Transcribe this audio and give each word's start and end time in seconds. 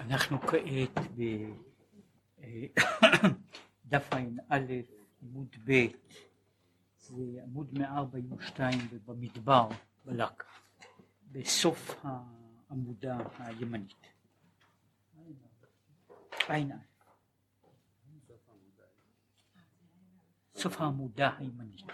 אנחנו 0.00 0.38
כעת 0.40 0.98
בדף 3.86 4.12
ע"א 4.48 4.58
עמוד 5.22 5.56
ב' 5.64 5.86
זה 6.98 7.42
עמוד 7.42 7.78
142 7.78 8.78
ובמדבר 8.90 9.68
בלק 10.04 10.44
בסוף 11.32 12.04
העמודה 12.04 13.18
הימנית. 13.38 14.06
ע"א 16.48 16.60
סוף 20.54 20.80
העמודה 20.80 21.36
הימנית. 21.38 21.86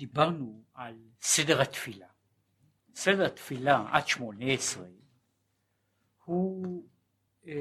דיברנו 0.00 0.64
על 0.74 0.98
סדר 1.20 1.60
התפילה. 1.62 2.08
סדר 2.94 3.26
התפילה 3.26 3.88
עד 3.92 4.06
שמונה 4.06 4.44
עשרה 4.44 4.86
הוא 6.24 6.88
אה, 7.46 7.52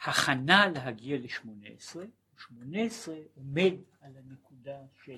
הכנה 0.00 0.66
להגיע 0.66 1.18
לשמונה 1.18 1.66
עשרה, 1.68 2.04
שמונה 2.38 2.82
עשרה 2.82 3.16
עומד 3.34 3.72
על 4.00 4.16
הנקודה 4.16 4.78
של 5.04 5.16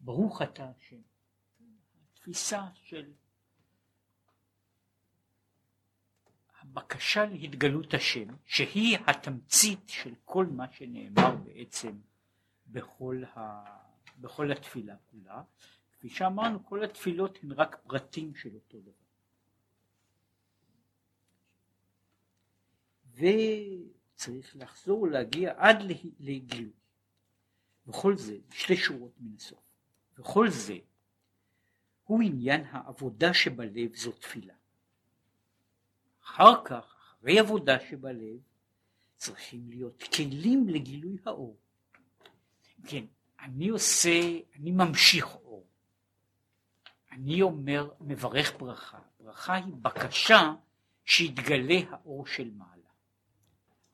ברוך 0.00 0.42
אתה 0.42 0.70
השם, 0.76 1.00
התפיסה 2.12 2.62
של 2.74 3.12
הבקשה 6.60 7.24
להתגלות 7.24 7.94
השם, 7.94 8.28
שהיא 8.46 8.98
התמצית 9.06 9.88
של 9.88 10.14
כל 10.24 10.46
מה 10.46 10.72
שנאמר 10.72 11.36
בעצם 11.36 11.98
בכל, 12.74 13.22
ה, 13.36 13.64
בכל 14.20 14.52
התפילה 14.52 14.96
כולה. 15.10 15.42
כפי 15.92 16.08
שאמרנו, 16.10 16.66
כל 16.66 16.84
התפילות 16.84 17.38
הן 17.42 17.52
רק 17.52 17.76
פרטים 17.86 18.34
של 18.34 18.54
אותו 18.54 18.78
דבר. 18.80 18.92
וצריך 23.14 24.56
לחזור 24.56 25.00
ולהגיע 25.00 25.54
עד 25.56 25.76
לגילוי. 26.20 26.72
וכל 27.86 28.16
זה, 28.16 28.38
שתי 28.50 28.76
שורות 28.76 29.12
מן 29.20 29.34
הסוף, 29.36 29.62
וכל 30.18 30.50
זה 30.50 30.78
הוא 32.04 32.22
עניין 32.22 32.64
העבודה 32.70 33.34
שבלב 33.34 33.96
זו 33.96 34.12
תפילה. 34.12 34.54
אחר 36.22 36.64
כך, 36.64 36.96
אחרי 37.18 37.38
עבודה 37.38 37.80
שבלב, 37.80 38.40
צריכים 39.16 39.70
להיות 39.70 40.02
כלים 40.02 40.68
לגילוי 40.68 41.16
האור. 41.24 41.56
כן, 42.86 43.04
אני 43.40 43.68
עושה, 43.68 44.20
אני 44.54 44.70
ממשיך 44.70 45.34
אור. 45.34 45.66
אני 47.12 47.42
אומר, 47.42 47.90
מברך 48.00 48.58
ברכה. 48.58 48.98
ברכה 49.20 49.54
היא 49.54 49.74
בקשה 49.82 50.54
שיתגלה 51.04 51.80
האור 51.90 52.26
של 52.26 52.50
מעלה. 52.50 52.88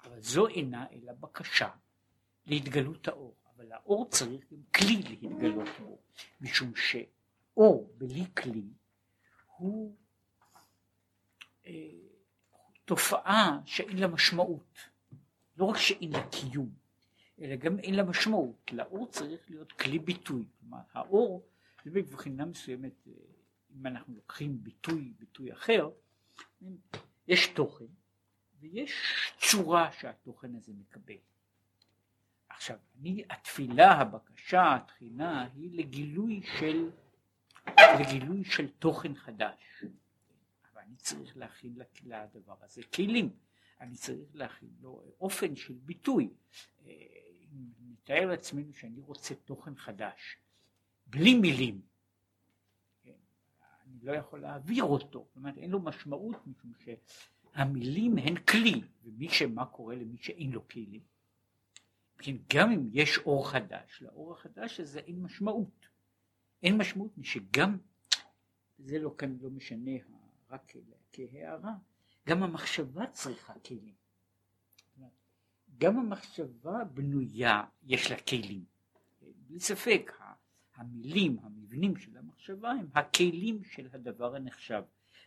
אבל 0.04 0.20
זו 0.20 0.48
אינה 0.48 0.86
אלא 0.92 1.12
בקשה 1.12 1.68
להתגלות 2.46 3.08
האור. 3.08 3.34
אבל 3.56 3.72
האור 3.72 4.08
צריך 4.10 4.52
גם 4.52 4.62
כלי 4.74 5.02
להתגלות 5.02 5.68
בו, 5.80 5.98
משום 6.40 6.72
שאור 6.76 7.92
בלי 7.98 8.24
כלי 8.36 8.64
הוא 9.56 9.96
אה, 11.66 11.72
תופעה 12.84 13.58
שאין 13.64 13.98
לה 13.98 14.08
משמעות. 14.08 14.78
לא 15.56 15.64
רק 15.64 15.76
שאין 15.76 16.12
לה 16.12 16.28
קיום, 16.28 16.70
אלא 17.40 17.56
גם 17.56 17.78
אין 17.78 17.94
לה 17.94 18.02
משמעות. 18.02 18.70
לאור 18.72 19.06
צריך 19.06 19.40
להיות 19.50 19.72
כלי 19.72 19.98
ביטוי. 19.98 20.44
כלומר, 20.60 20.78
האור, 20.92 21.46
זה 21.84 21.90
מבחינה 21.90 22.44
מסוימת, 22.44 23.06
אה, 23.06 23.12
אם 23.76 23.86
אנחנו 23.86 24.14
לוקחים 24.14 24.62
ביטוי, 24.62 25.12
ביטוי 25.18 25.52
אחר, 25.52 25.90
יש 27.28 27.46
תוכן 27.46 27.84
ויש 28.60 28.92
צורה 29.38 29.92
שהתוכן 29.92 30.54
הזה 30.54 30.72
מקבל. 30.72 31.14
עכשיו, 32.48 32.76
אני, 33.00 33.24
התפילה, 33.30 33.92
הבקשה, 33.92 34.74
התחינה, 34.74 35.48
היא 35.54 35.78
לגילוי 35.78 36.42
של, 36.58 36.90
לגילוי 38.00 38.44
של 38.44 38.68
תוכן 38.68 39.14
חדש. 39.14 39.84
אבל 40.72 40.82
אני 40.86 40.96
צריך 40.96 41.36
להכין 41.36 41.76
לדבר 42.04 42.54
הזה 42.62 42.82
כלים. 42.94 43.30
אני 43.80 43.94
צריך 43.94 44.18
להכין 44.34 44.70
לו 44.80 45.02
אופן 45.20 45.56
של 45.56 45.74
ביטוי. 45.74 46.30
אה, 46.86 46.92
נתאר 48.10 48.26
לעצמנו 48.26 48.72
שאני 48.72 49.00
רוצה 49.00 49.34
תוכן 49.34 49.76
חדש, 49.76 50.36
בלי 51.06 51.34
מילים, 51.34 51.80
כן, 53.02 53.18
אני 53.86 53.98
לא 54.02 54.12
יכול 54.12 54.40
להעביר 54.40 54.84
אותו, 54.84 55.24
זאת 55.28 55.36
אומרת 55.36 55.58
אין 55.58 55.70
לו 55.70 55.80
משמעות 55.80 56.36
משום 56.46 56.72
שהמילים 57.54 58.18
הן 58.18 58.36
כלי, 58.36 58.82
ומי 59.04 59.28
שמה 59.28 59.66
קורה 59.66 59.94
למי 59.94 60.16
שאין 60.18 60.52
לו 60.52 60.68
כלים, 60.68 61.00
כן, 62.18 62.36
גם 62.54 62.70
אם 62.70 62.88
יש 62.92 63.18
אור 63.18 63.50
חדש, 63.50 64.02
לאור 64.02 64.32
החדש 64.32 64.80
הזה 64.80 65.00
אין 65.00 65.22
משמעות, 65.22 65.86
אין 66.62 66.76
משמעות 66.76 67.12
שגם, 67.22 67.78
זה 68.78 68.98
לא 68.98 69.14
כאן 69.18 69.36
לא 69.40 69.50
משנה 69.50 69.90
רק 70.50 70.72
כהערה, 71.12 71.74
גם 72.28 72.42
המחשבה 72.42 73.06
צריכה 73.06 73.52
כלים. 73.66 74.00
גם 75.78 75.98
המחשבה 75.98 76.84
בנויה, 76.84 77.62
יש 77.82 78.10
לה 78.10 78.16
כלים. 78.20 78.64
בלי 79.48 79.60
ספק, 79.60 80.12
המילים, 80.74 81.36
המבנים 81.42 81.96
של 81.96 82.16
המחשבה 82.16 82.70
הם 82.70 82.86
הכלים 82.94 83.64
של 83.64 83.88
הדבר 83.92 84.36
הנחשב. 84.36 84.82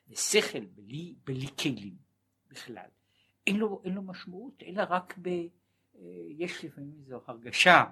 ושכל 0.10 0.66
בלי, 0.66 1.14
בלי 1.24 1.48
כלים 1.60 1.96
בכלל, 2.48 2.88
אין 3.48 3.58
לו, 3.58 3.82
אין 3.84 3.94
לו 3.94 4.02
משמעות, 4.02 4.64
אלא 4.64 4.84
רק 4.90 5.18
ב... 5.22 5.28
אה, 5.28 6.02
יש 6.30 6.66
לפעמים 6.66 6.94
איזו 7.00 7.22
הרגשה, 7.28 7.84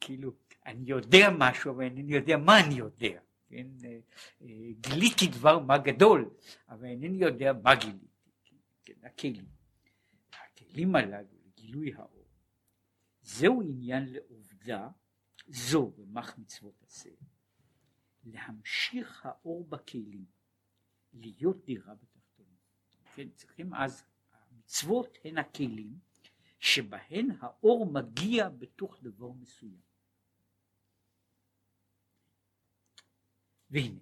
כאילו, 0.00 0.32
אני 0.66 0.90
יודע 0.90 1.28
משהו, 1.38 1.72
אבל 1.72 1.82
אינני 1.82 2.12
יודע 2.12 2.36
מה 2.36 2.60
אני 2.60 2.74
יודע. 2.74 3.20
כן? 3.48 3.66
אה, 3.84 3.98
אה, 4.42 4.46
גיליתי 4.80 5.26
דבר 5.26 5.58
מה 5.58 5.78
גדול, 5.78 6.30
אבל 6.68 6.84
אינני 6.84 7.18
יודע 7.18 7.52
מה 7.62 7.74
גיליתי. 7.74 8.09
כן, 8.84 8.92
הכלים. 9.02 9.48
הכלים 10.32 10.96
הללו 10.96 11.38
גילוי 11.56 11.94
האור. 11.94 12.26
זהו 13.22 13.62
עניין 13.62 14.12
לעובדה 14.12 14.88
זו 15.46 15.90
במח 15.90 16.38
מצוות 16.38 16.82
עשה. 16.82 17.10
להמשיך 18.24 19.26
האור 19.26 19.64
בכלים, 19.64 20.26
להיות 21.12 21.64
דירה 21.64 21.94
בתחתונים. 21.94 22.56
כן, 23.14 23.30
צריכים 23.30 23.74
אז, 23.74 24.04
המצוות 24.32 25.18
הן 25.24 25.38
הכלים 25.38 25.98
שבהן 26.58 27.30
האור 27.40 27.92
מגיע 27.92 28.48
בתוך 28.48 29.02
דבר 29.02 29.32
מסוים. 29.32 29.80
והנה, 33.70 34.00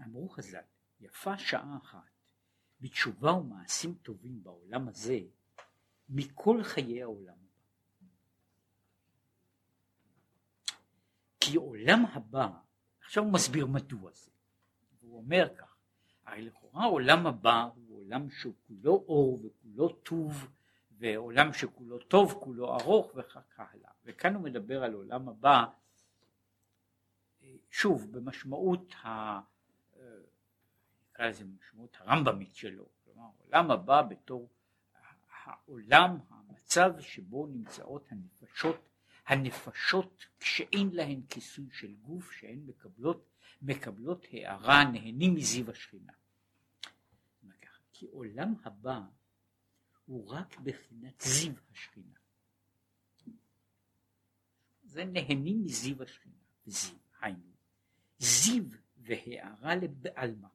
אמרו 0.00 0.28
חז"ל, 0.28 0.64
יפה 1.00 1.38
שעה 1.38 1.76
אחת 1.76 2.15
בתשובה 2.80 3.32
ומעשים 3.32 3.94
טובים 3.94 4.42
בעולם 4.42 4.88
הזה 4.88 5.18
מכל 6.08 6.62
חיי 6.62 7.02
העולם 7.02 7.34
הבא. 7.34 7.62
כי 11.40 11.56
עולם 11.56 12.04
הבא, 12.12 12.48
עכשיו 13.00 13.24
הוא 13.24 13.32
מסביר 13.32 13.66
מדוע 13.66 14.10
זה, 14.12 14.30
הוא 15.00 15.16
אומר 15.16 15.48
כך, 15.58 15.76
הרי 16.26 16.42
לכאורה 16.42 16.84
העולם 16.84 17.26
הבא 17.26 17.68
הוא 17.74 17.98
עולם 17.98 18.30
שכולו 18.30 19.04
אור 19.08 19.40
וכולו 19.44 19.88
טוב 19.88 20.48
ועולם 20.98 21.52
שכולו 21.52 21.98
טוב, 21.98 22.34
כולו 22.40 22.74
ארוך 22.74 23.12
וכך 23.16 23.60
הלאה, 23.60 23.90
וכאן 24.04 24.34
הוא 24.34 24.42
מדבר 24.42 24.84
על 24.84 24.92
עולם 24.92 25.28
הבא 25.28 25.64
שוב 27.70 28.12
במשמעות 28.12 28.94
ה... 29.04 29.40
נקרא 31.16 31.28
לזה 31.28 31.44
משמעות 31.44 31.96
הרמב"מית 32.00 32.54
שלו, 32.54 32.84
כלומר 33.04 33.28
העולם 33.38 33.70
הבא 33.70 34.02
בתור 34.02 34.48
העולם, 35.44 36.18
המצב 36.28 37.00
שבו 37.00 37.46
נמצאות 37.46 38.08
הנפשות, 38.10 38.88
הנפשות 39.26 40.26
כשאין 40.40 40.90
להן 40.92 41.20
כיסוי 41.28 41.68
של 41.72 41.94
גוף, 41.94 42.32
שהן 42.32 42.58
מקבלות, 42.66 43.30
מקבלות 43.62 44.26
הערה, 44.32 44.84
נהנים 44.84 45.34
מזיו 45.34 45.70
השכינה. 45.70 46.12
כי 47.92 48.06
עולם 48.06 48.54
הבא 48.64 49.00
הוא 50.06 50.28
רק 50.28 50.60
בחינת 50.60 51.20
זיו 51.20 51.52
השכינה. 51.72 52.18
זה 54.84 55.04
נהנים 55.04 55.64
מזיו 55.64 56.02
השכינה, 56.02 56.34
זיו, 56.66 56.96
היינו, 57.20 57.52
זיו 58.18 58.64
והערה 58.96 59.74
לבעלמא, 59.74 60.48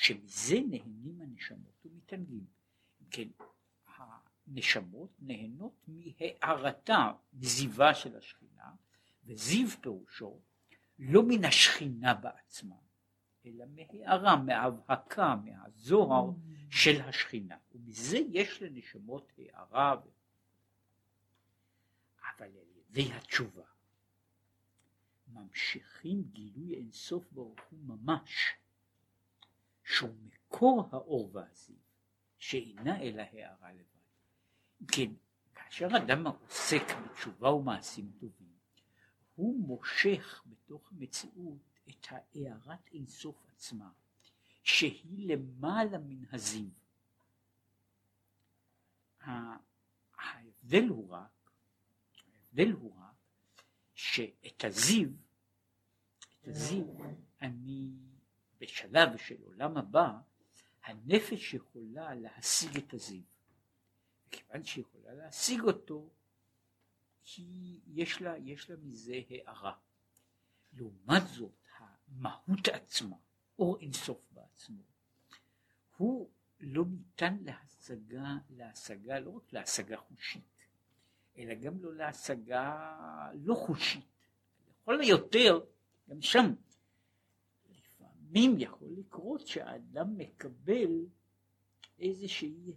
שמזה 0.00 0.54
נהנים 0.70 1.20
הנשמות 1.20 1.84
ומתענגים. 1.84 2.46
כן, 3.10 3.28
הנשמות 3.86 5.10
נהנות 5.18 5.88
מהארתה, 5.88 7.12
מזיווה 7.32 7.94
של 7.94 8.16
השכינה, 8.16 8.74
וזיו 9.24 9.68
פירושו 9.68 10.40
לא 10.98 11.22
מן 11.28 11.44
השכינה 11.44 12.14
בעצמה, 12.14 12.76
אלא 13.46 13.64
מהארה, 13.66 14.36
מהאבהקה, 14.36 15.36
מהזוהר 15.44 16.30
mm. 16.30 16.32
של 16.70 17.00
השכינה, 17.00 17.56
ומזה 17.74 18.18
יש 18.30 18.62
לנשמות 18.62 19.32
הארה. 19.38 19.94
אבל 22.38 22.46
על 22.46 22.66
ידי 22.76 23.12
התשובה 23.12 23.64
ממשיכים 25.32 26.22
גילוי 26.22 26.74
אינסוף 26.74 27.32
ברוך 27.32 27.60
הוא 27.70 27.78
ממש, 27.82 28.59
שהוא 29.90 30.14
מקור 30.26 30.88
האור 30.92 31.30
והזיו, 31.32 31.76
שאינה 32.38 33.00
אלא 33.00 33.22
הערה 33.22 33.72
לבד. 33.72 34.88
כן, 34.92 35.12
כאשר 35.54 35.88
אדם 35.96 36.26
עוסק 36.26 36.82
בתשובה 37.04 37.50
ומעשים 37.50 38.12
טובים, 38.20 38.52
הוא 39.34 39.60
מושך 39.60 40.42
בתוך 40.46 40.92
המציאות 40.92 41.78
את 41.88 42.06
הארת 42.10 42.88
אינסוף 42.92 43.46
עצמה, 43.52 43.90
שהיא 44.62 45.28
למעלה 45.28 45.98
מן 45.98 46.24
הזיו. 46.32 46.68
ההבדל 50.16 50.88
הוא 50.88 51.10
רק, 51.10 51.50
ההבדל 52.26 52.72
הוא 52.72 52.96
רק 52.96 53.62
שאת 53.94 54.64
הזיו, 54.64 55.08
את 56.40 56.48
הזיו 56.48 56.84
אני 57.42 58.09
בשלב 58.60 59.16
של 59.16 59.42
עולם 59.42 59.76
הבא, 59.76 60.12
הנפש 60.84 61.54
יכולה 61.54 62.14
להשיג 62.14 62.76
את 62.76 62.94
הזיו. 62.94 63.22
כיוון 64.30 64.64
שהיא 64.64 64.84
יכולה 64.84 65.14
להשיג 65.14 65.60
אותו, 65.60 66.10
היא, 67.36 67.80
יש, 67.86 68.22
לה, 68.22 68.38
יש 68.38 68.70
לה 68.70 68.76
מזה 68.76 69.20
הערה. 69.30 69.72
לעומת 70.72 71.22
זאת, 71.26 71.52
המהות 71.78 72.68
עצמה, 72.68 73.16
אור 73.58 73.78
אינסוף 73.80 74.26
בעצמו, 74.30 74.82
הוא 75.96 76.30
לא 76.60 76.84
ניתן 76.86 77.36
להשגה, 77.40 78.36
להשגה, 78.50 79.18
לא 79.18 79.30
רק 79.30 79.52
להשגה 79.52 79.96
חושית, 79.96 80.64
אלא 81.38 81.54
גם 81.54 81.82
לא 81.82 81.94
להשגה 81.94 82.86
לא 83.34 83.54
חושית. 83.54 84.04
לכל 84.68 85.00
היותר, 85.00 85.60
גם 86.10 86.22
שם, 86.22 86.54
לפעמים 88.30 88.54
יכול 88.58 88.88
לקרות 88.96 89.46
שהאדם 89.46 90.18
מקבל 90.18 91.06
איזושהי 91.98 92.72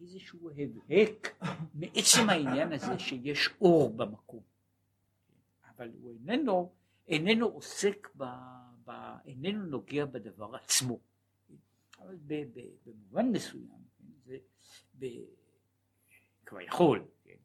איזשהו 0.00 0.50
הבהק 0.50 1.44
מעצם 1.74 2.30
העניין 2.30 2.72
הזה 2.72 2.98
שיש 2.98 3.48
אור 3.60 3.90
במקום. 3.96 4.42
אבל 5.76 5.90
הוא 6.00 6.12
איננו, 6.12 6.72
איננו 7.08 7.46
עוסק, 7.46 8.08
ב, 8.16 8.24
ב, 8.84 8.90
איננו 9.26 9.66
נוגע 9.66 10.04
בדבר 10.04 10.56
עצמו. 10.56 10.98
אבל 11.98 12.16
ב, 12.26 12.34
ב, 12.54 12.60
במובן 12.86 13.28
מסוים, 13.32 13.84
כן, 13.98 14.04
זה 14.24 14.38
ב, 14.98 15.06
כבר 16.46 16.60
יכול, 16.60 17.04
כן. 17.24 17.36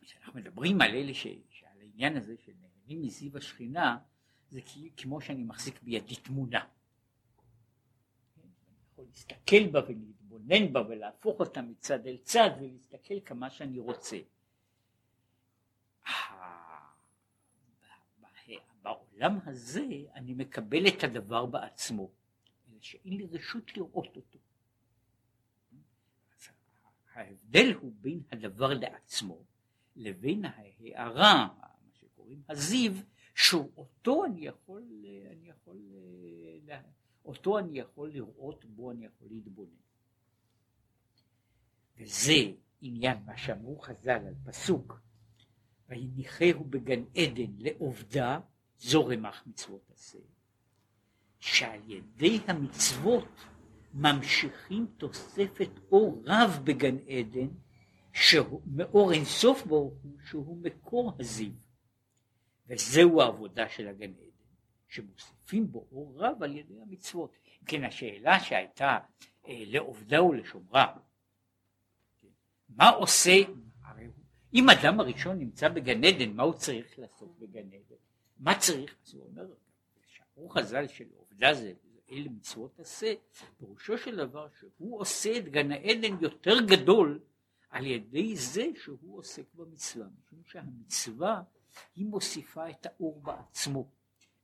כשאנחנו 0.00 0.40
מדברים 0.40 0.80
על 0.80 0.90
אלה 0.90 1.14
ש, 1.14 1.26
שעל 1.50 1.80
העניין 1.80 2.16
הזה 2.16 2.36
של 2.36 2.52
נהנים 2.60 3.02
מזיו 3.02 3.36
השכינה, 3.36 3.98
זה 4.48 4.60
כמו 4.96 5.20
שאני 5.20 5.42
מחזיק 5.42 5.82
בידי 5.82 6.16
תמונה. 6.16 6.60
כן, 8.34 8.40
אני 8.42 8.76
יכול 8.92 9.04
להסתכל 9.10 9.66
בה 9.66 9.80
להתבונן 9.88 10.72
בה 10.72 10.82
ולהפוך 10.88 11.40
אותה 11.40 11.62
מצד 11.62 12.06
אל 12.06 12.16
צד 12.22 12.50
ולהסתכל 12.60 13.20
כמה 13.24 13.50
שאני 13.50 13.78
רוצה. 13.78 14.18
בעולם 18.82 19.38
הזה 19.46 19.86
אני 20.14 20.34
מקבל 20.34 20.88
את 20.88 21.04
הדבר 21.04 21.46
בעצמו, 21.46 22.10
אלא 22.68 22.78
שאין 22.80 23.16
לי 23.16 23.26
רשות 23.26 23.76
לראות 23.76 24.16
אותו. 24.16 24.38
ההבדל 27.14 27.72
הוא 27.80 27.92
בין 28.00 28.22
הדבר 28.32 28.74
לעצמו 28.74 29.44
לבין 29.96 30.44
ההערה, 30.44 31.48
מה 31.58 31.90
שקוראים 31.94 32.42
הזיו, 32.48 32.92
שאותו 33.38 34.24
אני 34.24 34.46
יכול, 34.46 34.82
אני 35.32 35.48
יכול, 35.48 35.76
אותו 37.24 37.58
אני 37.58 37.78
יכול 37.78 38.10
לראות, 38.10 38.64
בו 38.64 38.90
אני 38.90 39.04
יכול 39.04 39.28
להתבונן. 39.30 39.70
וזה 41.98 42.32
עניין 42.80 43.18
מה 43.26 43.36
שאמרו 43.36 43.78
חז"ל 43.78 44.10
על 44.10 44.34
פסוק 44.44 45.00
ויניחהו 45.88 46.64
בגן 46.64 47.02
עדן 47.16 47.52
לעובדה 47.58 48.40
זו 48.78 49.06
רמ"ח 49.06 49.46
מצוות 49.46 49.90
עשה 49.90 50.18
שעל 51.40 51.90
ידי 51.90 52.38
המצוות 52.46 53.28
ממשיכים 53.94 54.86
תוספת 54.96 55.70
אור 55.92 56.22
רב 56.26 56.60
בגן 56.64 56.96
עדן 56.98 57.48
שהוא 58.12 58.62
מאור 58.66 59.12
אינסוף 59.12 59.66
ברוך 59.66 59.94
הוא 60.02 60.18
שהוא 60.24 60.62
מקור 60.62 61.12
הזיו 61.18 61.52
וזהו 62.68 63.22
העבודה 63.22 63.68
של 63.68 63.88
הגן 63.88 64.10
עדן 64.10 64.28
שמוסיפים 64.88 65.72
בו 65.72 65.86
אור 65.92 66.14
רב 66.16 66.42
על 66.42 66.56
ידי 66.56 66.80
המצוות 66.82 67.36
כן 67.66 67.84
השאלה 67.84 68.40
שהייתה 68.40 68.98
אה, 69.48 69.62
לעובדה 69.66 70.22
ולשומרה 70.22 70.96
מה 72.68 72.88
עושה, 72.88 73.32
אם 74.54 74.70
אדם 74.70 75.00
הראשון 75.00 75.38
נמצא 75.38 75.68
בגן 75.68 76.04
עדן, 76.04 76.32
מה 76.32 76.42
הוא 76.42 76.54
צריך 76.54 76.98
לעשות 76.98 77.38
בגן 77.38 77.66
עדן? 77.66 77.96
מה 78.38 78.58
צריך? 78.58 78.96
אז 79.06 79.14
הוא 79.14 79.26
אומר, 79.26 79.46
שאמרו 80.06 80.48
חז"ל 80.48 80.88
של 80.88 81.04
עובדה 81.16 81.54
זה, 81.54 81.72
אלה 82.10 82.28
מצוות 82.30 82.80
עשה, 82.80 83.14
פירושו 83.58 83.98
של 83.98 84.16
דבר 84.16 84.48
שהוא 84.58 85.00
עושה 85.00 85.38
את 85.38 85.48
גן 85.48 85.72
העדן 85.72 86.16
יותר 86.20 86.60
גדול 86.60 87.20
על 87.70 87.86
ידי 87.86 88.36
זה 88.36 88.66
שהוא 88.82 89.18
עוסק 89.18 89.54
במצווה, 89.54 90.06
משום 90.06 90.42
שהמצווה 90.44 91.42
היא 91.94 92.06
מוסיפה 92.06 92.70
את 92.70 92.86
האור 92.86 93.20
בעצמו. 93.20 93.90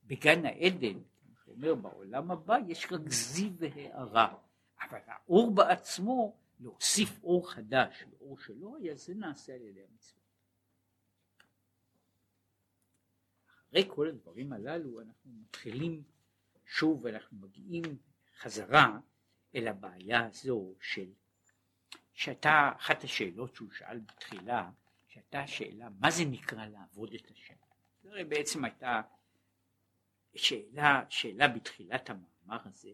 בגן 0.03 0.45
העדן, 0.45 0.99
כמו 1.19 1.35
שאומר, 1.45 1.75
בעולם 1.75 2.31
הבא 2.31 2.55
יש 2.67 2.87
רק 2.91 3.09
זיו 3.09 3.51
והארה, 3.57 4.37
אבל 4.81 4.99
האור 5.07 5.55
בעצמו 5.55 6.37
להוסיף 6.59 7.23
אור 7.23 7.51
חדש 7.51 8.03
לאור 8.11 8.39
שלא 8.39 8.77
היה, 8.77 8.95
זה 8.95 9.13
נעשה 9.13 9.53
על 9.53 9.61
ידי 9.61 9.81
המצוות. 9.91 10.25
אחרי 13.69 13.89
כל 13.95 14.07
הדברים 14.07 14.53
הללו 14.53 15.01
אנחנו 15.01 15.31
מתחילים 15.31 16.03
שוב 16.65 16.99
ואנחנו 17.03 17.37
מגיעים 17.37 17.83
חזרה 18.39 18.99
אל 19.55 19.67
הבעיה 19.67 20.25
הזו 20.25 20.73
של 20.81 21.09
שהייתה 22.13 22.71
אחת 22.77 23.03
השאלות 23.03 23.55
שהוא 23.55 23.71
שאל 23.71 23.99
בתחילה 23.99 24.71
שהייתה 25.15 25.39
השאלה 25.39 25.87
מה 25.99 26.11
זה 26.11 26.25
נקרא 26.25 26.65
לעבוד 26.65 27.13
את 27.13 27.31
השם. 27.31 27.53
זו 28.03 28.09
בעצם 28.29 28.65
הייתה 28.65 29.01
שאלה, 30.35 31.03
שאלה 31.09 31.47
בתחילת 31.47 32.09
המאמר 32.09 32.67
הזה 32.67 32.89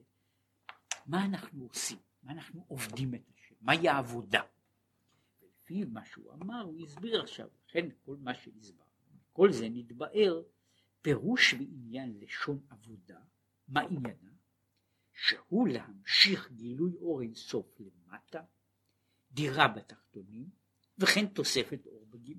מה 1.05 1.25
אנחנו 1.25 1.65
עושים, 1.65 1.97
מה 2.23 2.31
אנחנו 2.31 2.65
עובדים 2.67 3.15
את 3.15 3.21
השם. 3.35 3.55
מהי 3.61 3.89
העבודה. 3.89 4.41
ולפי 5.41 5.85
מה 5.85 6.05
שהוא 6.05 6.33
אמר 6.33 6.61
הוא 6.61 6.83
הסביר 6.83 7.21
עכשיו, 7.21 7.47
לכן 7.67 7.89
כל 8.05 8.17
מה 8.19 8.35
שהסבר, 8.35 8.83
כל 9.33 9.51
זה 9.51 9.69
נתבאר 9.69 10.43
פירוש 11.01 11.53
ועניין 11.53 12.19
לשון 12.19 12.59
עבודה, 12.69 13.19
מה 13.67 13.81
עניינה? 13.81 14.31
שהוא 15.13 15.67
להמשיך 15.67 16.51
גילוי 16.51 16.95
אור 16.95 17.21
אינסוף 17.21 17.79
למטה, 17.79 18.43
דירה 19.31 19.67
בתחתונים, 19.67 20.49
וכן 20.97 21.27
תוספת 21.27 21.87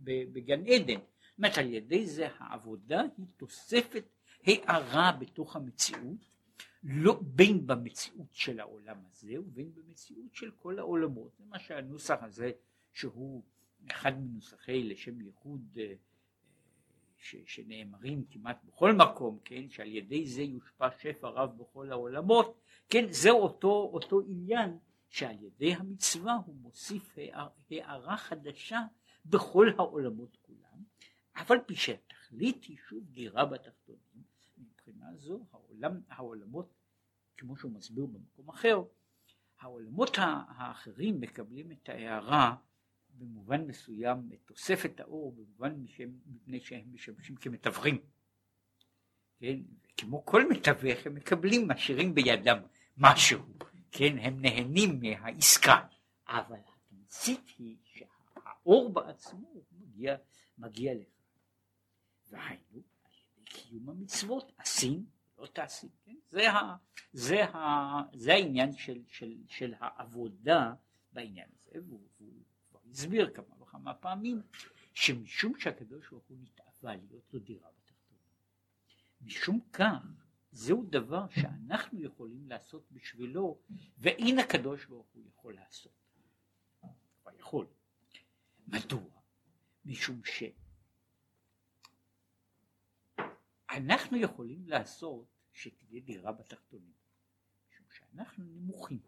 בגן 0.05 0.67
עדן. 0.67 0.95
זאת 0.95 1.39
אומרת 1.39 1.59
על 1.59 1.75
ידי 1.75 2.07
זה 2.07 2.29
העבודה 2.39 3.03
היא 3.19 3.27
תוספת 3.37 4.05
הארה 4.47 5.13
בתוך 5.21 5.57
המציאות 5.57 6.33
לא 6.83 7.21
בין 7.23 7.67
במציאות 7.67 8.29
של 8.33 8.61
העולם 8.61 8.97
הזה 9.09 9.41
ובין 9.41 9.75
במציאות 9.75 10.35
של 10.35 10.51
כל 10.51 10.79
העולמות. 10.79 11.33
זה 11.39 11.45
מה 11.49 11.59
שהנוסח 11.59 12.19
הזה 12.23 12.51
שהוא 12.93 13.43
אחד 13.91 14.21
מנוסחי 14.21 14.83
לשם 14.83 15.21
ייחוד 15.21 15.79
אה, 15.81 15.95
ש, 17.19 17.37
שנאמרים 17.47 18.25
כמעט 18.31 18.65
בכל 18.65 18.93
מקום, 18.93 19.39
כן, 19.45 19.69
שעל 19.69 19.89
ידי 19.89 20.27
זה 20.27 20.43
יושפע 20.43 20.89
שפע 20.99 21.29
רב 21.29 21.59
בכל 21.59 21.93
העולמות, 21.93 22.61
כן, 22.89 23.05
זה 23.11 23.31
אותו, 23.31 23.91
אותו 23.93 24.21
עניין 24.21 24.79
שעל 25.09 25.37
ידי 25.43 25.75
המצווה 25.75 26.35
הוא 26.47 26.55
מוסיף 26.55 27.17
הערה 27.71 28.17
חדשה 28.17 28.81
בכל 29.25 29.69
העולמות 29.79 30.37
כולם, 30.43 30.85
אף 31.33 31.51
על 31.51 31.59
פי 31.67 31.77
שהתכלית 31.77 32.65
היא 32.65 32.77
שוב 32.89 33.11
גירה 33.11 33.45
בתחתונים, 33.45 34.23
מבחינה 34.59 35.07
זו 35.17 35.47
העולם, 35.53 36.01
העולמות 36.09 36.75
כמו 37.37 37.57
שהוא 37.57 37.73
מסביר 37.73 38.07
במקום 38.07 38.49
אחר, 38.49 38.83
העולמות 39.59 40.17
האחרים 40.19 41.21
מקבלים 41.21 41.73
את 41.73 41.89
ההערה 41.89 42.57
במובן 43.19 43.67
מסוים 43.67 44.31
את 44.33 44.39
תוספת 44.45 45.01
האור 45.01 45.33
במובן 45.33 45.85
מפני 46.27 46.61
שהם 46.61 46.85
משמשים 46.93 47.37
כמתווכים. 47.37 47.99
כן? 49.39 49.59
כמו 49.97 50.25
כל 50.25 50.49
מתווך 50.49 51.07
הם 51.07 51.15
מקבלים, 51.15 51.69
משאירים 51.69 52.15
בידם 52.15 52.59
משהו, 52.97 53.43
כן? 53.91 54.19
הם 54.19 54.43
נהנים 54.43 55.01
מהעסקה, 55.01 55.87
אבל 56.29 56.59
התמצית 56.69 57.49
היא 57.59 57.77
שהאור 58.63 58.93
בעצמו 58.93 59.63
מגיע, 59.73 60.17
מגיע 60.59 60.95
לך. 60.95 61.09
והיינו, 62.31 62.83
על 63.05 63.13
ידי 63.13 63.45
קיום 63.45 63.89
המצוות, 63.89 64.53
עשים, 64.59 65.07
לא 65.39 65.47
תעשי, 65.47 65.89
כן? 66.05 66.17
זה, 66.31 66.51
ה, 66.51 66.77
זה, 67.13 67.45
ה, 67.45 68.03
זה 68.15 68.33
העניין 68.33 68.73
של, 68.73 69.03
של, 69.07 69.37
של 69.49 69.75
העבודה 69.81 70.75
בעניין 71.13 71.49
הזה, 71.55 71.79
והוא 71.87 72.01
כבר 72.71 72.81
הסביר 72.91 73.31
כמה 73.35 73.63
וכמה 73.63 73.95
פעמים, 73.95 74.43
שמשום 74.95 75.53
שהקדוש 75.59 76.11
ברוך 76.11 76.25
הוא 76.29 76.37
נתאווה 76.41 76.97
להיות 76.97 77.25
לו 77.33 77.41
דירה 77.41 77.69
בתחתונה, 77.79 78.21
משום 79.21 79.61
כך 79.73 80.03
זהו 80.53 80.85
דבר 80.91 81.29
שאנחנו 81.29 82.03
יכולים 82.03 82.49
לעשות 82.49 82.93
בשבילו, 82.93 83.59
ואין 83.99 84.39
הקדוש 84.39 84.87
ברוך 84.87 85.07
הוא 85.15 85.23
יכול 85.29 85.55
לעשות. 85.55 85.93
הוא 86.81 87.33
יכול. 87.39 87.67
מדוע? 88.73 89.01
משום 89.85 90.21
שאנחנו 93.69 94.17
יכולים 94.17 94.69
לעשות 94.69 95.27
שתהיה 95.53 96.01
דירה 96.01 96.33
בתחתונים, 96.33 96.93
משום 97.71 97.87
שאנחנו 97.91 98.45
נמוכים. 98.45 99.01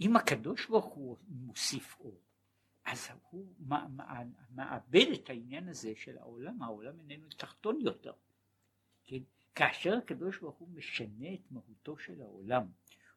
אם 0.00 0.16
הקדוש 0.16 0.66
ברוך 0.66 0.84
הוא 0.84 1.16
מוסיף 1.28 1.96
אור, 2.00 2.20
אז 2.84 3.08
הוא 3.30 3.54
מאבד 4.50 5.06
את 5.14 5.30
העניין 5.30 5.68
הזה 5.68 5.92
של 5.96 6.18
העולם, 6.18 6.62
העולם 6.62 7.00
איננו 7.00 7.28
תחתון 7.28 7.80
יותר. 7.80 8.12
כן? 9.04 9.22
כאשר 9.54 9.96
הקדוש 9.96 10.38
ברוך 10.38 10.56
הוא 10.56 10.68
משנה 10.68 11.34
את 11.34 11.50
מהותו 11.50 11.98
של 11.98 12.20
העולם 12.20 12.66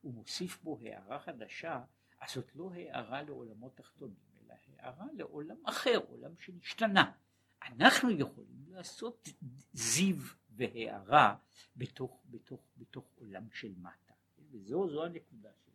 ומוסיף 0.03 0.63
בו 0.63 0.79
הערה 0.82 1.20
חדשה, 1.20 1.84
אז 2.20 2.32
זאת 2.32 2.56
לא 2.56 2.72
הערה 2.74 3.22
לעולמות 3.22 3.77
תחתונים, 3.77 4.28
אלא 4.50 5.06
לעולם 5.13 5.65
אחר, 5.65 5.98
עולם 6.08 6.32
שנשתנה. 6.39 7.12
אנחנו 7.63 8.12
יכולים 8.12 8.65
לעשות 8.68 9.29
זיו 9.74 10.15
והערה 10.50 11.36
בתוך, 11.75 12.24
בתוך, 12.25 12.62
בתוך 12.77 13.06
עולם 13.15 13.51
של 13.51 13.74
מטה, 13.77 14.13
וזו 14.51 15.06
הנקודה 15.06 15.50
שלי. 15.65 15.74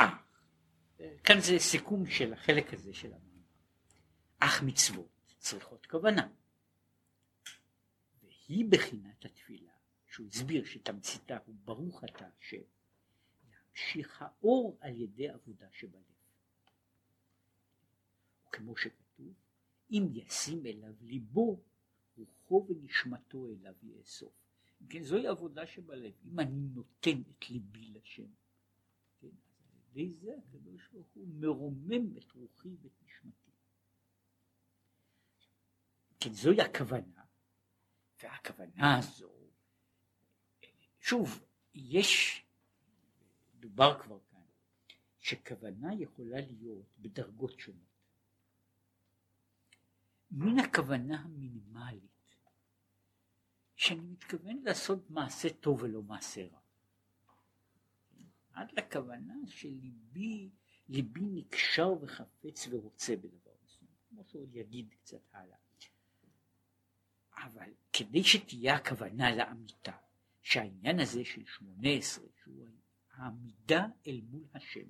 אה, 0.00 1.16
כאן 1.24 1.40
זה 1.40 1.58
סיכום 1.58 2.06
של 2.06 2.32
החלק 2.32 2.74
הזה 2.74 2.94
של 2.94 3.12
המאמר. 3.12 3.42
אך 4.38 4.62
מצוות 4.62 5.34
צריכות 5.38 5.86
כוונה. 5.86 6.28
היא 8.48 8.64
בחינת 8.70 9.24
התפילה, 9.24 9.72
שהוא 10.06 10.26
הסביר 10.28 10.64
שתמציתה 10.64 11.38
הוא 11.46 11.54
ברוך 11.64 12.04
אתה 12.04 12.28
השם, 12.38 12.62
האור 14.18 14.78
על 14.80 15.00
ידי 15.00 15.28
עבודה 15.28 15.66
שבלב. 15.72 16.02
וכמו 18.48 18.76
שכתוב, 18.76 19.34
אם 19.90 20.08
ישים 20.12 20.66
אליו 20.66 20.94
ליבו, 21.00 21.62
רוחו 22.16 22.66
ונשמתו 22.68 23.46
אליו 23.48 23.74
יאסוף. 23.82 24.32
כן, 24.88 25.02
זוהי 25.02 25.26
עבודה 25.26 25.66
שבלב. 25.66 26.12
אם 26.24 26.40
אני 26.40 26.68
נותן 26.74 27.20
את 27.30 27.50
ליבי 27.50 27.86
לשם, 27.86 28.26
כן, 29.20 29.26
אז 29.26 29.60
על 29.62 30.00
ידי 30.00 30.14
זה 30.14 30.34
הקדוש 30.38 30.88
ברוך 30.92 31.06
הוא 31.14 31.28
מרומם 31.28 32.16
את 32.16 32.32
רוחי 32.32 32.68
ואת 32.82 32.92
נשמתי. 33.02 33.50
כן, 36.20 36.32
זוהי 36.32 36.60
הכוונה 36.60 37.24
והכוונה 38.22 38.98
הזו, 38.98 39.34
שוב, 41.00 41.44
יש, 41.74 42.43
דובר 43.64 44.02
כבר 44.02 44.18
כאן, 44.30 44.40
שכוונה 45.20 45.94
יכולה 45.94 46.40
להיות 46.40 46.86
בדרגות 46.98 47.60
שונות. 47.60 47.94
מן 50.30 50.58
הכוונה 50.58 51.20
המינימלית, 51.20 52.36
שאני 53.76 54.00
מתכוון 54.00 54.62
לעשות 54.62 55.10
מעשה 55.10 55.48
טוב 55.60 55.82
ולא 55.82 56.02
מעשה 56.02 56.46
רע. 56.46 56.58
עד 58.52 58.72
לכוונה 58.72 59.34
שליבי, 59.46 60.50
ליבי 60.88 61.20
נקשר 61.20 61.92
וחפץ 62.00 62.66
ורוצה 62.70 63.16
בדבר 63.16 63.52
מסוים, 63.64 63.90
כמו 64.08 64.24
שעוד 64.24 64.56
יגיד 64.56 64.88
קצת 64.90 65.22
הלאה. 65.32 65.56
אבל 67.36 67.70
כדי 67.92 68.24
שתהיה 68.24 68.76
הכוונה 68.76 69.36
לאמיתה, 69.36 69.96
שהעניין 70.42 71.00
הזה 71.00 71.24
של 71.24 71.44
שמונה 71.46 71.88
עשרה, 71.88 72.28
שהוא 72.42 72.66
העמידה 73.16 73.86
אל 74.06 74.20
מול 74.30 74.44
השם, 74.54 74.88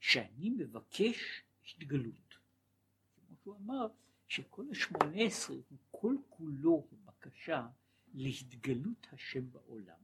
שאני 0.00 0.50
מבקש 0.50 1.42
התגלות. 1.68 2.34
כמו 3.14 3.36
שהוא 3.42 3.56
אמר, 3.56 3.86
שכל 4.28 4.64
השמונה 4.70 5.22
עשרה 5.22 5.56
הוא 5.68 5.78
כל 5.90 6.16
כולו 6.28 6.86
בקשה 7.04 7.66
להתגלות 8.14 9.06
השם 9.12 9.50
בעולם, 9.50 9.98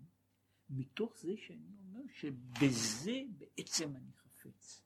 מתוך 0.70 1.18
זה 1.18 1.34
שאני 1.36 1.76
אומר 1.78 2.00
שבזה 2.14 3.22
בעצם 3.38 3.96
אני 3.96 4.12
חפץ. 4.12 4.82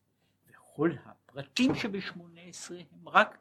וכל 0.47 0.91
הפרטים 1.05 1.75
שבשמונה 1.75 2.41
עשרה 2.41 2.79
הם 2.93 3.09
רק 3.09 3.39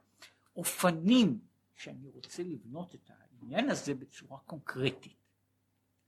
אופנים 0.56 1.39
שאני 1.75 2.08
רוצה 2.08 2.44
לבנות 2.44 2.96
את 2.96 3.10
העניין 3.10 3.70
הזה 3.70 3.94
בצורה 3.96 4.39
קונקרטית. 4.39 5.18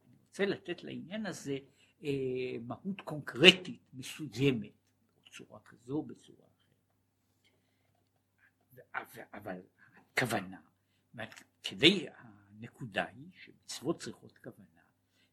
אני 0.05 0.15
רוצה 0.27 0.45
לתת 0.45 0.83
לעניין 0.83 1.25
הזה 1.25 1.57
אה, 2.03 2.55
מהות 2.61 3.01
קונקרטית 3.01 3.81
מסוימת, 3.93 4.71
בצורה 5.25 5.59
כזו 5.59 5.93
או 5.93 6.03
בצורה 6.03 6.47
אחרת. 8.93 9.27
אבל 9.33 9.61
הכוונה, 10.13 10.61
כדי, 11.63 12.07
הנקודה 12.17 13.05
היא 13.05 13.27
שמצוות 13.33 14.01
צריכות 14.01 14.37
כוונה, 14.37 14.81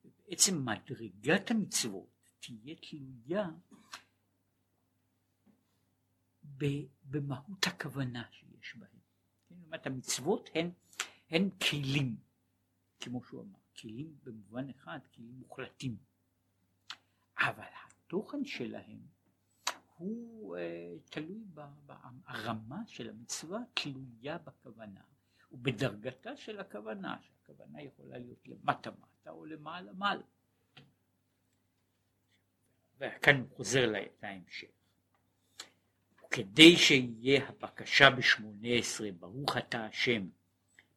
ובעצם 0.04 0.64
מדרגת 0.64 1.50
המצוות 1.50 2.08
תהיה 2.40 2.74
תלויה 2.74 3.50
במהות 7.04 7.66
הכוונה 7.66 8.24
שיש 8.30 8.76
בהן. 8.76 8.98
זאת 9.48 9.64
אומרת 9.64 9.86
המצוות 9.86 10.50
הן, 10.54 10.70
הן 11.30 11.50
כלים, 11.50 12.16
כמו 13.00 13.24
שהוא 13.24 13.42
אמר, 13.42 13.58
כלים 13.80 14.18
במובן 14.22 14.70
אחד, 14.70 14.98
כלים 15.14 15.34
מוחלטים, 15.38 15.96
אבל 17.38 17.64
התוכן 17.86 18.44
שלהם 18.44 19.00
הוא 19.96 20.56
uh, 20.56 20.60
תלוי, 21.10 21.44
ב, 21.54 21.60
ב, 21.86 21.92
הרמה 22.26 22.86
של 22.86 23.08
המצווה 23.10 23.60
תלויה 23.74 24.38
בכוונה 24.38 25.00
ובדרגתה 25.52 26.36
של 26.36 26.60
הכוונה, 26.60 27.16
שהכוונה 27.22 27.82
יכולה 27.82 28.18
להיות 28.18 28.48
למטה 28.48 28.90
מטה 28.90 29.30
או 29.30 29.44
למעלה 29.44 29.92
מעלה. 29.92 30.22
וכאן 32.98 33.40
הוא 33.40 33.56
חוזר 33.56 33.92
להמשך. 34.22 34.68
כדי 36.30 36.76
שיהיה 36.76 37.48
הבקשה 37.48 38.10
בשמונה 38.10 38.68
עשרה, 38.78 39.12
ברוך 39.12 39.56
אתה 39.56 39.86
השם, 39.86 40.28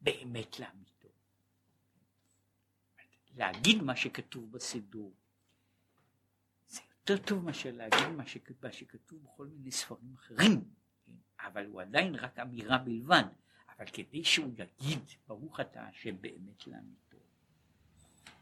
באמת 0.02 0.60
לאמיתו. 0.60 1.10
להגיד 3.36 3.82
מה 3.84 3.96
שכתוב 3.96 4.52
בסידור, 4.52 5.14
יותר 7.02 7.18
טוב 7.18 7.46
מאשר 7.46 7.72
להגיד 7.72 8.08
מה 8.62 8.72
שכתוב 8.72 9.24
בכל 9.24 9.46
מיני 9.48 9.72
ספרים 9.72 10.14
אחרים? 10.16 10.64
אבל 11.40 11.66
הוא 11.66 11.82
עדיין 11.82 12.16
רק 12.16 12.40
אמירה 12.40 12.78
בלבד, 12.78 13.24
אבל 13.78 13.86
כדי 13.94 14.24
שהוא 14.24 14.54
יגיד 14.58 15.00
ברוך 15.28 15.60
אתה 15.60 15.84
השם 15.84 16.22
באמת 16.22 16.68
לאמיתו. 16.68 17.18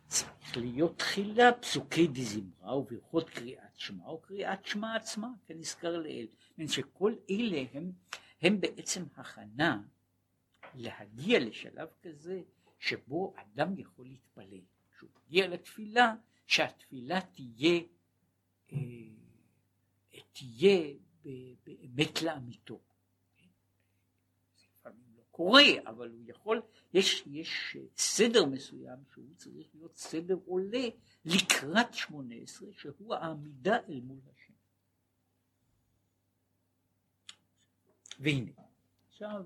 צריך 0.08 0.58
להיות 0.58 0.98
תחילה 0.98 1.54
פסוקי 1.54 2.08
דזמרה 2.08 2.78
וברכות 2.78 3.30
קריאת 3.30 3.76
שמע 3.76 4.06
או 4.06 4.22
קריאת 4.22 4.66
שמע 4.66 4.96
עצמה 4.96 5.30
כנזכר 5.46 5.98
לעיל. 5.98 6.28
שכל 6.68 7.16
אלה 7.30 7.64
הם, 7.74 7.92
הם 8.42 8.62
בעצם 8.62 9.04
הכנה 9.16 9.82
להגיע 10.76 11.40
לשלב 11.40 11.88
כזה 12.02 12.42
שבו 12.80 13.34
אדם 13.38 13.80
יכול 13.80 14.06
להתפלל. 14.06 14.62
כשהוא 14.96 15.10
מגיע 15.26 15.48
לתפילה, 15.48 16.16
שהתפילה 16.48 17.22
תהיה, 17.22 17.80
אה, 18.74 20.20
תהיה 20.34 20.94
באמת 21.64 22.22
לאמיתו. 22.22 22.80
זה 24.58 24.66
לפעמים 24.80 25.14
לא 25.18 25.24
קורא, 25.32 25.62
אבל 25.86 26.10
הוא 26.10 26.24
יכול, 26.28 26.62
יש, 26.94 27.24
יש 27.28 27.78
סדר 27.98 28.46
מסוים 28.46 29.00
שהוא 29.14 29.36
צריך 29.36 29.68
להיות 29.74 29.98
סדר 29.98 30.38
עולה 30.46 30.88
לקראת 31.26 31.94
שמונה 31.94 32.36
עשרה, 32.36 32.68
שהוא 32.74 33.16
העמידה 33.16 33.78
אל 33.90 34.02
מול 34.02 34.20
השם. 34.34 34.54
והנה, 38.20 38.52
עכשיו 39.10 39.46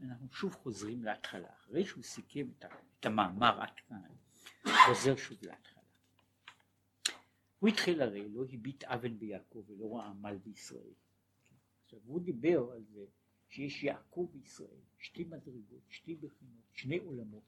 אנחנו 0.00 0.28
שוב 0.32 0.54
חוזרים 0.54 1.04
להתחלה, 1.04 1.48
אחרי 1.52 1.86
שהוא 1.86 2.02
סיכם 2.02 2.46
את 3.00 3.06
המאמר 3.06 3.60
עד 3.60 3.80
כאן, 3.88 4.02
חוזר 4.86 5.16
שוב 5.16 5.38
להתחלה. 5.42 5.79
הוא 7.60 7.68
התחיל 7.68 8.02
הרי, 8.02 8.28
לא 8.28 8.44
הביט 8.52 8.84
אבן 8.84 9.18
ביעקב 9.18 9.64
ולא 9.68 9.96
ראה 9.96 10.06
עמל 10.06 10.38
בישראל. 10.38 10.92
עכשיו 11.84 11.98
הוא 12.04 12.20
דיבר 12.20 12.70
על 12.72 12.84
זה 12.84 13.04
שיש 13.48 13.82
יעקב 13.82 14.28
בישראל, 14.32 14.80
שתי 14.98 15.24
מדרגות, 15.24 15.82
שתי 15.88 16.14
בחינות, 16.14 16.64
שני 16.72 16.98
עולמות. 16.98 17.42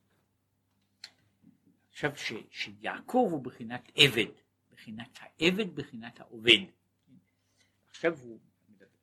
עכשיו 1.91 2.17
ש, 2.17 2.33
שיעקב 2.51 3.29
הוא 3.31 3.43
בחינת 3.43 3.93
עבד, 3.95 4.33
בחינת 4.71 5.19
העבד, 5.21 5.75
בחינת 5.75 6.21
העובד. 6.21 6.59
עכשיו 7.91 8.19
הוא, 8.19 8.39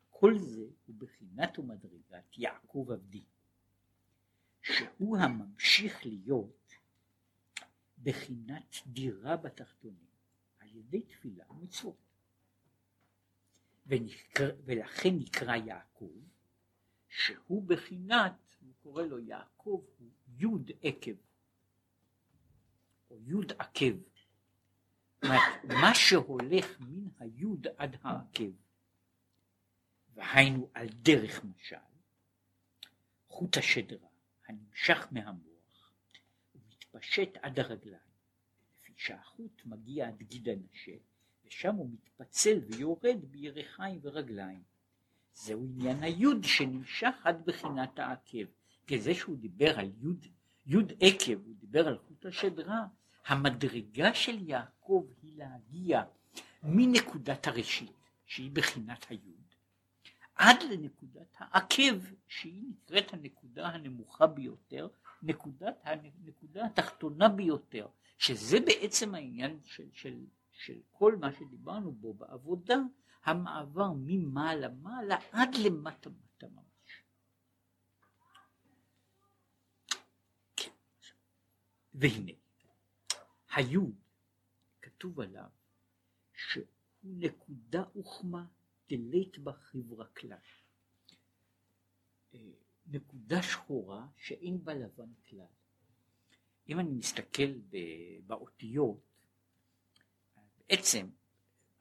כל 0.10 0.38
זה 0.38 0.66
הוא 0.86 0.96
בחינת 0.96 1.60
ומדרגת 1.60 2.38
יעקב 2.38 2.88
עבדי, 2.92 3.24
שהוא 4.62 5.18
הממשיך 5.18 6.06
להיות 6.06 6.74
בחינת 8.04 8.76
דירה 8.88 9.38
בתחתונים 9.38 10.09
ידי 10.74 11.02
תפילה 11.02 11.52
ומצוות. 11.52 11.96
ונקרא, 13.86 14.46
ולכן 14.66 15.10
נקרא 15.20 15.56
יעקב 15.56 16.20
שהוא 17.08 17.64
בחינת, 17.68 18.34
הוא 18.60 18.74
קורא 18.80 19.04
לו 19.04 19.20
יעקב, 19.20 19.86
הוא 19.98 20.10
יוד 20.28 20.72
עקב, 20.82 21.16
או 23.10 23.18
יוד 23.20 23.52
עקב. 23.52 23.96
מה 25.64 25.96
שהולך 25.96 26.80
מן 26.80 27.10
היוד 27.20 27.68
עד 27.78 27.98
העקב, 28.02 28.52
והיינו 30.14 30.70
על 30.74 30.88
דרך 30.90 31.44
משל, 31.44 31.76
חוט 33.28 33.58
השדרה 33.58 34.08
הנמשך 34.48 35.08
מהמוח 35.12 35.92
ומתפשט 36.56 37.30
עד 37.42 37.60
הרגליים, 37.60 38.09
שהחוט 39.00 39.62
מגיע 39.66 40.08
עד 40.08 40.24
גיד 40.24 40.50
הנשה, 40.50 40.92
ושם 41.46 41.76
הוא 41.76 41.90
מתפצל 41.94 42.60
ויורד 42.68 43.18
בירכיים 43.32 44.00
ורגליים. 44.02 44.64
זהו 45.34 45.64
עניין 45.64 46.04
היוד 46.04 46.44
שנמשך 46.44 47.16
עד 47.24 47.46
בחינת 47.46 48.00
העקב. 48.00 48.46
כי 48.88 49.02
זה 49.02 49.14
שהוא 49.16 49.38
דיבר 49.38 49.80
על 49.80 49.92
יוד, 50.02 50.26
יוד 50.66 50.94
עקב, 51.00 51.46
הוא 51.46 51.56
דיבר 51.60 51.88
על 51.88 51.98
חוט 51.98 52.26
השדרה, 52.26 52.86
המדרגה 53.26 54.14
של 54.14 54.50
יעקב 54.50 55.08
היא 55.22 55.38
להגיע 55.38 56.04
מנקודת 56.64 57.48
הראשית, 57.48 57.92
שהיא 58.26 58.52
בחינת 58.52 59.06
היוד, 59.10 59.56
עד 60.36 60.58
לנקודת 60.72 61.36
העקב, 61.38 62.00
שהיא 62.28 62.64
נקראת 62.70 63.14
הנקודה 63.14 63.68
הנמוכה 63.68 64.28
ביותר, 64.28 64.88
נקודת, 65.24 65.82
הנקודה 65.84 66.66
התחתונה 66.66 67.30
ביותר, 67.30 67.88
שזה 68.20 68.58
בעצם 68.66 69.16
העניין 69.16 69.60
של, 69.66 69.90
של, 69.94 70.26
של 70.52 70.82
כל 70.92 71.16
מה 71.16 71.34
שדיברנו 71.34 71.92
בו 71.92 72.14
בעבודה, 72.14 72.76
המעבר 73.24 73.92
ממעלה 73.98 74.70
מעלה 74.70 75.18
עד 75.32 75.50
למטה 75.66 76.10
מטה 76.10 76.48
ממש. 76.48 77.04
כן. 80.56 80.72
והנה, 81.94 82.32
היוד, 83.56 83.96
כתוב 84.82 85.20
עליו 85.20 85.50
שהוא 86.34 86.66
נקודה 87.04 87.84
וכמה 87.98 88.46
דלית 88.90 89.38
בה 89.38 89.54
חברה 89.54 90.06
כלל. 90.06 90.38
אה, 92.34 92.40
נקודה 92.86 93.42
שחורה 93.44 94.08
שאין 94.18 94.64
בה 94.64 94.74
לבן 94.74 95.14
כלל. 95.30 95.59
אם 96.70 96.80
אני 96.80 96.90
מסתכל 96.90 97.54
באותיות, 98.28 98.98
בעצם 100.60 101.10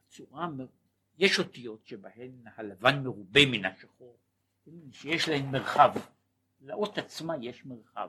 צורה 0.09 0.49
יש 1.19 1.39
אותיות 1.39 1.87
שבהן 1.87 2.33
הלבן 2.57 3.03
מרובה 3.03 3.41
מן 3.47 3.65
השחור, 3.65 4.19
שיש 4.93 5.29
להן 5.29 5.51
מרחב, 5.51 5.95
לאות 6.61 6.99
עצמה 6.99 7.35
יש 7.41 7.65
מרחב. 7.65 8.09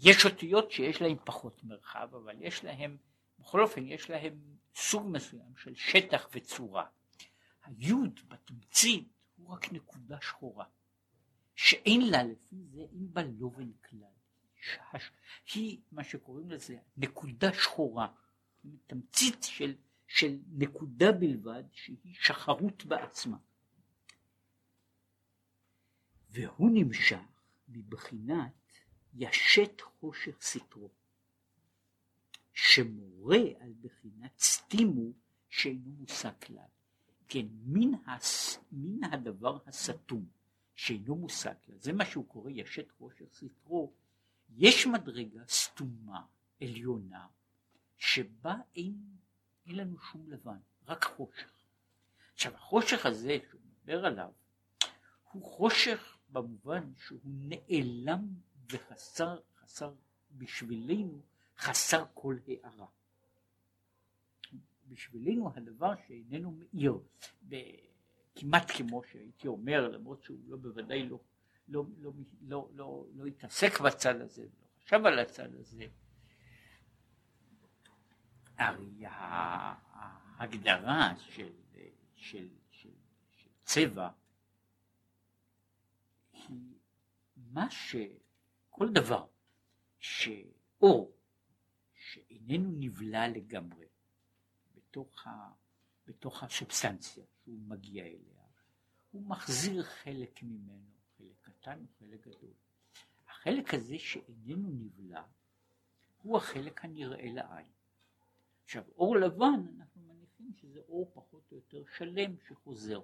יש 0.00 0.24
אותיות 0.24 0.70
שיש 0.70 1.02
להן 1.02 1.16
פחות 1.24 1.64
מרחב, 1.64 2.08
אבל 2.14 2.36
יש 2.40 2.64
להן, 2.64 2.96
בכל 3.38 3.62
אופן 3.62 3.86
יש 3.86 4.10
להן 4.10 4.38
סוג 4.74 5.06
מסוים 5.06 5.56
של 5.56 5.74
שטח 5.74 6.28
וצורה. 6.32 6.86
היוד 7.64 8.20
בתמצית 8.28 9.08
הוא 9.36 9.48
רק 9.48 9.72
נקודה 9.72 10.20
שחורה, 10.20 10.64
שאין 11.54 12.10
לה 12.10 12.22
לפי 12.22 12.56
זה, 12.72 12.80
אין 12.80 13.12
בה 13.12 13.22
לובן 13.22 13.70
כלל. 13.88 14.15
היא 15.54 15.80
מה 15.92 16.04
שקוראים 16.04 16.50
לזה 16.50 16.78
נקודה 16.96 17.52
שחורה, 17.52 18.08
תמצית 18.86 19.42
של 19.42 19.74
של 20.06 20.38
נקודה 20.48 21.12
בלבד 21.12 21.64
שהיא 21.72 22.14
שחרות 22.14 22.84
בעצמה. 22.84 23.36
והוא 26.30 26.70
נמשך 26.74 27.18
מבחינת 27.68 28.52
ישת 29.14 29.80
חושך 29.80 30.42
סתרו, 30.42 30.90
שמורה 32.52 33.38
על 33.60 33.72
בחינת 33.80 34.38
סתימו 34.38 35.12
שאינו 35.48 35.90
מושג 35.90 36.32
כלל. 36.46 36.68
כן, 37.28 37.46
מן, 37.64 37.94
הס, 38.06 38.58
מן 38.72 39.04
הדבר 39.04 39.58
הסתום 39.66 40.26
שאינו 40.74 41.16
מושג 41.16 41.54
כלל, 41.64 41.78
זה 41.78 41.92
מה 41.92 42.04
שהוא 42.04 42.26
קורא 42.28 42.50
ישת 42.50 42.90
חושך 42.90 43.34
סתרו, 43.34 43.92
יש 44.50 44.86
מדרגה 44.86 45.40
סתומה 45.48 46.22
עליונה 46.60 47.26
שבה 47.96 48.54
אין 48.76 49.16
אין 49.66 49.76
לנו 49.76 49.98
שום 49.98 50.28
לבן, 50.28 50.58
רק 50.86 51.04
חושך. 51.04 51.50
עכשיו 52.34 52.54
החושך 52.54 53.06
הזה 53.06 53.38
שהוא 53.50 53.60
מדבר 53.60 54.06
עליו, 54.06 54.30
הוא 55.32 55.44
חושך 55.44 56.16
במובן 56.28 56.92
שהוא 56.96 57.20
נעלם 57.24 58.28
וחסר, 58.72 59.40
חסר 59.60 59.92
בשבילנו, 60.30 61.20
חסר 61.58 62.04
כל 62.14 62.36
הערה. 62.48 62.86
בשבילנו 64.88 65.52
הדבר 65.56 65.92
שאיננו 66.06 66.50
מאיר, 66.50 66.98
כמעט 68.34 68.70
כמו 68.76 69.02
שהייתי 69.12 69.48
אומר, 69.48 69.88
למרות 69.88 70.22
שהוא 70.22 70.38
לא 70.48 70.56
בוודאי 70.56 71.08
לא, 71.08 71.18
לא, 71.68 71.84
לא, 71.98 72.12
לא, 72.40 72.68
לא, 72.72 73.06
לא 73.14 73.26
התעסק 73.26 73.80
בצד 73.80 74.20
הזה, 74.20 74.42
לא 74.42 74.48
חשב 74.84 75.06
על 75.06 75.18
הצד 75.18 75.54
הזה, 75.54 75.86
הרי 78.58 79.06
ההגדרה 79.06 81.14
של, 81.18 81.52
של, 82.14 82.48
של, 82.70 82.90
של 83.30 83.48
צבע 83.64 84.08
היא 86.32 86.78
מה 87.36 87.70
שכל 87.70 88.88
דבר 88.92 89.26
שאור 89.98 91.16
שאיננו 91.92 92.72
נבלע 92.78 93.28
לגמרי 93.28 93.86
בתוך, 94.74 95.26
ה, 95.26 95.50
בתוך 96.06 96.42
הסובסטנציה 96.42 97.24
שהוא 97.44 97.60
מגיע 97.68 98.04
אליה, 98.04 98.42
הוא 99.10 99.26
מחזיר 99.26 99.82
חלק 99.82 100.42
ממנו, 100.42 100.95
חלק 101.66 101.74
קטן 101.74 101.84
וחלק 101.84 102.26
גדול. 102.26 102.50
החלק 103.28 103.74
הזה 103.74 103.98
שאיננו 103.98 104.68
נבלע 104.68 105.22
הוא 106.22 106.36
החלק 106.36 106.84
הנראה 106.84 107.32
לעין. 107.32 107.72
עכשיו 108.64 108.84
אור 108.96 109.16
לבן 109.16 109.66
אנחנו 109.76 110.00
מניחים 110.02 110.52
שזה 110.60 110.80
אור 110.88 111.10
פחות 111.14 111.42
או 111.52 111.56
יותר 111.56 111.82
שלם 111.96 112.36
שחוזר. 112.48 113.00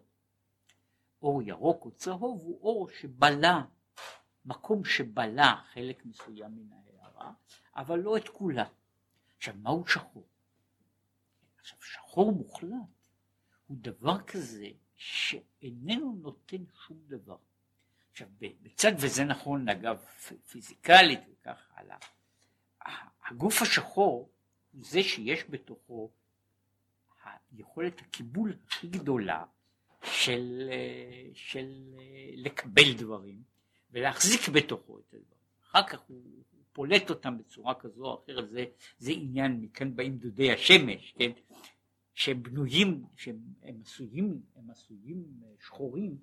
אור 1.22 1.42
ירוק 1.42 1.84
או 1.84 1.90
צהוב 1.90 2.40
הוא 2.40 2.60
אור 2.62 2.88
שבלע, 2.88 3.62
מקום 4.44 4.84
שבלע 4.84 5.54
חלק 5.72 6.06
מסוים 6.06 6.56
מן 6.56 6.72
ההערה, 6.72 7.32
אבל 7.76 7.98
לא 7.98 8.16
את 8.16 8.28
כולה. 8.28 8.68
עכשיו 9.36 9.54
מהו 9.56 9.86
שחור? 9.86 10.26
עכשיו 11.58 11.78
שחור 11.80 12.32
מוחלט 12.32 12.72
הוא 13.66 13.76
דבר 13.80 14.22
כזה 14.22 14.68
שאיננו 14.96 16.12
נותן 16.12 16.64
שום 16.86 16.98
דבר. 17.06 17.36
עכשיו 18.12 18.28
בצד, 18.62 18.92
וזה 18.98 19.24
נכון 19.24 19.68
אגב 19.68 19.96
פיזיקלית 20.50 21.20
וכך 21.32 21.70
הלאה, 21.74 21.96
הגוף 23.26 23.62
השחור 23.62 24.30
הוא 24.72 24.84
זה 24.84 25.02
שיש 25.02 25.44
בתוכו 25.50 26.10
היכולת 27.52 28.00
הקיבול 28.00 28.56
הכי 28.66 28.86
גדולה 28.86 29.44
של, 30.04 30.70
של 31.34 31.94
לקבל 32.36 32.92
דברים 32.98 33.42
ולהחזיק 33.90 34.48
בתוכו 34.48 34.98
את 34.98 35.14
הדבר. 35.14 35.36
אחר 35.70 35.88
כך 35.88 36.00
הוא, 36.00 36.22
פולט 36.72 37.10
אותם 37.10 37.38
בצורה 37.38 37.74
כזו 37.74 38.04
או 38.04 38.22
אחרת, 38.24 38.50
זה, 38.50 38.64
זה 38.98 39.10
עניין, 39.10 39.60
מכאן 39.60 39.96
באים 39.96 40.16
דודי 40.16 40.52
השמש, 40.52 41.14
כן, 41.18 41.30
שהם 42.14 42.42
בנויים, 42.42 43.04
שהם 43.16 43.38
עשויים, 43.84 44.42
הם 44.56 44.70
עשויים 44.70 45.24
שחורים, 45.60 46.16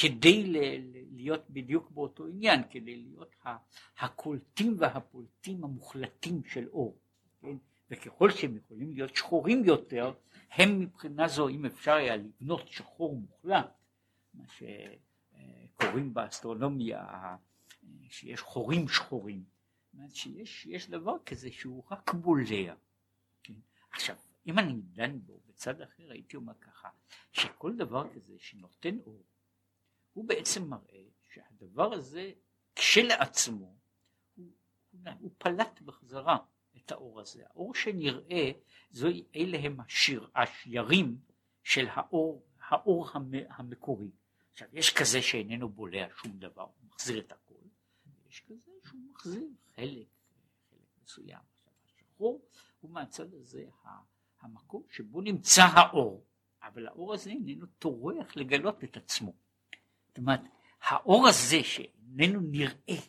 כדי 0.00 0.44
ל, 0.44 0.56
להיות 1.16 1.50
בדיוק 1.50 1.90
באותו 1.90 2.26
עניין, 2.26 2.62
כדי 2.70 2.96
להיות 2.96 3.36
הקולטים 3.98 4.76
והפולטים 4.78 5.64
המוחלטים 5.64 6.44
של 6.44 6.68
אור. 6.68 6.98
כן? 7.40 7.56
וככל 7.90 8.30
שהם 8.30 8.56
יכולים 8.56 8.92
להיות 8.92 9.16
שחורים 9.16 9.64
יותר, 9.64 10.12
הם 10.50 10.80
מבחינה 10.80 11.28
זו, 11.28 11.48
אם 11.48 11.66
אפשר 11.66 11.92
היה 11.92 12.16
לבנות 12.16 12.68
שחור 12.68 13.16
מוחלט, 13.16 13.70
מה 14.34 14.44
שקוראים 14.48 16.14
באסטרונומיה, 16.14 17.06
שיש 18.08 18.40
חורים 18.40 18.88
שחורים, 18.88 19.44
שיש 20.44 20.90
דבר 20.90 21.16
כזה 21.26 21.52
שהוא 21.52 21.84
רק 21.90 22.14
בולע. 22.14 22.74
כן? 23.42 23.54
עכשיו, 23.90 24.16
אם 24.46 24.58
אני 24.58 24.72
דן 24.72 25.18
בו 25.18 25.40
בצד 25.48 25.80
אחר, 25.80 26.10
הייתי 26.10 26.36
אומר 26.36 26.54
ככה, 26.60 26.88
שכל 27.32 27.76
דבר 27.76 28.14
כזה 28.14 28.34
שנותן 28.38 28.98
אור, 29.06 29.22
הוא 30.18 30.28
בעצם 30.28 30.68
מראה 30.68 31.02
שהדבר 31.28 31.92
הזה 31.94 32.32
כשלעצמו 32.74 33.76
הוא, 34.36 34.52
הוא 35.20 35.30
פלט 35.38 35.80
בחזרה 35.80 36.36
את 36.76 36.92
האור 36.92 37.20
הזה. 37.20 37.42
האור 37.46 37.74
שנראה, 37.74 38.50
זוהי, 38.90 39.24
אלה 39.36 39.58
הם 39.58 39.80
השיר, 39.80 40.30
השיירים 40.34 41.18
של 41.62 41.86
האור, 41.90 42.46
האור 42.68 43.08
המקורי. 43.48 44.10
עכשיו 44.52 44.68
יש 44.72 44.92
כזה 44.92 45.22
שאיננו 45.22 45.68
בולע 45.68 46.06
שום 46.16 46.38
דבר, 46.38 46.62
הוא 46.62 46.88
מחזיר 46.88 47.18
את 47.18 47.32
הכל, 47.32 47.54
ויש 48.24 48.40
כזה 48.48 48.70
שהוא 48.84 49.00
מחזיר 49.10 49.48
חלק, 49.76 50.06
חלק 50.70 50.88
מסוים. 51.02 51.40
עכשיו 51.62 51.72
השחור 51.84 52.42
הוא 52.80 52.90
מהצד 52.90 53.34
הזה 53.34 53.64
המקום 54.40 54.82
שבו 54.90 55.20
נמצא 55.20 55.62
האור, 55.62 56.24
אבל 56.62 56.86
האור 56.86 57.14
הזה 57.14 57.30
איננו 57.30 57.66
טורח 57.66 58.36
לגלות 58.36 58.84
את 58.84 58.96
עצמו. 58.96 59.47
אומרת, 60.18 60.40
האור 60.82 61.28
הזה 61.28 61.62
שאיננו 61.62 62.40
נראה, 62.40 63.00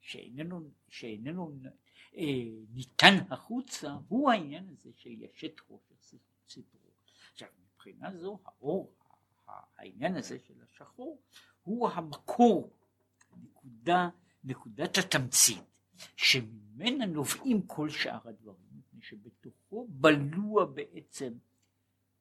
שאיננו, 0.00 0.60
שאיננו 0.88 1.52
אה, 2.16 2.24
ניתן 2.74 3.14
החוצה, 3.30 3.96
הוא 4.08 4.30
העניין 4.30 4.68
הזה 4.68 4.90
של 4.96 5.10
ישת 5.10 5.60
חושך 5.60 6.18
סיפורו. 6.48 6.90
עכשיו, 7.32 7.48
מבחינה 7.74 8.16
זו, 8.16 8.38
האור, 8.44 8.92
העניין 9.78 10.16
הזה 10.16 10.38
של 10.38 10.54
השחור, 10.62 11.22
הוא 11.62 11.88
המקור, 11.88 12.70
נקודה, 13.42 14.08
נקודת 14.44 14.98
התמצית, 14.98 15.80
שממנה 16.16 17.06
נובעים 17.06 17.66
כל 17.66 17.88
שאר 17.88 18.28
הדברים, 18.28 18.68
מפני 18.72 19.02
שבתוכו 19.02 19.86
בלוע 19.90 20.64
בעצם 20.64 21.32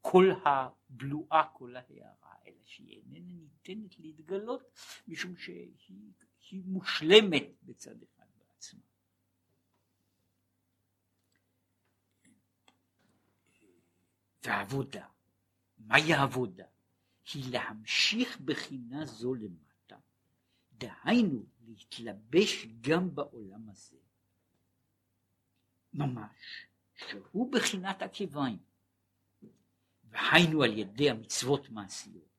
כל 0.02 0.32
הבלועה, 0.46 1.48
כל 1.54 1.76
ההערה, 1.76 2.21
אלא 2.52 2.66
שהיא 2.66 3.02
איננה 3.02 3.34
ניתנת 3.34 4.00
להתגלות, 4.00 4.80
משום 5.08 5.36
שהיא 5.38 6.64
מושלמת 6.66 7.44
בצד 7.64 8.04
אחד 8.04 8.26
בעצמה. 8.38 8.82
והעבודה, 14.44 15.08
מהי 15.78 16.14
העבודה? 16.14 16.66
היא 17.34 17.52
להמשיך 17.52 18.42
בחינה 18.42 19.06
זו 19.06 19.34
למטה, 19.36 19.98
דהיינו 20.72 21.46
להתלבש 21.62 22.66
גם 22.82 23.16
בעולם 23.16 23.70
הזה, 23.70 23.98
ממש, 25.94 26.66
שהוא 26.96 27.52
בחינת 27.52 28.02
עקביים. 28.02 28.60
והיינו 30.12 30.64
על 30.64 30.78
ידי 30.78 31.10
המצוות 31.10 31.70
מעשיות, 31.70 32.31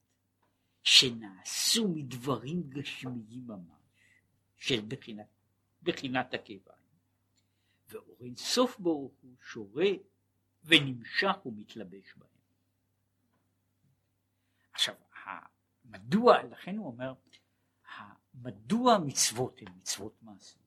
שנעשו 0.82 1.88
מדברים 1.88 2.70
גשמיים 2.70 3.46
ממש, 3.46 3.80
של 4.56 4.80
בחינת, 4.88 5.26
בחינת 5.82 6.34
הקיביים. 6.34 6.82
ואור 7.88 8.16
אין 8.20 8.36
סוף 8.36 8.78
ברוך 8.78 9.12
הוא 9.22 9.36
שורה 9.40 9.90
ונמשך 10.64 11.46
ומתלבש 11.46 12.14
בהם. 12.16 12.28
עכשיו, 14.72 14.94
מדוע, 15.84 16.42
לכן 16.42 16.76
הוא 16.76 16.86
אומר, 16.86 17.14
מדוע 18.34 18.98
מצוות 18.98 19.58
הן 19.62 19.72
מצוות 19.76 20.22
מעשיות? 20.22 20.62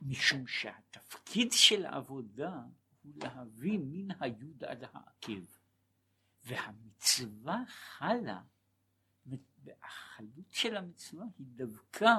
משום 0.00 0.46
שהתפקיד 0.46 1.52
של 1.52 1.86
העבודה 1.86 2.60
הוא 3.02 3.12
להביא 3.16 3.78
מן 3.82 4.20
היוד 4.20 4.64
עד 4.64 4.84
העקב. 4.92 5.61
והמצווה 6.44 7.62
חלה, 7.68 8.42
החלות 9.82 10.50
של 10.50 10.76
המצווה 10.76 11.26
היא 11.38 11.46
דווקא 11.46 12.10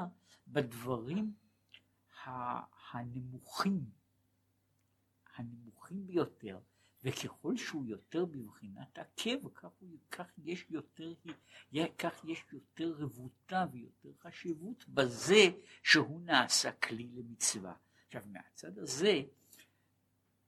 בדברים 0.47 1.33
הנמוכים, 2.91 3.85
הנמוכים 5.35 6.07
ביותר, 6.07 6.59
וככל 7.03 7.57
שהוא 7.57 7.85
יותר 7.85 8.25
בבחינת 8.25 8.97
עקב, 8.97 9.49
כך, 9.55 9.69
הוא, 9.79 9.97
כך 10.11 10.31
יש 10.37 10.65
יותר, 10.69 11.13
כך 11.97 12.25
יש 12.25 12.43
יותר 12.51 12.93
רבותה 12.97 13.65
ויותר 13.71 14.09
חשיבות 14.19 14.85
בזה 14.87 15.43
שהוא 15.83 16.21
נעשה 16.21 16.71
כלי 16.71 17.07
למצווה. 17.07 17.73
עכשיו 18.05 18.23
מהצד 18.25 18.77
הזה 18.79 19.21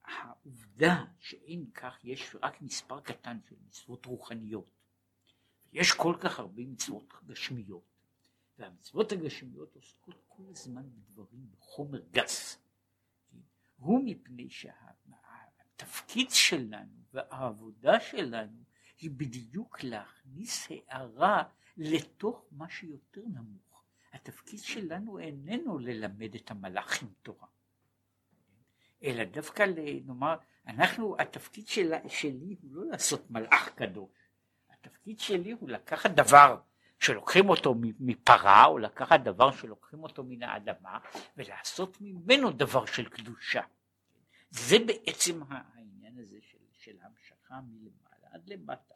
העובדה 0.06 1.04
שאין 1.18 1.70
כך 1.74 2.04
יש 2.04 2.36
רק 2.42 2.62
מספר 2.62 3.00
קטן 3.00 3.38
של 3.48 3.56
מצוות 3.66 4.06
רוחניות, 4.06 4.70
יש 5.72 5.92
כל 5.92 6.16
כך 6.20 6.38
הרבה 6.38 6.62
מצוות 6.66 7.14
גשמיות, 7.26 7.82
והמצוות 8.58 9.12
הגשמיות 9.12 9.74
עוסקות 9.74 10.22
כל 10.28 10.42
הזמן 10.50 10.82
בדברים 10.90 11.50
בחומר 11.50 12.00
גס, 12.10 12.58
הוא 13.76 14.00
מפני 14.04 14.50
שהתפקיד 14.50 16.30
שלנו 16.30 17.02
והעבודה 17.12 18.00
שלנו 18.00 18.62
היא 19.00 19.10
בדיוק 19.10 19.82
להכניס 19.82 20.68
הערה 20.70 21.42
לתוך 21.76 22.44
מה 22.50 22.68
שיותר 22.68 23.22
נמוך. 23.26 23.84
התפקיד 24.12 24.60
שלנו 24.60 25.18
איננו 25.18 25.78
ללמד 25.78 26.34
את 26.34 26.50
המלאכים 26.50 27.08
תורה. 27.22 27.48
אלא 29.02 29.24
דווקא 29.24 29.62
נאמר, 30.06 30.36
אנחנו, 30.66 31.16
התפקיד 31.18 31.68
של, 31.68 31.92
שלי 32.08 32.56
הוא 32.62 32.70
לא 32.74 32.90
לעשות 32.90 33.30
מלאך 33.30 33.68
קדוש, 33.74 34.10
התפקיד 34.70 35.20
שלי 35.20 35.50
הוא 35.50 35.68
לקחת 35.68 36.10
דבר 36.10 36.60
שלוקחים 36.98 37.48
אותו 37.48 37.74
מפרה, 38.00 38.64
או 38.64 38.78
לקחת 38.78 39.20
דבר 39.20 39.50
שלוקחים 39.52 40.02
אותו 40.02 40.24
מן 40.24 40.42
האדמה, 40.42 40.98
ולעשות 41.36 42.00
ממנו 42.00 42.50
דבר 42.50 42.86
של 42.86 43.08
קדושה. 43.08 43.62
זה 44.50 44.76
בעצם 44.86 45.40
העניין 45.48 46.18
הזה 46.18 46.38
של, 46.40 46.58
של 46.72 46.96
המשכה 47.02 47.60
מלמעלה 47.68 48.28
עד 48.32 48.48
למטה. 48.48 48.94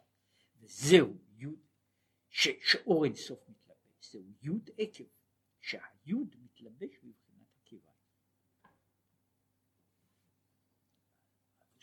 וזהו 0.61 1.17
יוד, 1.37 1.59
שאור 2.29 3.05
אינסוף 3.05 3.39
מתלבש, 3.49 4.11
זהו 4.11 4.23
יוד 4.41 4.69
עקב, 4.77 5.03
שהיוד 5.59 6.35
מתלבש 6.43 6.95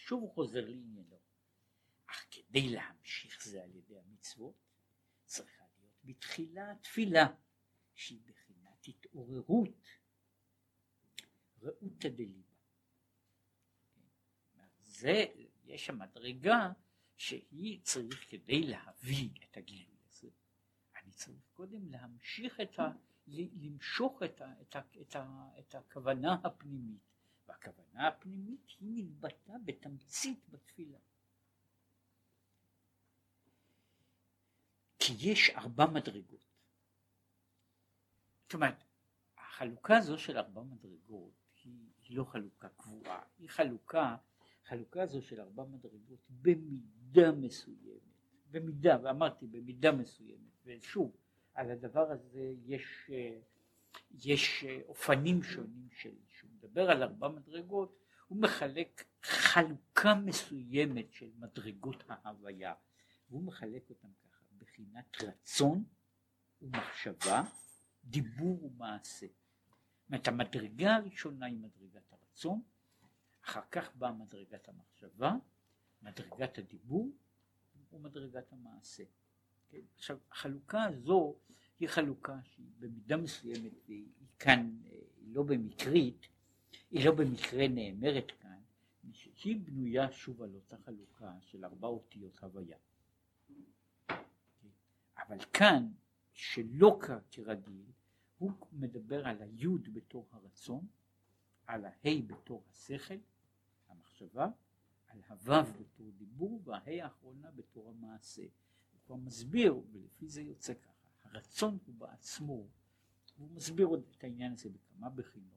שוב 0.09 0.23
הוא 0.23 0.35
חוזר 0.35 0.65
לעניינו. 0.65 1.19
אך 2.07 2.27
כדי 2.31 2.69
להמשיך 2.69 3.45
זה 3.45 3.63
על 3.63 3.75
ידי 3.75 3.99
המצוות, 3.99 4.55
צריכה 5.25 5.65
להיות 5.79 5.95
בתחילה 6.05 6.75
תפילה, 6.83 7.27
שהיא 7.95 8.21
בחינת 8.27 8.89
התעוררות, 8.89 9.89
ראותא 11.63 12.09
דליבה. 12.09 12.55
זה, 14.81 15.25
יש 15.65 15.91
המדרגה 15.91 16.73
שהיא 17.17 17.81
צריך 17.83 18.31
כדי 18.31 18.63
להביא 18.63 19.31
את 19.45 19.57
הגילוי 19.57 19.99
הזה, 20.09 20.29
אני 20.97 21.13
צריך 21.13 21.43
קודם 21.53 21.89
להמשיך 21.89 22.61
את 22.61 22.79
ה... 22.79 22.91
למשוך 23.27 24.23
את, 24.23 24.41
ה, 24.41 24.53
את, 24.61 24.77
ה, 24.77 24.81
את, 25.01 25.17
ה, 25.17 25.49
את 25.59 25.75
הכוונה 25.75 26.37
הפנימית 26.45 27.09
והכוונה 27.49 28.09
הפנימית 28.09 28.67
היא 28.81 29.05
מתבטאה 29.05 29.57
בתמצית 29.65 30.49
בתפילה. 30.49 30.99
כי 34.99 35.13
יש 35.19 35.51
ארבע 35.51 35.87
מדרגות. 35.87 36.49
זאת 38.43 38.55
אומרת, 38.55 38.85
החלוקה 39.39 39.97
הזו 39.97 40.19
של 40.19 40.39
ארבע 40.39 40.63
מדרגות 40.63 41.33
היא, 41.65 41.91
היא 42.03 42.17
לא 42.17 42.25
חלוקה 42.25 42.69
קבועה, 42.69 43.23
היא 43.39 43.49
חלוקה, 43.49 44.17
חלוקה 44.65 45.03
הזו 45.03 45.23
של 45.23 45.41
ארבע 45.41 45.65
מדרגות 45.65 46.19
במידה 46.31 47.33
מסוימת, 47.33 48.03
במידה, 48.51 48.99
ואמרתי 49.03 49.47
במידה 49.47 49.93
מסוימת, 49.93 50.53
ושוב, 50.65 51.17
על 51.55 51.71
הדבר 51.71 52.11
הזה 52.11 52.53
יש, 52.67 53.11
יש 54.11 54.65
אופנים 54.89 55.43
שונים 55.43 55.89
של, 55.93 56.15
שהוא 56.39 56.51
מדבר 56.51 56.91
על 56.91 57.03
ארבע 57.03 57.29
מדרגות, 57.29 57.99
הוא 58.27 58.39
מחלק 58.39 59.05
חלוקה 59.23 60.15
מסוימת 60.15 61.13
של 61.13 61.31
מדרגות 61.39 62.05
ההוויה, 62.09 62.75
והוא 63.29 63.45
מחלק 63.45 63.91
אותם 63.91 64.09
ככה, 64.25 64.45
בחינת 64.59 65.23
רצון 65.23 65.85
ומחשבה, 66.63 67.43
דיבור 68.05 68.65
ומעשה. 68.65 69.27
זאת 69.27 70.09
אומרת 70.09 70.29
המדרגה 70.29 70.97
הראשונה 70.97 71.47
היא 71.47 71.59
מדרגת 71.59 72.13
הרצון, 72.13 72.63
אחר 73.45 73.61
כך 73.71 73.97
באה 73.97 74.13
מדרגת 74.13 74.69
המחשבה, 74.69 75.33
מדרגת 76.03 76.59
הדיבור 76.59 77.11
ומדרגת 77.93 78.53
המעשה. 78.53 79.05
כן? 79.69 79.81
עכשיו 79.97 80.19
החלוקה 80.31 80.85
הזו 80.85 81.37
היא 81.81 81.89
חלוקה 81.89 82.37
שהיא 82.43 82.71
במידה 82.79 83.17
מסוימת 83.17 83.73
והיא 83.87 84.09
כאן 84.39 84.79
היא 85.29 85.35
לא 85.35 85.43
במקרית, 85.43 86.27
היא 86.91 87.05
לא 87.05 87.15
במקרה 87.15 87.69
נאמרת 87.69 88.33
כאן, 88.41 88.61
שהיא 89.13 89.61
בנויה 89.65 90.13
שוב 90.13 90.43
על 90.43 90.55
אותה 90.55 90.77
חלוקה 90.85 91.33
של 91.41 91.65
ארבע 91.65 91.89
אותיות 91.89 92.39
הוויה. 92.39 92.79
אבל 95.19 95.39
כאן 95.53 95.93
שלא 96.33 96.99
כרגיל 97.31 97.87
הוא 98.39 98.53
מדבר 98.73 99.27
על 99.27 99.43
היוד 99.43 99.89
בתור 99.95 100.27
הרצון, 100.31 100.87
על 101.67 101.85
ההי 101.85 102.23
בתור 102.23 102.65
השכל, 102.71 103.19
המחשבה, 103.89 104.49
על 105.07 105.23
הוו 105.29 105.73
בתור 105.81 106.11
דיבור 106.11 106.61
וההי 106.65 107.03
האחרונה 107.03 107.51
בתור 107.51 107.89
המעשה. 107.89 108.43
הוא 108.43 109.01
כבר 109.07 109.17
מסביר, 109.17 109.81
ולפי 109.93 110.29
זה 110.29 110.43
יוצא 110.43 110.75
ככה, 110.75 111.09
הרצון 111.23 111.79
הוא 111.87 111.95
בעצמו, 111.95 112.69
הוא 113.39 113.51
מסביר 113.51 113.87
עוד 113.87 114.03
את 114.17 114.25
העניין 114.25 114.53
הזה 114.53 114.69
בכמה 114.69 115.11
בחינות. 115.11 115.49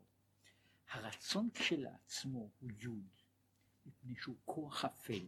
הרצון 0.89 1.49
כשלעצמו 1.53 2.49
הוא 2.59 2.71
יוד, 2.79 3.07
מפני 3.85 4.15
שהוא 4.15 4.35
כוח 4.45 4.85
אפל. 4.85 5.27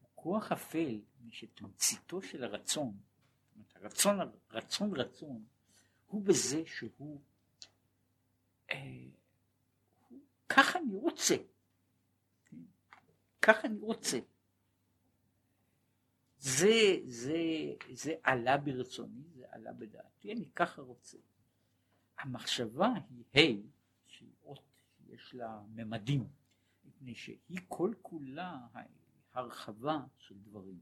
הוא 0.00 0.08
כוח 0.14 0.52
אפל, 0.52 1.00
מפני 1.14 1.32
שתמציתו 1.32 2.22
של 2.22 2.44
הרצון 2.44 2.98
הרצון, 3.74 4.18
רצון 4.50 4.96
רצון, 4.96 5.44
הוא 6.06 6.22
בזה 6.22 6.62
שהוא, 6.66 7.20
אה, 8.70 8.76
הוא, 10.08 10.18
ככה 10.48 10.78
אני 10.78 10.94
רוצה, 10.94 11.36
ככה 13.42 13.68
אני 13.68 13.80
רוצה. 13.80 14.18
זה, 16.46 16.96
זה, 17.04 17.42
זה 17.92 18.14
עלה 18.22 18.56
ברצוני, 18.56 19.22
זה 19.34 19.44
עלה 19.50 19.72
בדעתי, 19.72 20.32
אני 20.32 20.50
ככה 20.54 20.82
רוצה. 20.82 21.18
המחשבה 22.18 22.92
היא 23.10 23.24
ה' 23.34 23.62
שהיא 24.06 24.32
אות 24.44 24.62
שיש 24.96 25.34
לה 25.34 25.60
ממדים, 25.68 26.28
מפני 26.84 27.14
שהיא 27.14 27.58
כל 27.68 27.92
כולה 28.02 28.66
הרחבה 29.32 29.98
של 30.18 30.34
דברים. 30.38 30.80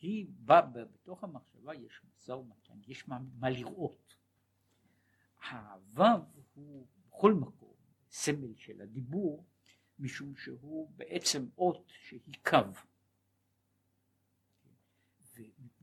היא 0.00 0.26
באה, 0.28 0.62
בתוך 0.62 1.24
המחשבה 1.24 1.74
יש 1.74 2.00
משא 2.04 2.32
ומתן, 2.32 2.78
יש 2.86 3.08
מה, 3.08 3.18
מה 3.38 3.50
לראות. 3.50 4.16
הוו 5.50 6.04
הוא 6.54 6.86
בכל 7.06 7.34
מקום 7.34 7.74
סמל 8.10 8.54
של 8.56 8.80
הדיבור, 8.80 9.44
משום 9.98 10.36
שהוא 10.36 10.90
בעצם 10.96 11.48
אות 11.58 11.84
שהיא 11.88 12.34
קו. 12.44 12.58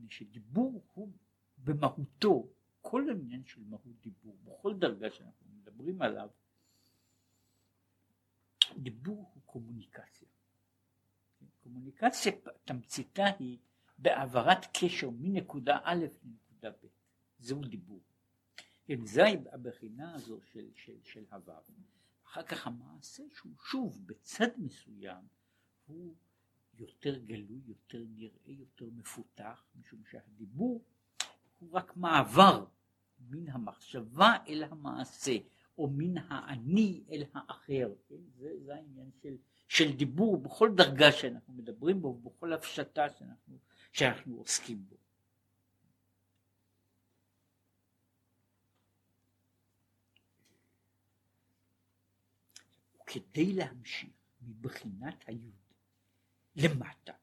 ומפני 0.05 0.09
שדיבור 0.09 0.83
הוא 0.93 1.11
במהותו, 1.57 2.47
כל 2.81 3.09
העניין 3.09 3.45
של 3.45 3.61
מהות 3.63 4.01
דיבור, 4.01 4.37
בכל 4.43 4.73
דרגה 4.79 5.11
שאנחנו 5.11 5.47
מדברים 5.55 6.01
עליו, 6.01 6.29
דיבור 8.77 9.31
הוא 9.33 9.43
קומוניקציה. 9.45 10.27
קומוניקציה 11.63 12.31
תמציתה 12.65 13.25
היא 13.39 13.57
בהעברת 13.97 14.65
קשר 14.73 15.09
מנקודה 15.09 15.79
א' 15.83 16.05
לנקודה 16.23 16.69
ב', 16.71 16.87
זהו 17.39 17.61
דיבור. 17.61 18.01
כן, 18.85 19.05
זו 19.05 19.21
הבחינה 19.51 20.15
הזו 20.15 20.39
של, 20.41 20.69
של, 20.75 21.03
של 21.03 21.25
הוו. 21.31 21.53
אחר 22.25 22.43
כך 22.43 22.67
המעשה 22.67 23.23
שהוא 23.33 23.53
שוב 23.57 24.07
בצד 24.07 24.49
מסוים 24.57 25.27
הוא 25.87 26.15
יותר 26.77 27.17
גלוי, 27.17 27.61
יותר 27.65 28.03
נראה, 28.15 28.51
יותר 28.51 28.85
מפותח, 28.95 29.65
משום 29.75 29.99
שהדיבור 30.11 30.83
הוא 31.59 31.69
רק 31.71 31.97
מעבר 31.97 32.65
מן 33.29 33.49
המחשבה 33.49 34.38
אל 34.47 34.63
המעשה, 34.63 35.38
או 35.77 35.89
מן 35.89 36.17
האני 36.17 37.03
אל 37.11 37.23
האחר. 37.33 37.93
כן? 38.09 38.15
זה, 38.38 38.49
זה 38.65 38.75
העניין 38.75 39.11
של, 39.21 39.38
של 39.67 39.93
דיבור 39.93 40.38
בכל 40.38 40.71
דרגה 40.75 41.11
שאנחנו 41.11 41.53
מדברים 41.53 42.01
בו, 42.01 42.13
בכל 42.13 42.53
הפשטה 42.53 43.09
שאנחנו 43.09 43.57
שאנחנו 43.91 44.38
עוסקים 44.38 44.85
בו. 44.89 44.95
כדי 53.05 53.53
להמשיך 53.53 54.09
מבחינת 54.41 55.23
היוד 55.27 55.64
למטה, 56.55 57.13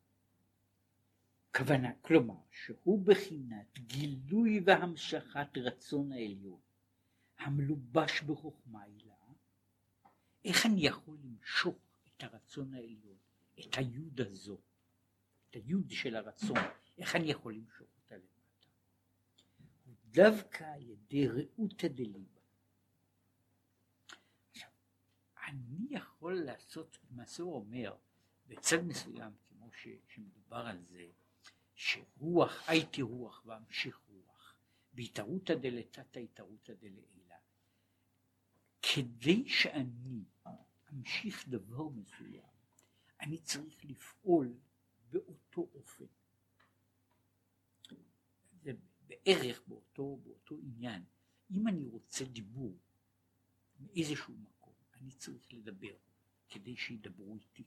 כוונה, 1.57 1.93
כלומר 2.01 2.41
שהוא 2.51 3.05
בחינת 3.07 3.79
גילוי 3.79 4.61
והמשכת 4.67 5.57
רצון 5.57 6.13
העליון 6.13 6.61
המלובש 7.39 8.23
בחוכמה 8.23 8.83
הילה, 8.83 9.15
איך 10.45 10.67
אני 10.67 10.87
יכול 10.87 11.19
למשוך 11.25 11.77
את 12.07 12.23
הרצון 12.23 12.75
העליון, 12.75 13.17
את 13.61 13.77
היוד 13.77 14.21
הזאת, 14.21 14.61
את 15.51 15.55
היוד 15.55 15.91
של 15.91 16.17
הרצון, 16.17 16.57
איך 16.99 17.17
אני 17.17 17.31
יכול 17.31 17.55
למשוך 17.55 17.89
אותה 17.97 18.15
למטה? 18.15 18.69
הוא 19.85 19.95
דווקא 20.05 20.65
על 20.65 20.83
ידי 20.83 21.29
רעותא 21.29 21.89
דליבה. 21.89 22.41
עכשיו, 24.51 24.71
אני 25.49 25.87
יכול 25.91 26.35
לעשות, 26.35 26.99
למעשה 27.11 27.43
הוא 27.43 27.55
אומר, 27.55 27.97
בצד 28.53 28.85
מסוים, 28.85 29.33
כמו 29.49 29.71
ש, 29.73 29.89
שמדובר 30.09 30.67
על 30.67 30.79
זה, 30.91 31.09
שרוח, 31.75 32.69
הייתי 32.69 33.03
רוח 33.03 33.43
ואמשיך 33.47 34.01
רוח, 34.09 34.55
בהתערותא 34.93 35.55
דלתתא 35.55 36.19
התערותא 36.19 36.73
דלעילה. 36.75 37.37
כדי 38.83 39.49
שאני 39.49 40.25
אמשיך 40.93 41.49
דבר 41.49 41.89
מסוים, 41.89 42.53
אני 43.21 43.39
צריך 43.39 43.85
לפעול 43.85 44.55
באותו 45.11 45.69
אופן. 45.75 46.05
זה 48.63 48.73
בערך 49.07 49.63
באותו, 49.67 50.17
באותו 50.17 50.59
עניין. 50.63 51.05
אם 51.51 51.69
אני 51.69 51.87
רוצה 51.87 52.25
דיבור 52.25 52.79
מאיזשהו 53.81 54.35
מקום, 54.35 54.75
אני 54.95 55.11
צריך 55.11 55.53
לדבר 55.53 55.95
כדי 56.49 56.77
שידברו 56.77 57.37
איתי. 57.37 57.65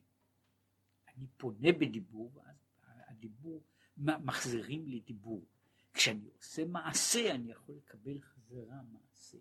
אני 1.17 1.27
פונה 1.37 1.71
בדיבור 1.71 2.31
ואז 2.33 2.55
הדיבור, 3.07 3.63
מחזירים 3.97 4.85
לי 4.87 4.99
דיבור. 4.99 5.45
כשאני 5.93 6.29
עושה 6.37 6.65
מעשה 6.65 7.35
אני 7.35 7.51
יכול 7.51 7.75
לקבל 7.75 8.21
חזרה 8.21 8.81
מעשה. 8.91 9.37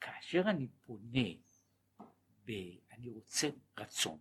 כאשר 0.00 0.42
אני 0.46 0.68
פונה, 0.86 1.28
ב, 2.44 2.50
אני 2.92 3.08
רוצה 3.10 3.48
רצון, 3.78 4.18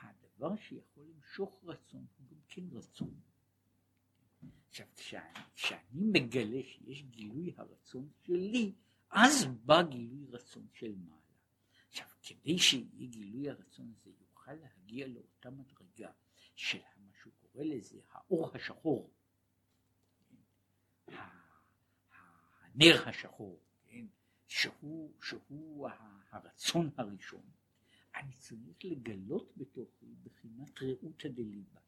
הדבר 0.00 0.56
שיכול 0.56 1.06
למשוך 1.14 1.64
רצון 1.64 2.06
הוא 2.18 2.26
גם 2.30 2.40
כן 2.48 2.62
רצון. 2.72 3.20
עכשיו 4.68 4.86
כשאני, 4.96 5.22
כשאני 5.54 6.04
מגלה 6.12 6.62
שיש 6.62 7.02
גילוי 7.02 7.52
הרצון 7.56 8.08
שלי, 8.22 8.72
אז 9.10 9.46
בא 9.64 9.82
גילוי 9.82 10.26
רצון 10.30 10.66
של 10.72 10.94
מעלה. 10.96 11.18
עכשיו 11.88 12.06
כדי 12.22 12.58
שיהיה 12.58 13.06
גילוי 13.06 13.50
הרצון 13.50 13.92
הזה 14.00 14.10
יוכל 14.44 14.54
להגיע 14.54 15.06
לאותה 15.06 15.50
מדרגה 15.50 16.10
של 16.56 16.78
מה 16.78 17.12
שהוא 17.22 17.32
קורא 17.38 17.64
לזה 17.64 17.98
האור 18.10 18.50
השחור, 18.54 19.10
הנר 22.62 23.08
השחור, 23.08 23.60
כן? 23.86 24.06
שהוא, 24.46 25.12
שהוא 25.22 25.88
הרצון 26.30 26.90
הראשון. 26.96 27.50
אני 28.14 28.32
צריך 28.32 28.84
לגלות 28.84 29.52
בתוכי 29.56 30.14
בחינת 30.22 30.82
רעותא 30.82 31.28
דליבה. 31.28 31.80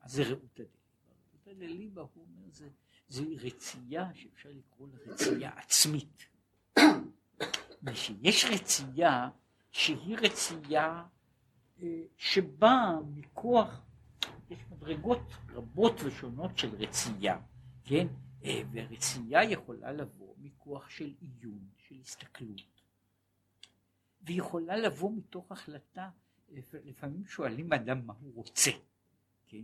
מה 0.00 0.08
זה 0.08 0.22
רעותא 0.22 0.62
דליבה? 0.62 1.14
רעותא 1.32 1.52
דליבה 1.52 2.02
הוא 2.02 2.26
אומר 2.26 2.50
זה, 2.50 2.70
זה 3.08 3.22
רצייה 3.40 4.14
שאפשר 4.14 4.50
לקרוא 4.52 4.88
לה 4.88 5.12
רצייה 5.12 5.50
עצמית. 5.50 6.26
שיש 7.94 8.44
רצייה 8.44 9.30
שהיא 9.70 10.16
רצייה 10.16 11.06
שבאה 12.16 12.96
מכוח, 13.16 13.80
יש 14.50 14.58
מדרגות 14.70 15.20
רבות 15.52 15.92
ושונות 16.04 16.58
של 16.58 16.74
רצייה. 16.76 17.40
כן, 17.84 18.06
אה, 18.44 18.62
ורצייה 18.72 19.44
יכולה 19.44 19.92
לבוא 19.92 20.34
מכוח 20.38 20.90
של 20.90 21.14
עיון, 21.20 21.68
של 21.88 21.94
הסתכלות, 22.00 22.82
ויכולה 24.22 24.76
לבוא 24.76 25.12
מתוך 25.12 25.52
החלטה, 25.52 26.10
לפעמים 26.84 27.26
שואלים 27.26 27.72
אדם 27.72 28.06
מה 28.06 28.14
הוא 28.20 28.34
רוצה, 28.34 28.70
כן, 29.46 29.62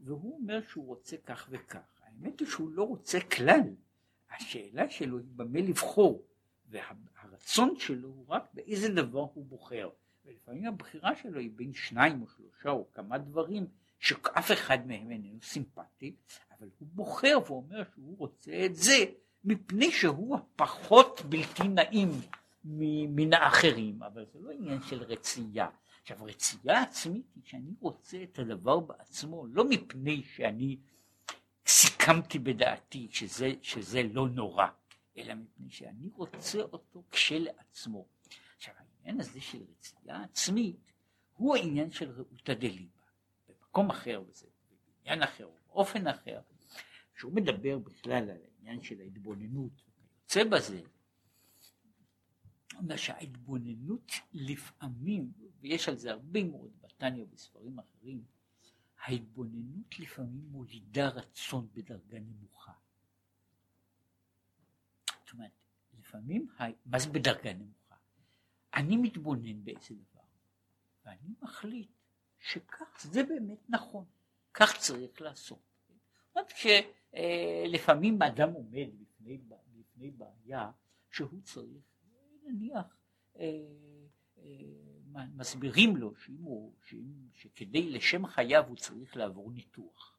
והוא 0.00 0.36
אומר 0.36 0.60
שהוא 0.68 0.86
רוצה 0.86 1.16
כך 1.16 1.48
וכך, 1.50 2.00
האמת 2.02 2.40
היא 2.40 2.48
שהוא 2.48 2.70
לא 2.70 2.82
רוצה 2.82 3.20
כלל, 3.20 3.60
השאלה 4.30 4.90
שלו 4.90 5.18
היא 5.18 5.26
במה 5.36 5.60
לבחור, 5.60 6.22
והרצון 6.68 7.74
שלו 7.78 8.08
הוא 8.08 8.24
רק 8.28 8.48
באיזה 8.54 8.88
דבר 8.88 9.26
הוא 9.34 9.46
בוחר, 9.46 9.90
ולפעמים 10.26 10.66
הבחירה 10.66 11.16
שלו 11.16 11.40
היא 11.40 11.50
בין 11.54 11.72
שניים 11.72 12.22
או 12.22 12.26
שלושה 12.26 12.70
או 12.70 12.86
כמה 12.92 13.18
דברים 13.18 13.66
שאף 13.98 14.52
אחד 14.52 14.86
מהם 14.86 15.10
איננו 15.10 15.38
סימפטי, 15.42 16.14
אבל 16.58 16.68
הוא 16.78 16.88
בוחר 16.92 17.38
ואומר 17.46 17.82
שהוא 17.94 18.18
רוצה 18.18 18.66
את 18.66 18.74
זה 18.74 19.04
מפני 19.44 19.92
שהוא 19.92 20.36
הפחות 20.36 21.20
בלתי 21.28 21.68
נעים 21.68 22.08
מן 22.64 23.32
האחרים, 23.32 24.02
אבל 24.02 24.26
זה 24.32 24.38
לא 24.40 24.50
עניין 24.50 24.82
של 24.82 25.02
רצייה. 25.02 25.68
עכשיו 26.02 26.16
רצייה 26.20 26.82
עצמית 26.82 27.26
היא 27.34 27.42
שאני 27.46 27.74
רוצה 27.80 28.22
את 28.22 28.38
הדבר 28.38 28.80
בעצמו, 28.80 29.46
לא 29.46 29.64
מפני 29.68 30.22
שאני 30.22 30.76
סיכמתי 31.66 32.38
בדעתי 32.38 33.08
שזה, 33.10 33.52
שזה 33.62 34.02
לא 34.02 34.28
נורא, 34.28 34.66
אלא 35.18 35.34
מפני 35.34 35.70
שאני 35.70 36.08
רוצה 36.16 36.62
אותו 36.62 37.02
כשלעצמו. 37.10 38.15
העניין 39.06 39.20
הזה 39.20 39.40
של 39.40 39.62
רצייה 39.62 40.22
עצמית 40.22 40.92
הוא 41.36 41.56
העניין 41.56 41.90
של 41.90 42.10
רעותא 42.10 42.54
דליבה. 42.54 43.02
במקום 43.48 43.90
אחר, 43.90 44.22
וזה 44.28 44.46
בעניין 45.04 45.22
אחר, 45.22 45.48
באופן 45.66 46.06
אחר, 46.06 46.40
שהוא 47.16 47.32
מדבר 47.32 47.78
בכלל 47.78 48.30
על 48.30 48.38
העניין 48.44 48.82
של 48.82 49.00
ההתבוננות 49.00 49.72
וכיוצא 49.72 50.44
בזה, 50.44 50.80
אומר 52.76 52.96
שההתבוננות 52.96 54.12
לפעמים, 54.32 55.32
ויש 55.60 55.88
על 55.88 55.96
זה 55.96 56.10
הרבה 56.10 56.44
מאוד 56.44 56.70
בתניא 56.80 57.22
ובספרים 57.22 57.78
אחרים, 57.78 58.24
ההתבוננות 59.04 59.98
לפעמים 59.98 60.48
מולידה 60.50 61.08
רצון 61.08 61.68
בדרגה 61.72 62.18
נמוכה. 62.18 62.72
זאת 65.08 65.32
אומרת, 65.32 65.50
לפעמים, 65.98 66.48
מה 66.86 66.98
זה 66.98 67.08
בדרגה 67.08 67.52
נמוכה? 67.52 67.75
אני 68.74 68.96
מתבונן 68.96 69.64
באיזה 69.64 69.94
דבר, 69.94 70.24
ואני 71.04 71.34
מחליט 71.42 71.90
שכך 72.40 73.02
זה 73.02 73.22
באמת 73.22 73.58
נכון, 73.68 74.04
כך 74.54 74.78
צריך 74.78 75.20
לעשות. 75.20 75.58
רק 76.36 76.52
שלפעמים 76.56 78.22
אדם 78.22 78.52
עומד 78.52 78.88
בפני, 79.00 79.38
בפני 79.74 80.10
בעיה 80.10 80.70
שהוא 81.10 81.40
צריך, 81.42 81.84
נניח, 82.42 82.96
אה, 83.38 83.44
אה, 84.38 85.24
מסבירים 85.34 85.96
לו 85.96 86.16
שאם 86.16 86.42
הוא, 86.42 86.74
שאם, 86.82 87.28
שכדי 87.34 87.90
לשם 87.90 88.26
חייו 88.26 88.64
הוא 88.68 88.76
צריך 88.76 89.16
לעבור 89.16 89.50
ניתוח. 89.50 90.18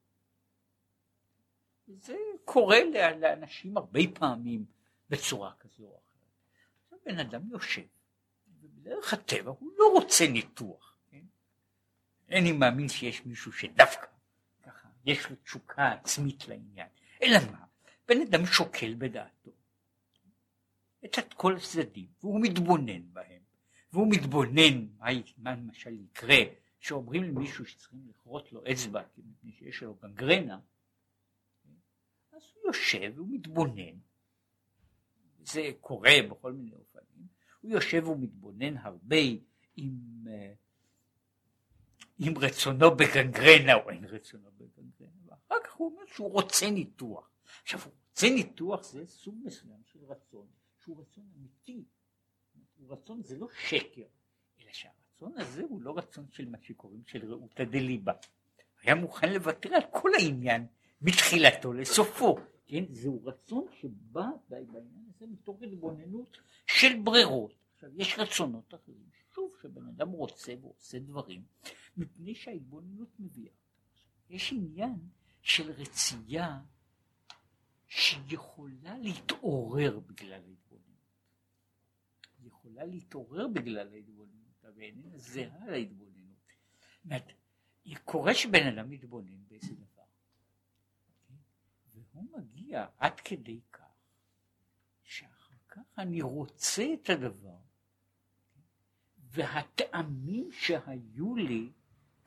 זה 1.87 2.17
קורה 2.45 2.77
לאנשים 3.19 3.77
הרבה 3.77 3.99
פעמים 4.13 4.65
בצורה 5.09 5.53
כזו 5.59 5.83
או 5.83 5.97
אחרת. 5.97 7.01
בן 7.05 7.19
אדם 7.19 7.51
יושב, 7.51 7.87
ובדרך 8.87 9.13
הטבע 9.13 9.51
הוא 9.51 9.71
לא 9.77 9.91
רוצה 9.93 10.27
ניתוח. 10.27 10.97
כן? 11.11 11.25
איני 12.29 12.51
מאמין 12.51 12.89
שיש 12.89 13.25
מישהו 13.25 13.51
שדווקא 13.51 14.07
ככה, 14.63 14.89
יש 15.05 15.29
לו 15.29 15.35
תשוקה 15.43 15.91
עצמית 15.91 16.47
לעניין. 16.47 16.87
אלא 17.23 17.37
מה? 17.51 17.65
בן 18.07 18.21
אדם 18.21 18.45
שוקל 18.45 18.93
בדעתו 18.97 19.51
את 21.05 21.33
כל 21.33 21.55
הצדדים, 21.55 22.07
והוא 22.19 22.41
מתבונן 22.41 23.13
בהם. 23.13 23.41
והוא 23.93 24.07
מתבונן 24.11 24.87
מה, 24.97 25.07
מה 25.37 25.55
למשל 25.55 25.99
יקרה 25.99 26.37
שאומרים 26.79 27.23
למישהו 27.23 27.65
שצריכים 27.65 28.09
לכרות 28.09 28.51
לו 28.51 28.63
אצבע 28.71 29.01
מפני 29.17 29.51
שיש 29.51 29.83
לו 29.83 29.95
גנגרנה 29.95 30.59
אז 32.31 32.41
הוא 32.53 32.67
יושב 32.67 33.11
והוא 33.15 33.27
מתבונן 33.31 33.99
זה 35.39 35.71
קורה 35.81 36.11
בכל 36.29 36.53
מיני 36.53 36.75
אופנים 36.75 37.27
הוא 37.61 37.71
יושב 37.71 38.07
ומתבונן 38.07 38.77
הרבה 38.77 39.15
עם, 39.75 39.93
אה, 40.27 40.53
עם 42.19 42.37
רצונו 42.37 42.95
בגנגרנה 42.95 43.73
או 43.73 43.89
אין 43.89 44.05
רצונו 44.05 44.49
בגנגרנה 44.57 45.21
ואחר 45.25 45.55
כך 45.63 45.73
הוא 45.73 45.91
אומר 45.91 46.05
שהוא 46.13 46.31
רוצה 46.31 46.69
ניתוח. 46.69 47.29
עכשיו 47.63 47.79
הוא 47.79 47.91
רוצה 48.09 48.29
ניתוח 48.29 48.83
זה 48.83 49.07
סוג 49.07 49.35
מסוים 49.43 49.81
של 49.85 49.99
רצון 50.07 50.47
שהוא 50.83 51.01
רצון 51.01 51.23
אמיתי. 51.37 51.83
רצון 52.89 53.23
זה 53.23 53.37
לא 53.37 53.47
שקר, 53.67 54.05
אלא 54.61 54.69
שהרצון 54.71 55.33
הזה 55.37 55.63
הוא 55.69 55.81
לא 55.81 55.97
רצון 55.97 56.25
של 56.29 56.49
מה 56.49 56.57
שקוראים 56.61 57.01
של 57.05 57.31
רעותא 57.31 57.63
דליבה. 57.63 58.13
היה 58.81 58.95
מוכן 58.95 59.33
לוותר 59.33 59.69
על 59.75 59.81
כל 59.91 60.09
העניין 60.19 60.65
מתחילתו 61.01 61.73
לסופו, 61.73 62.37
כן? 62.67 62.83
זהו 62.89 63.25
רצון 63.25 63.65
שבא 63.79 64.25
בעניין 64.49 65.05
הזה 65.09 65.27
מתוך 65.27 65.61
התבוננות 65.61 66.37
של 66.67 67.01
ברירות. 67.03 67.53
עכשיו 67.73 67.89
יש 68.01 68.15
רצונות 68.19 68.73
אחרים, 68.73 69.09
שוב 69.35 69.53
שבן 69.61 69.87
אדם 69.87 70.09
רוצה 70.09 70.53
ועושה 70.61 70.99
דברים, 70.99 71.43
מפני 71.97 72.35
שההתבוננות 72.35 73.19
מביאה. 73.19 73.53
יש 74.29 74.53
עניין 74.53 74.99
של 75.41 75.71
רצייה 75.71 76.59
שיכולה 77.87 78.97
להתעורר 78.97 79.99
בגלל 79.99 80.41
ההתבוננות. 80.41 80.87
יכולה 82.43 82.85
להתעורר 82.85 83.47
בגלל 83.47 83.93
ההתבוננות, 83.93 84.65
אבל 84.65 84.81
איננה 84.81 85.17
זהה 85.17 85.67
להתבוננות. 85.67 86.17
זאת 87.05 87.97
קורה 88.05 88.33
שבן 88.33 88.67
אדם 88.67 88.89
מתבונן 88.89 89.47
באיזה 89.47 89.75
דבר, 89.75 89.96
והוא 92.17 92.39
מגיע 92.39 92.85
עד 92.97 93.19
כדי 93.19 93.59
כך, 93.71 93.81
שאחר 95.03 95.55
כך 95.67 95.81
אני 95.97 96.21
רוצה 96.21 96.93
את 96.93 97.09
הדבר, 97.09 97.57
והטעמים 99.17 100.51
שהיו 100.51 101.35
לי 101.35 101.71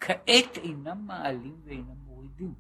כעת 0.00 0.56
אינם 0.56 1.06
מעלים 1.06 1.60
ואינם 1.64 1.98
מורידים. 1.98 2.54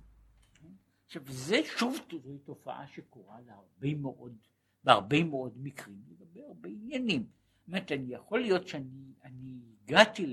עכשיו 1.06 1.22
זה 1.28 1.56
שוב 1.78 1.96
זוהי 2.22 2.38
תופעה 2.38 2.86
שקורה 2.86 3.40
להרבה 3.40 3.94
מאוד, 3.94 4.36
בהרבה 4.84 5.24
מאוד 5.24 5.52
מקרים, 5.56 6.02
לגבי 6.10 6.42
הרבה 6.42 6.68
עניינים. 6.68 7.26
אומרת, 7.66 7.92
אני 7.92 8.14
יכול 8.14 8.40
להיות 8.40 8.68
שאני 8.68 9.60
הגעתי 9.82 10.26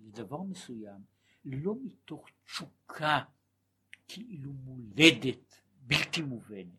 לדבר 0.00 0.42
מסוים 0.42 1.00
לא 1.44 1.74
מתוך 1.84 2.28
תשוקה 2.44 3.22
כאילו 4.08 4.52
מולדת 4.52 5.60
בלתי 5.86 6.22
מובנת, 6.22 6.78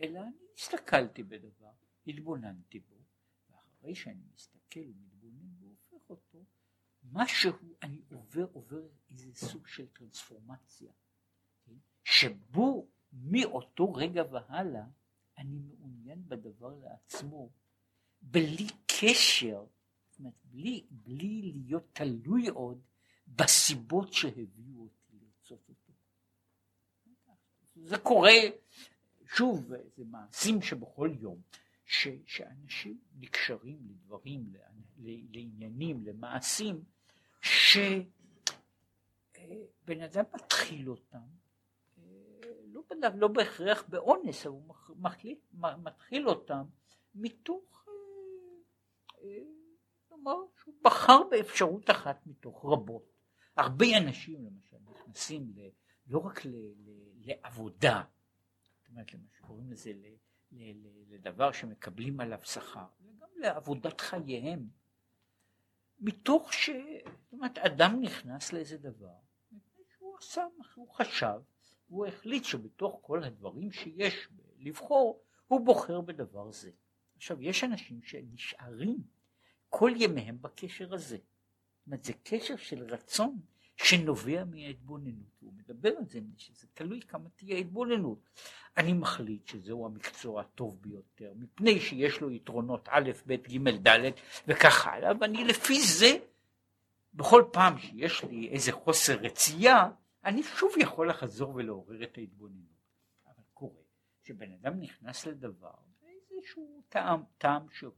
אלא 0.00 0.20
אני 0.20 0.46
הסתכלתי 0.58 1.22
בדבר, 1.22 1.72
התבוננתי 2.06 2.80
בו, 2.80 2.96
ואחרי 3.50 3.94
שאני 3.94 4.22
מסתכל 4.34 4.80
ומתבונן 4.80 5.50
והופך 5.60 6.10
אותו, 6.10 6.44
משהו, 7.12 7.52
אני 7.82 8.02
עובר, 8.12 8.46
עובר 8.52 8.88
איזה 9.10 9.34
סוג 9.34 9.66
של 9.66 9.86
טרנספורמציה, 9.86 10.92
כן? 11.64 11.76
שבו 12.04 12.88
מאותו 13.12 13.92
רגע 13.92 14.22
והלאה 14.30 14.84
אני 15.38 15.58
מעוניין 15.58 16.28
בדבר 16.28 16.74
לעצמו 16.74 17.50
בלי 18.20 18.66
קשר, 18.86 19.66
זאת 20.10 20.18
אומרת, 20.18 20.34
בלי, 20.44 20.86
בלי 20.90 21.42
להיות 21.42 21.84
תלוי 21.92 22.48
עוד 22.48 22.80
בסיבות 23.28 24.12
שהביאו 24.12 24.82
אותי 24.82 25.18
לרצות 25.20 25.68
אותו. 25.68 25.87
זה 27.82 27.98
קורה, 27.98 28.38
שוב, 29.26 29.72
זה 29.96 30.04
מעשים 30.04 30.62
שבכל 30.62 31.10
יום, 31.20 31.40
ש, 31.86 32.08
שאנשים 32.26 32.98
נקשרים 33.18 33.78
לדברים, 33.88 34.52
לעניינים, 35.32 36.04
למעשים, 36.06 36.84
שבן 37.40 38.00
אדם 40.04 40.24
מתחיל 40.34 40.90
אותם, 40.90 41.26
לא, 42.66 42.82
לא 43.14 43.28
בהכרח 43.28 43.84
באונס, 43.88 44.46
אבל 44.46 44.54
הוא 44.54 44.96
מחליט, 44.96 45.38
מתחיל 45.54 46.28
אותם 46.28 46.62
מתוך 47.14 47.88
כלומר 50.28 50.44
שהוא 50.62 50.74
בחר 50.82 51.22
באפשרות 51.30 51.90
אחת 51.90 52.26
מתוך 52.26 52.64
רבות. 52.64 53.12
הרבה 53.56 53.86
אנשים 53.98 54.44
למשל 54.46 54.76
נכנסים 54.90 55.52
ל, 55.56 55.60
לא 56.08 56.18
רק 56.18 56.44
ל, 56.44 56.48
ל, 56.48 56.90
לעבודה, 57.24 58.02
זאת 58.78 58.88
אומרת 58.88 59.14
למה 59.14 59.24
שקוראים 59.38 59.70
לזה 59.70 59.92
ל, 59.92 60.06
ל, 60.52 60.72
ל, 60.72 61.14
לדבר 61.14 61.52
שמקבלים 61.52 62.20
עליו 62.20 62.38
שכר, 62.44 62.86
וגם 63.00 63.28
לעבודת 63.36 64.00
חייהם, 64.00 64.68
מתוך 66.00 66.52
ש... 66.52 66.70
זאת 66.70 67.32
אומרת 67.32 67.58
אדם 67.58 68.00
נכנס 68.00 68.52
לאיזה 68.52 68.78
דבר, 68.78 69.16
שהוא 69.96 70.18
עשה 70.18 70.44
מה 70.58 70.64
שהוא 70.64 70.88
חשב, 70.88 71.40
הוא 71.88 72.06
החליט 72.06 72.44
שבתוך 72.44 72.98
כל 73.02 73.24
הדברים 73.24 73.72
שיש 73.72 74.28
לבחור, 74.58 75.22
הוא 75.46 75.66
בוחר 75.66 76.00
בדבר 76.00 76.52
זה. 76.52 76.70
עכשיו, 77.16 77.42
יש 77.42 77.64
אנשים 77.64 78.02
שנשארים 78.02 78.98
כל 79.68 79.90
ימיהם 79.96 80.42
בקשר 80.42 80.94
הזה. 80.94 81.16
זאת 81.16 81.86
אומרת, 81.86 82.04
זה 82.04 82.12
קשר 82.22 82.56
של 82.56 82.82
רצון 82.82 83.40
שנובע 83.82 84.44
מההתבוננות. 84.44 85.40
הוא 85.40 85.52
מדבר 85.52 85.88
על 85.98 86.04
זה, 86.06 86.20
שזה 86.36 86.66
תלוי 86.74 87.00
כמה 87.00 87.28
תהיה 87.36 87.56
ההתבוננות. 87.56 88.30
אני 88.76 88.92
מחליט 88.92 89.46
שזהו 89.46 89.86
המקצוע 89.86 90.40
הטוב 90.40 90.82
ביותר, 90.82 91.32
מפני 91.36 91.80
שיש 91.80 92.20
לו 92.20 92.30
יתרונות 92.30 92.88
א', 92.90 93.10
ב', 93.26 93.32
ג', 93.32 93.88
ד', 93.88 94.10
וכך 94.48 94.86
הלאה, 94.86 95.12
ואני 95.20 95.44
לפי 95.44 95.82
זה, 95.82 96.18
בכל 97.14 97.44
פעם 97.52 97.78
שיש 97.78 98.24
לי 98.24 98.48
איזה 98.48 98.72
חוסר 98.72 99.14
רצייה, 99.14 99.90
אני 100.24 100.42
שוב 100.42 100.72
יכול 100.78 101.10
לחזור 101.10 101.54
ולעורר 101.54 102.02
את 102.02 102.18
ההתבוננות. 102.18 102.78
אבל 103.26 103.42
קורה 103.54 103.82
שבן 104.22 104.52
אדם 104.52 104.80
נכנס 104.80 105.26
לדבר 105.26 105.74
באיזשהו 106.00 106.82
טעם, 106.88 107.22
טעם 107.38 107.66
שהוא. 107.72 107.92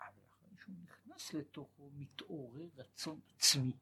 אבל 0.00 0.22
אחרי 0.28 0.56
שהוא 0.64 0.74
נכנס 0.82 1.34
לתוכו 1.34 1.90
מתעורר 1.94 2.66
רצון 2.76 3.20
עצמי, 3.36 3.72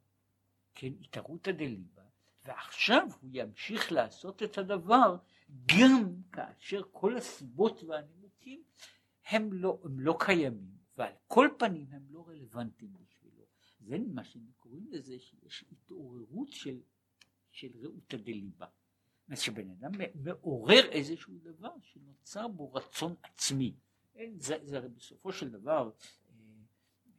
כן, 0.81 0.93
התערותא 1.01 1.53
דליבה, 1.53 2.03
ועכשיו 2.45 3.09
הוא 3.21 3.31
ימשיך 3.33 3.93
לעשות 3.93 4.43
את 4.43 4.59
הדבר 4.59 5.17
גם 5.67 6.13
כאשר 6.33 6.83
כל 6.93 7.17
הסיבות 7.17 7.83
והנימוקים 7.83 8.63
הם 9.27 9.53
לא, 9.53 9.81
הם 9.85 10.01
לא 10.01 10.17
קיימים, 10.21 10.79
ועל 10.97 11.13
כל 11.27 11.49
פנים 11.59 11.87
הם 11.91 12.03
לא 12.11 12.29
רלוונטיים 12.29 12.93
בשבילו. 12.93 13.45
זה 13.81 13.99
מה 13.99 14.25
שקוראים 14.25 14.87
לזה 14.91 15.19
שיש 15.19 15.65
התעוררות 15.73 16.53
של, 16.53 16.81
של 17.51 17.69
ראותא 17.75 18.17
דליבה. 18.17 18.67
זאת 19.29 19.39
שבן 19.39 19.71
אדם 19.71 19.91
מעורר 20.15 20.85
איזשהו 20.91 21.39
דבר 21.43 21.73
שנוצר 21.83 22.49
בו 22.49 22.73
רצון 22.73 23.15
עצמי. 23.23 23.75
זה, 24.37 24.57
זה 24.63 24.77
הרי 24.77 24.89
בסופו 24.89 25.33
של 25.33 25.51
דבר, 25.51 25.91
אה, 26.29 26.35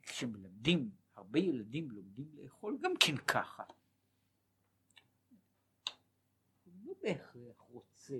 כשמלמדים, 0.03 0.91
הרבה 1.19 1.39
ילדים 1.39 1.91
לומדים 1.91 2.27
לאכול 2.33 2.77
גם 2.81 2.91
כן 2.99 3.17
ככה. 3.17 3.63
הוא 6.63 6.73
לא 6.83 6.93
בהכרח 7.03 7.61
רוצה 7.69 8.13
אה, 8.13 8.19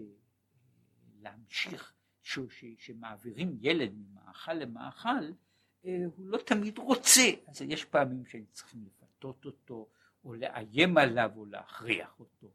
להמשיך, 1.22 1.94
ש, 2.22 2.40
ש, 2.50 2.66
שמעבירים 2.78 3.58
ילד 3.62 3.94
ממאכל 3.94 4.54
למאכל, 4.54 5.32
אה, 5.86 6.04
הוא 6.16 6.28
לא 6.28 6.38
תמיד 6.38 6.78
רוצה, 6.78 7.22
אז 7.48 7.62
יש 7.62 7.86
פעמים 7.86 8.26
שצריכים 8.26 8.86
לפתות 8.86 9.46
אותו, 9.46 9.90
או 10.24 10.34
לאיים 10.34 10.98
עליו, 10.98 11.32
או 11.36 11.46
להכריח 11.46 12.20
אותו. 12.20 12.52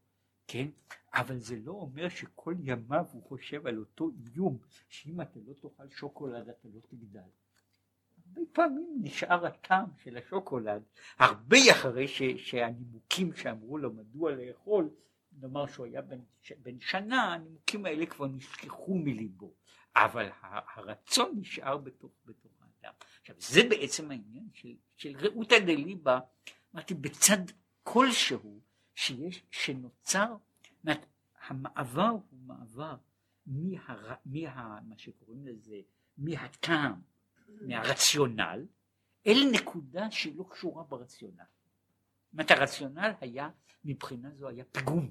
כן? 0.47 0.69
אבל 1.15 1.39
זה 1.39 1.57
לא 1.57 1.73
אומר 1.73 2.09
שכל 2.09 2.55
ימיו 2.59 3.07
הוא 3.13 3.23
חושב 3.23 3.67
על 3.67 3.79
אותו 3.79 4.11
איום, 4.35 4.59
שאם 4.89 5.21
אתה 5.21 5.41
לא 5.47 5.53
תאכל 5.53 5.89
שוקולד 5.91 6.49
אתה 6.49 6.69
לא 6.75 6.81
תגדל. 6.81 7.29
הרבה 8.37 8.51
פעמים 8.53 8.99
נשאר 9.03 9.47
הטעם 9.47 9.87
של 10.05 10.17
השוקולד, 10.17 10.83
הרבה 11.19 11.57
אחרי 11.73 12.09
ש, 12.09 12.23
שהנימוקים 12.37 13.33
שאמרו 13.33 13.79
לו 13.79 13.93
מדוע 13.93 14.31
לאכול, 14.31 14.91
נאמר 15.41 15.67
שהוא 15.67 15.87
היה 15.87 16.03
בן, 16.03 16.19
בן 16.63 16.81
שנה, 16.81 17.35
הנימוקים 17.35 17.87
האלה 17.87 18.07
כבר 18.07 18.27
נשכחו 18.27 18.99
מליבו, 18.99 19.55
אבל 19.97 20.29
הרצון 20.43 21.33
נשאר 21.37 21.77
בתוך, 21.77 22.13
בתוך 22.27 22.53
האדם. 22.61 22.95
עכשיו 23.21 23.37
זה 23.39 23.61
בעצם 23.71 24.11
העניין 24.11 24.49
של, 24.53 24.75
של 24.97 25.17
ראותא 25.17 25.59
דליבה, 25.59 26.21
אמרתי 26.75 26.95
בצד 26.95 27.39
כלשהו 27.83 28.61
שיש, 28.95 29.43
שנוצר, 29.51 30.37
אומרת, 30.85 31.07
המעבר 31.47 32.11
הוא 32.31 32.41
מעבר 32.47 32.97
מה, 33.47 33.87
מה, 34.27 34.81
מה 34.89 34.99
שקוראים 34.99 35.47
לזה, 35.47 35.77
מהטעם, 36.19 37.14
מהרציונל, 37.49 38.67
אל 39.27 39.51
נקודה 39.53 40.11
שלא 40.11 40.45
קשורה 40.51 40.85
ברציונל. 40.85 41.45
זאת 42.33 42.51
הרציונל 42.51 43.13
היה, 43.21 43.51
מבחינה 43.85 44.31
זו 44.31 44.49
היה 44.49 44.65
פיגום. 44.65 45.11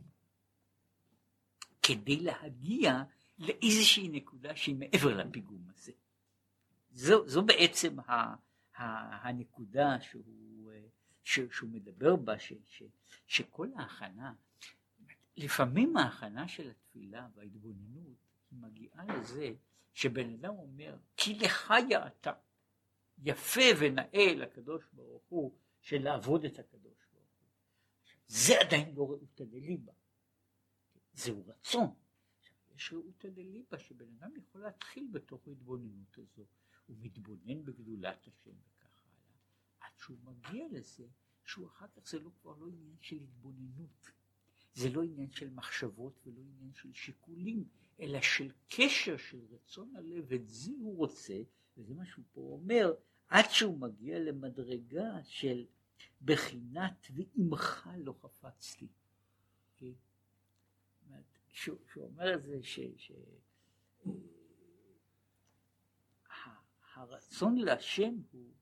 כדי 1.82 2.20
להגיע 2.20 3.04
לאיזושהי 3.40 4.08
נקודה 4.08 4.56
שהיא 4.56 4.76
מעבר 4.76 5.18
לפיגום 5.18 5.66
הזה. 5.70 5.92
זו, 6.92 7.28
זו 7.28 7.42
בעצם 7.46 8.00
ה, 8.00 8.14
ה, 8.76 8.84
הנקודה 9.28 10.02
שהוא, 10.02 10.72
שהוא 11.24 11.70
מדבר 11.70 12.16
בה, 12.16 12.40
ש, 12.40 12.54
ש, 12.68 12.84
שכל 13.28 13.68
ההכנה, 13.76 14.34
לפעמים 15.38 15.98
ההכנה 15.98 16.48
של 16.48 16.70
התפילה 16.70 17.28
וההתבוננות 17.36 18.18
מגיעה 18.52 19.06
לזה 19.06 19.54
שבן 19.94 20.34
אדם 20.34 20.56
אומר 20.56 20.98
כי 21.18 21.36
לך 21.36 21.74
יעתה. 21.90 22.34
יפה 23.18 23.62
ונאה 23.80 24.34
לקדוש 24.36 24.84
ברוך 24.94 25.24
הוא 25.30 25.58
של 25.82 26.04
לעבוד 26.04 26.46
את 26.46 26.60
הקדוש 26.60 27.06
ברוך 27.12 27.38
הוא. 27.40 27.50
זה 28.28 28.54
עדיין 28.60 28.96
לא 28.96 29.04
ראותא 29.10 29.44
דליבה, 29.44 29.92
זהו 31.14 31.46
רצון. 31.48 31.96
יש 32.76 32.94
ראותא 32.94 33.30
דליבה 33.30 33.80
שבן 33.80 34.06
אדם 34.20 34.32
יכול 34.36 34.62
להתחיל 34.62 35.08
בתוך 35.12 35.48
ההתבוננות 35.48 36.18
הזו, 36.18 36.46
הוא 36.86 36.98
מתבונן 37.00 37.66
בגדולת 37.66 38.28
השם 38.28 38.52
וכך 38.52 39.06
הלאה, 39.06 39.34
עד 39.80 39.98
שהוא 39.98 40.18
מגיע 40.24 40.66
לזה 40.72 41.08
שהוא 41.44 41.68
אחר 41.68 41.88
כך 41.88 42.08
זה 42.08 42.20
לא 42.20 42.32
כבר 42.42 42.56
לא 42.58 42.68
עניין 42.68 42.98
של 43.02 43.16
התבוננות, 43.16 44.12
זה 44.74 44.90
לא 44.90 45.04
עניין 45.04 45.32
של 45.32 45.50
מחשבות 45.50 46.20
ולא 46.26 46.42
עניין 46.42 46.74
של 46.74 46.94
שיקולים, 46.94 47.66
אלא 48.00 48.22
של 48.22 48.52
קשר 48.70 49.18
של 49.18 49.40
רצון 49.52 49.96
הלב, 49.96 50.34
את 50.34 50.50
זה 50.50 50.72
הוא 50.80 50.98
רוצה, 50.98 51.42
וזה 51.78 51.94
מה 51.94 52.06
שהוא 52.06 52.26
פה 52.32 52.42
אומר, 52.42 52.94
עד 53.28 53.46
שהוא 53.50 53.78
מגיע 53.78 54.20
למדרגה 54.20 55.24
של 55.24 55.66
בחינת 56.22 57.08
ועמך 57.14 57.90
לא 57.98 58.14
חפצתי. 58.22 58.88
כן? 59.78 59.92
שהוא, 61.48 61.78
אומר 61.96 62.36
את 62.36 62.44
זה 62.44 62.64
ש... 62.64 62.80
ש 62.98 63.12
הרצון 66.96 67.58
להשם 67.58 68.16
הוא, 68.32 68.54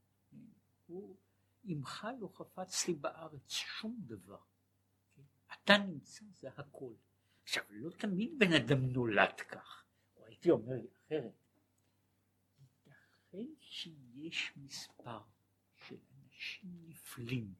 הוא 0.88 1.16
עמך 1.64 2.08
לא 2.20 2.28
חפצתי 2.28 2.94
בארץ 2.94 3.50
שום 3.50 4.00
דבר. 4.00 4.51
אתה 5.64 5.78
נמצא 5.78 6.26
זה 6.40 6.50
הכל. 6.58 6.94
עכשיו 7.44 7.64
לא 7.70 7.90
תמיד 7.90 8.40
בן 8.40 8.54
אדם 8.54 8.86
נולד 8.86 9.42
כך, 9.50 9.86
או 10.16 10.26
הייתי 10.26 10.50
אומר 10.50 10.80
אחרת, 11.06 11.34
ייתכן 12.60 13.54
שיש 13.60 14.54
מספר 14.58 15.22
של 15.76 15.98
אנשים 16.24 16.70
נפלים 16.88 17.54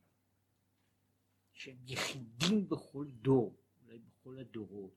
שהם 1.54 1.78
יחידים 1.86 2.70
בכל 2.70 3.08
דור, 3.12 3.58
אולי 3.82 4.00
בכל 4.00 4.38
הדורות, 4.38 4.96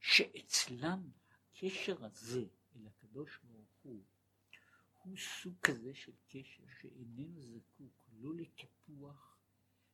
שאצלם 0.00 1.10
הקשר 1.30 2.04
הזה 2.04 2.44
אל 2.76 2.86
הקדוש 2.86 3.38
ברוך 3.42 3.70
הוא 3.82 4.02
הוא 5.02 5.16
סוג 5.16 5.54
כזה 5.62 5.94
של 5.94 6.12
קשר 6.28 6.62
שאיננו 6.80 7.42
זקוק 7.42 7.92
לא 8.12 8.34
לטיפוח 8.34 9.38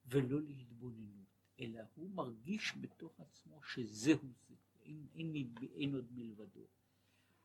ולא 0.06 0.42
להתבוננות, 0.42 1.37
אלא 1.60 1.80
הוא 1.94 2.10
מרגיש 2.10 2.74
בתוך 2.80 3.20
עצמו 3.20 3.62
שזהו 3.62 4.32
זה, 4.48 4.54
אין, 4.82 5.06
אין, 5.14 5.54
אין 5.74 5.94
עוד 5.94 6.06
מלבדו. 6.12 6.66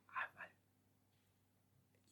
אבל 0.09 0.49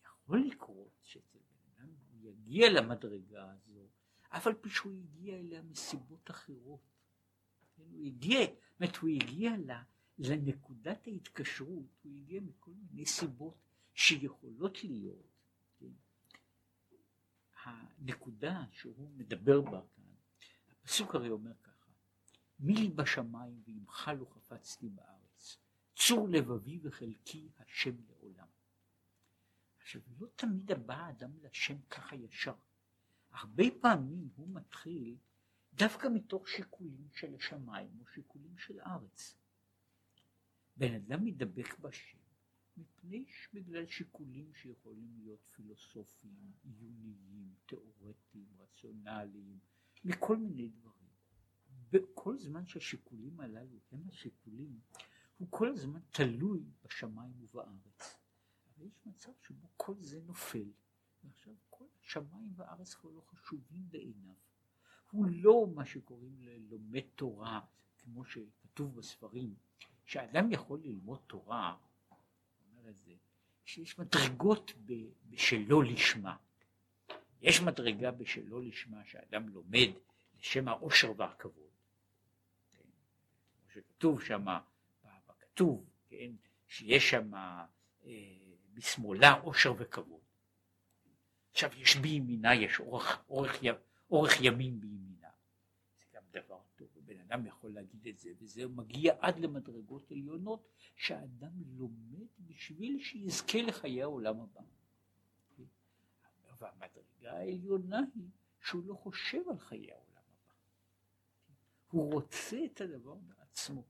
יכול 0.05 0.47
לקרות 0.47 0.99
שאצל 1.03 1.39
בן 1.39 1.83
אדם 1.83 1.89
הוא 2.11 2.29
יגיע 2.29 2.69
למדרגה 2.69 3.51
הזו, 3.51 3.87
אף 4.29 4.47
על 4.47 4.53
פי 4.53 4.69
שהוא 4.69 4.93
הגיע 4.93 5.39
אליה 5.39 5.61
מסיבות 5.61 6.31
אחרות. 6.31 6.81
כן, 7.75 7.83
הוא 7.91 8.05
הגיע, 8.05 8.39
זאת 8.39 8.81
אומרת, 8.81 8.95
הוא 8.95 9.09
הגיע 9.09 9.51
לנקודת 10.19 11.07
ההתקשרות, 11.07 11.99
הוא 12.03 12.11
הגיע 12.15 12.41
מכל 12.41 12.71
מיני 12.71 13.05
סיבות 13.05 13.57
שיכולות 13.93 14.83
להיות 14.83 15.31
הנקודה 17.63 18.63
שהוא 18.71 19.09
מדבר 19.15 19.61
בה 19.61 19.81
כאן, 19.95 20.03
הפסוק 20.83 21.15
הרי 21.15 21.29
אומר 21.29 21.51
ככה, 21.63 21.70
מי 22.61 22.73
לי 22.73 22.89
בשמיים 22.89 23.61
ועמך 23.65 24.11
לא 24.19 24.25
חפצתי 24.25 24.89
בארץ, 24.89 25.57
צור 25.95 26.29
לבבי 26.29 26.79
וחלקי 26.83 27.49
השם 27.59 27.95
לעולם. 28.07 28.47
עכשיו 29.77 30.01
לא 30.19 30.27
תמיד 30.35 30.71
בא 30.71 30.93
האדם 30.93 31.31
להשם 31.41 31.77
ככה 31.89 32.15
ישר, 32.15 32.55
הרבה 33.31 33.63
פעמים 33.81 34.29
הוא 34.35 34.47
מתחיל 34.49 35.17
דווקא 35.73 36.07
מתוך 36.13 36.47
שיקולים 36.47 37.07
של 37.13 37.35
השמיים 37.35 37.99
או 37.99 38.05
שיקולים 38.07 38.57
של 38.57 38.79
הארץ. 38.79 39.35
בן 40.77 40.93
אדם 40.93 41.25
מדבק 41.25 41.79
בשם 41.79 42.17
מפני 42.77 43.25
שבגלל 43.27 43.87
שיקולים 43.87 44.53
שיכולים 44.53 45.17
להיות 45.17 45.39
פילוסופיים, 45.51 46.51
עיוניים, 46.63 47.53
תיאורטיים, 47.65 48.47
רציונליים, 48.59 49.59
מכל 50.03 50.37
מיני 50.37 50.69
דברים. 50.69 51.00
וכל 51.91 52.37
זמן 52.37 52.67
שהשיקולים 52.67 53.39
הללו 53.39 53.77
הם 53.91 54.01
השיקולים, 54.09 54.79
הוא 55.37 55.47
כל 55.51 55.67
הזמן 55.67 55.99
תלוי 56.11 56.63
בשמיים 56.83 57.33
ובארץ. 57.39 58.17
אבל 58.65 58.85
יש 58.85 58.93
מצב 59.05 59.31
שבו 59.47 59.67
כל 59.77 59.95
זה 59.99 60.21
נופל, 60.25 60.71
ועכשיו 61.23 61.53
כל 61.69 61.85
השמיים 62.03 62.53
והארץ 62.55 62.93
כבר 62.93 63.09
לא 63.09 63.21
חשובים 63.21 63.83
בעיניו. 63.89 64.33
הוא 65.11 65.25
לא 65.29 65.67
מה 65.75 65.85
שקוראים 65.85 66.35
ללומד 66.39 67.03
תורה, 67.15 67.59
כמו 67.97 68.25
שכתוב 68.25 68.95
בספרים, 68.95 69.55
שאדם 70.05 70.51
יכול 70.51 70.79
ללמוד 70.83 71.19
תורה, 71.27 71.77
אומר 72.65 72.89
את 72.89 72.97
זה, 72.97 73.13
שיש 73.65 73.99
מדרגות 73.99 74.71
בשלו 75.29 75.81
לשמה. 75.81 76.37
יש 77.41 77.61
מדרגה 77.61 78.11
בשלו 78.11 78.61
לשמה 78.61 79.05
שאדם 79.05 79.49
לומד 79.49 79.89
לשם 80.39 80.67
העושר 80.67 81.13
והכבוד. 81.17 81.70
שכתוב 83.73 84.21
שם, 84.21 84.45
בכתוב, 85.27 85.89
כן, 86.07 86.31
שיש 86.67 87.09
שם 87.09 87.35
אה, 87.35 87.65
בשמאלה 88.73 89.33
עושר 89.33 89.73
וכבוד. 89.77 90.21
עכשיו 91.51 91.69
יש 91.77 91.95
בימינה, 91.95 92.55
יש 92.55 92.79
אורך, 92.79 93.23
אורך, 93.29 93.61
אורך 94.11 94.41
ימים 94.41 94.79
בימינה. 94.79 95.29
זה 95.99 96.05
גם 96.13 96.23
דבר 96.31 96.59
טוב, 96.75 96.87
ובן 96.95 97.19
אדם 97.19 97.45
יכול 97.45 97.73
להגיד 97.73 98.07
את 98.07 98.19
זה, 98.19 98.29
וזה 98.39 98.67
מגיע 98.67 99.13
עד 99.19 99.39
למדרגות 99.39 100.11
עליונות 100.11 100.67
שהאדם 100.95 101.51
לומד 101.77 102.27
בשביל 102.39 103.03
שיזכה 103.03 103.61
לחיי 103.61 104.01
העולם 104.03 104.41
הבא. 104.41 104.61
והמדרגה 106.59 107.37
העליונה 107.37 107.99
היא 108.15 108.29
שהוא 108.61 108.83
לא 108.85 108.93
חושב 108.93 109.41
על 109.49 109.59
חיי 109.59 109.91
העולם 109.91 110.23
הבא. 110.43 110.53
הוא 111.91 112.13
רוצה 112.13 112.57
את 112.65 112.81
הדבר 112.81 113.15
בעצמו. 113.51 113.83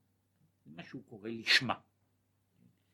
זה 0.65 0.71
מה 0.75 0.83
שהוא 0.83 1.01
קורא 1.09 1.29
לשמה. 1.29 1.79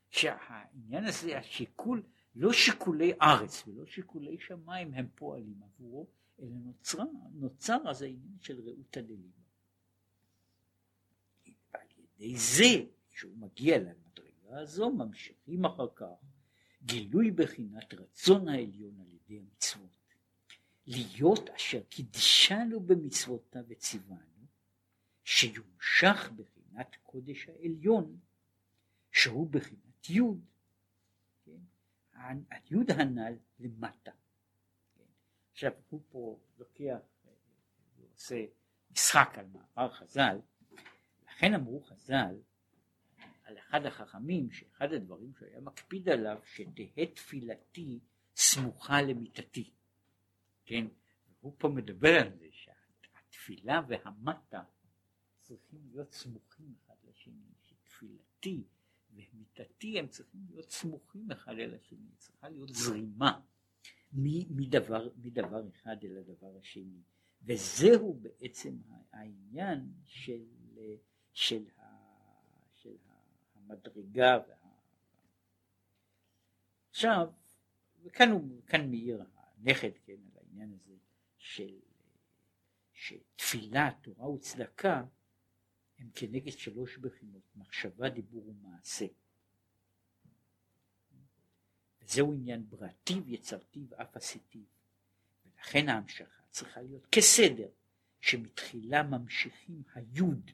שהעניין 0.10 1.06
הזה, 1.06 1.38
השיקול, 1.38 2.04
לא 2.36 2.54
שיקולי 2.54 3.14
ארץ 3.22 3.64
ולא 3.68 3.86
שיקולי 3.86 4.38
שמיים 4.40 4.94
הם 4.94 5.08
פועלים 5.16 5.64
עבורו, 5.64 6.08
אלא 6.40 6.50
נוצר, 6.50 7.04
נוצר 7.34 7.78
אז 7.90 8.02
העניין 8.02 8.38
של 8.42 8.62
רעותא 8.62 9.02
דליבה. 9.02 9.42
ועל 11.74 11.88
ידי 11.98 12.38
זה, 12.38 12.86
כשהוא 13.12 13.38
מגיע 13.38 13.78
למדרגה 13.78 14.60
הזו, 14.60 14.90
ממשיכים 14.90 15.66
אחר 15.66 15.88
כך 15.96 16.06
גילוי 16.84 17.32
בחינת 17.32 17.94
רצון 17.94 18.48
העליון 18.48 19.00
על 19.00 19.14
ידי 19.14 19.40
המצוות. 19.40 19.98
להיות 20.88 21.50
אשר 21.50 21.82
קידשנו 21.90 22.80
במצוותיו 22.80 23.64
וציוונו, 23.68 24.46
שיומשך 25.24 26.32
בחינת 26.36 26.57
קודש 27.04 27.50
העליון, 27.50 28.20
שהוא 29.12 29.50
בחינת 29.52 30.10
יוד, 30.10 30.46
כן? 31.46 31.60
היוד 32.52 32.92
הנ"ל 32.92 33.34
למטה. 33.60 34.12
כן? 34.96 35.04
עכשיו 35.52 35.72
הוא 35.90 36.02
פה 36.10 36.40
לוקח, 36.58 36.98
הוא 37.98 38.08
עושה 38.14 38.46
משחק 38.92 39.38
על 39.38 39.46
מעבר 39.46 39.92
חז"ל, 39.92 40.40
לכן 41.26 41.54
אמרו 41.54 41.82
חז"ל 41.82 42.36
על 43.44 43.58
אחד 43.58 43.86
החכמים 43.86 44.52
שאחד 44.52 44.94
הדברים 44.94 45.34
שהיה 45.40 45.62
מקפיד 45.62 46.10
עליו 46.10 46.40
שתהא 46.46 47.06
תפילתי 47.16 48.00
סמוכה 48.36 49.02
למיטתי. 49.02 49.74
כן, 50.66 50.88
הוא 51.40 51.56
פה 51.58 51.68
מדבר 51.68 52.20
על 52.22 52.38
זה 52.38 52.48
שהתפילה 52.52 53.82
והמטה 53.88 54.64
צריכים 55.48 55.80
להיות 55.92 56.12
סמוכים 56.12 56.74
אחד 56.86 56.96
לשני, 57.10 57.54
שתפילתי 57.62 58.64
ומיטתי 59.12 60.00
הם 60.00 60.08
צריכים 60.08 60.42
להיות 60.50 60.72
סמוכים 60.72 61.32
אחד 61.32 61.52
אל 61.52 61.76
השני, 61.76 62.08
צריכה 62.18 62.50
להיות 62.50 62.70
זרימה 62.70 63.40
מדבר, 64.14 65.10
מדבר 65.18 65.70
אחד 65.70 65.96
אל 66.04 66.18
הדבר 66.18 66.58
השני, 66.60 67.02
וזהו 67.42 68.14
בעצם 68.14 68.78
העניין 69.12 69.94
של, 70.06 70.44
של, 71.34 71.64
ה, 71.78 71.84
של 72.76 72.96
המדרגה. 73.56 74.40
וה... 74.48 74.56
עכשיו, 76.90 77.32
וכאן 78.04 78.32
הוא, 78.32 78.62
כאן 78.66 78.92
מאיר 78.92 79.24
הנכד, 79.36 79.92
כן, 80.06 80.20
העניין 80.36 80.74
הזה 80.74 80.96
של 81.38 81.80
שתפילה, 82.94 83.90
תורה 84.02 84.30
וצדקה 84.30 85.04
הם 86.00 86.10
כנגד 86.16 86.52
שלוש 86.52 86.98
בחינות, 86.98 87.42
מחשבה, 87.56 88.10
דיבור 88.10 88.48
ומעשה. 88.48 89.06
וזהו 92.02 92.34
עניין 92.34 92.70
בראתיו, 92.70 93.30
יצרתיו, 93.30 93.86
אף 94.02 94.16
עשיתיו. 94.16 94.62
ולכן 95.46 95.90
ההמשכה 95.90 96.42
צריכה 96.52 96.82
להיות 96.82 97.06
כסדר, 97.12 97.70
שמתחילה 98.22 99.04
ממשיכים 99.04 99.84
היוד, 99.96 100.52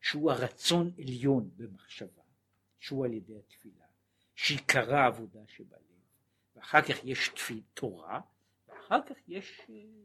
שהוא 0.00 0.30
הרצון 0.32 0.92
עליון 0.98 1.50
במחשבה, 1.56 2.22
שהוא 2.78 3.04
על 3.04 3.12
ידי 3.12 3.38
התפילה, 3.38 3.86
שעיקרה 4.34 5.00
העבודה 5.04 5.40
שבלב, 5.46 5.78
ואחר 6.56 6.82
כך 6.82 7.04
יש 7.04 7.28
תפיל 7.28 7.62
תורה, 7.74 8.20
אחר 8.68 9.02
כך 9.06 9.16
יש, 9.28 9.60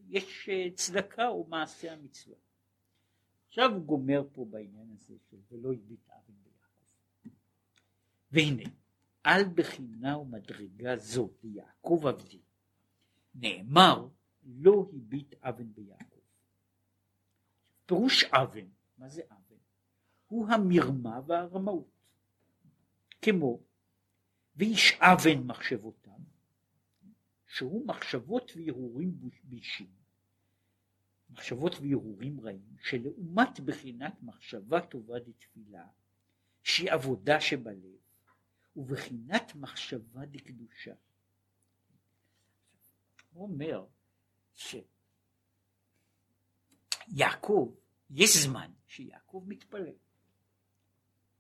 יש 0.10 0.50
צדקה 0.76 1.28
או 1.28 1.48
מעשה 1.48 1.94
המצווה. 1.94 2.36
עכשיו 3.54 3.72
הוא 3.74 3.86
גומר 3.86 4.24
פה 4.32 4.45
בעניין 4.49 4.91
הזה 4.91 5.16
של 5.30 5.38
ולא 5.51 5.74
הביט 5.74 6.10
אבן 6.10 6.34
ביעקב. 6.43 7.36
והנה, 8.32 8.70
על 9.24 9.43
בחינה 9.56 10.18
ומדרגה 10.18 10.97
זו 10.97 11.30
ליעקב 11.43 12.04
עבדי, 12.08 12.41
נאמר 13.36 14.08
לא 14.43 14.89
הביט 14.93 15.36
אבן 15.41 15.74
ביעקב. 15.74 16.20
פירוש 17.86 18.24
אבן, 18.24 18.68
מה 18.97 19.10
זה 19.10 19.22
אבן? 19.30 19.56
הוא 20.28 20.47
המרמה 20.47 21.22
והרמאות. 21.26 22.08
כמו 23.22 23.60
ואיש 24.56 24.93
אבן 24.99 25.43
מחשבותיו 25.43 26.20
שהוא 27.47 27.88
מחשבות 27.88 28.51
והרהורים 28.56 29.20
בישים, 29.43 30.03
מחשבות 31.34 31.74
והרהורים 31.82 32.42
רעים, 32.42 32.76
שלעומת 32.84 33.60
בחינת 33.60 34.14
מחשבה 34.24 34.82
טובה 34.82 35.20
דתפילה, 35.20 35.88
שהיא 36.64 36.92
עבודה 36.92 37.42
שבלב, 37.42 37.98
ובחינת 38.76 39.56
מחשבה 39.56 40.26
דקדושה. 40.26 40.94
הוא 43.34 43.44
אומר 43.44 43.86
שיעקב, 47.10 47.76
יש 48.10 48.38
זמן 48.38 48.72
שיעקב 48.88 49.44
מתפלל, 49.48 49.96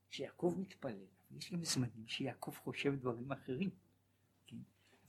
שיעקב 0.09 0.55
מתפלל, 0.59 1.05
יש 1.31 1.51
גם 1.53 1.63
זמנים 1.63 2.07
שיעקב 2.07 2.51
חושב 2.51 2.95
דברים 2.95 3.31
אחרים. 3.31 3.69
כן? 4.47 4.57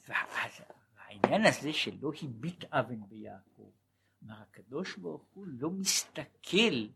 ואז 0.09 0.53
העניין 0.97 1.47
הזה 1.47 1.73
שלא 1.73 2.13
הביט 2.23 2.65
אבן 2.65 3.09
ביעקב, 3.09 3.71
אומר 4.25 4.43
הקדוש 4.43 4.97
ברוך 4.97 5.25
הוא 5.35 5.47
לא 5.47 5.71
מסתכל 5.71 6.89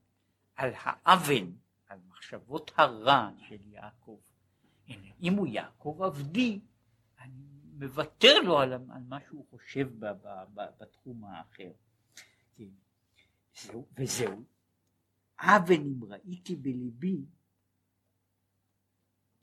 על 0.57 0.71
האבן, 0.75 1.53
על 1.89 1.99
מחשבות 2.09 2.71
הרע 2.77 3.31
של 3.49 3.67
יעקב. 3.67 4.21
אם 5.23 5.35
הוא 5.37 5.47
יעקב 5.47 5.99
עבדי, 6.03 6.61
אני 7.19 7.43
מוותר 7.73 8.41
לו 8.45 8.59
על, 8.59 8.73
על 8.73 9.03
מה 9.09 9.19
שהוא 9.29 9.47
חושב 9.51 9.89
ב, 9.99 10.05
ב, 10.05 10.45
ב, 10.55 10.61
בתחום 10.81 11.25
האחר. 11.25 11.73
כן. 12.55 12.69
זהו, 13.63 13.87
וזהו, 13.99 14.45
אבן 15.39 15.81
אם 15.81 16.05
ראיתי 16.05 16.57
בליבי, 16.57 17.25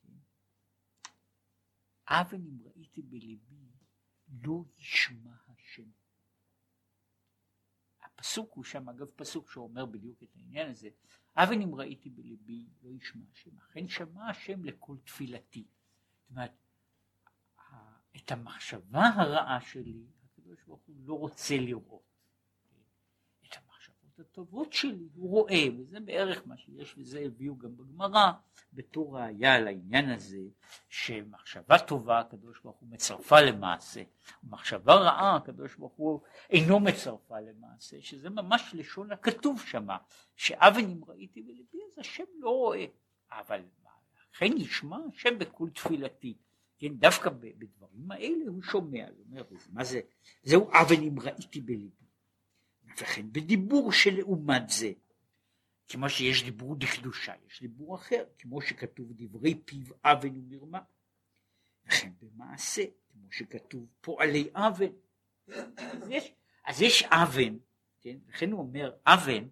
כן. 0.02 0.14
אבן 2.08 2.42
אם 2.42 2.58
ראיתי 2.66 3.02
בליבי, 3.02 3.70
לא 4.44 4.64
ישמע. 4.78 5.45
הפסוק 8.20 8.54
הוא 8.54 8.64
שם, 8.64 8.90
אגב 8.90 9.08
פסוק 9.16 9.52
שאומר 9.52 9.86
בדיוק 9.86 10.24
את 10.24 10.36
העניין 10.36 10.72
הזה, 10.72 10.90
אבן 11.36 11.62
אם 11.62 11.76
ראיתי 11.76 12.10
בליבי 12.10 12.66
לא 12.84 12.90
ישמע 12.90 13.24
השם, 13.32 13.58
אכן 13.58 13.88
שמע 13.88 14.30
השם 14.30 14.66
לכל 14.66 14.98
תפילתי. 15.04 15.68
זאת 16.22 16.30
אומרת, 16.30 16.52
את 18.16 18.32
המחשבה 18.32 19.08
הרעה 19.16 19.62
שלי, 19.62 20.06
הקדוש 20.26 20.64
ברוך 20.64 20.82
הוא 20.86 20.96
לא 21.00 21.14
רוצה 21.14 21.58
לראות. 21.58 22.15
את 24.16 24.20
הטובות 24.20 24.74
שלי, 24.74 25.08
הוא 25.16 25.30
רואה, 25.30 25.66
וזה 25.78 26.00
בערך 26.00 26.48
מה 26.48 26.58
שיש, 26.58 26.96
וזה 26.98 27.20
הביאו 27.20 27.58
גם 27.58 27.78
בגמרא, 27.78 28.32
בתור 28.74 29.18
ראיה 29.18 29.60
לעניין 29.60 30.10
הזה, 30.10 30.42
שמחשבה 30.90 31.80
טובה 31.80 32.20
הקדוש 32.20 32.60
ברוך 32.64 32.78
הוא 32.78 32.90
מצרפה 32.90 33.42
למעשה, 33.42 34.02
ומחשבה 34.44 34.96
רעה 34.96 35.36
הקדוש 35.36 35.76
ברוך 35.76 35.94
הוא 35.94 36.22
אינו 36.50 36.80
מצרפה 36.80 37.40
למעשה, 37.40 38.02
שזה 38.02 38.30
ממש 38.30 38.72
לשון 38.74 39.12
הכתוב 39.12 39.62
שמה, 39.62 39.98
אם 40.80 41.02
ראיתי 41.08 41.42
בלבי 41.42 41.80
אז 41.92 42.00
השם 42.00 42.24
לא 42.40 42.50
רואה, 42.50 42.86
אבל 43.32 43.62
לכן 44.34 44.58
ישמע 44.58 44.98
השם 45.14 45.40
בכל 45.40 45.70
תפילתי, 45.70 46.38
כן, 46.78 46.94
דווקא 46.94 47.30
בדברים 47.30 48.12
האלה 48.12 48.46
הוא 48.48 48.62
שומע, 48.62 49.06
הוא 49.08 49.26
אומר, 49.30 49.44
מה 49.74 49.84
זה, 49.84 50.00
זהו 50.44 50.70
אבן 50.72 51.02
אם 51.02 51.20
ראיתי 51.20 51.62
בליבי. 51.62 52.05
וכן 52.98 53.32
בדיבור 53.32 53.92
שלעומת 53.92 54.70
זה, 54.70 54.92
כמו 55.88 56.10
שיש 56.10 56.44
דיבור 56.44 56.76
דקדושה, 56.76 57.34
יש 57.48 57.62
דיבור 57.62 57.96
אחר, 57.96 58.24
כמו 58.40 58.62
שכתוב 58.62 59.12
דברי 59.16 59.56
פיו 59.66 59.86
אבן 60.04 60.38
ומרמה, 60.38 60.80
וכן 61.88 62.12
במעשה, 62.22 62.84
כמו 63.12 63.32
שכתוב 63.32 63.88
פועלי 64.02 64.50
אבן. 64.54 64.92
אז 65.48 66.10
יש, 66.10 66.32
אז 66.66 66.82
יש 66.82 67.04
אבן, 67.04 67.58
כן? 68.02 68.18
לכן 68.28 68.52
הוא 68.52 68.60
אומר, 68.60 68.96
אבן 69.06 69.48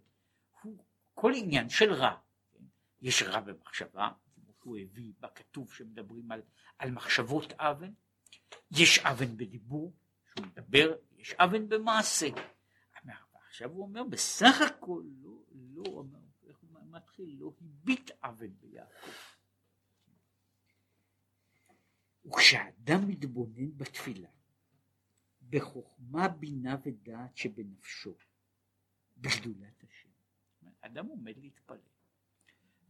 הוא 0.61 0.77
כל 1.13 1.31
עניין 1.35 1.69
של 1.69 1.93
רע. 1.93 2.15
כן? 2.53 2.63
יש 3.01 3.23
רע 3.23 3.39
במחשבה, 3.39 4.09
כמו 4.35 4.53
שהוא 4.61 4.77
הביא 4.77 5.13
בכתוב 5.19 5.73
שמדברים 5.73 6.31
על, 6.31 6.41
על 6.79 6.91
מחשבות 6.91 7.53
אבן, 7.57 7.91
יש 8.71 8.99
אבן 8.99 9.37
בדיבור, 9.37 9.93
שהוא 10.33 10.45
מדבר, 10.47 10.95
יש 11.17 11.33
אבן 11.33 11.69
במעשה. 11.69 12.27
עכשיו 13.53 13.71
הוא 13.71 13.83
אומר 13.83 14.03
בסך 14.03 14.55
הכל 14.67 15.03
לא, 15.21 15.43
לא, 15.51 15.83
אומר, 15.85 16.19
איך 16.43 16.57
הוא 16.59 16.69
מתחיל, 16.83 17.35
לא 17.39 17.53
הביט 17.61 18.11
אבן 18.23 18.53
ביעקב. 18.59 19.11
וכשאדם 22.25 23.07
מתבונן 23.07 23.77
בתפילה, 23.77 24.29
בחוכמה, 25.49 26.27
בינה 26.27 26.77
ודעת 26.85 27.37
שבנפשו, 27.37 28.15
בגדולת 29.17 29.83
השם. 29.83 30.09
אדם 30.81 31.07
עומד 31.07 31.37
להתפלל, 31.37 31.77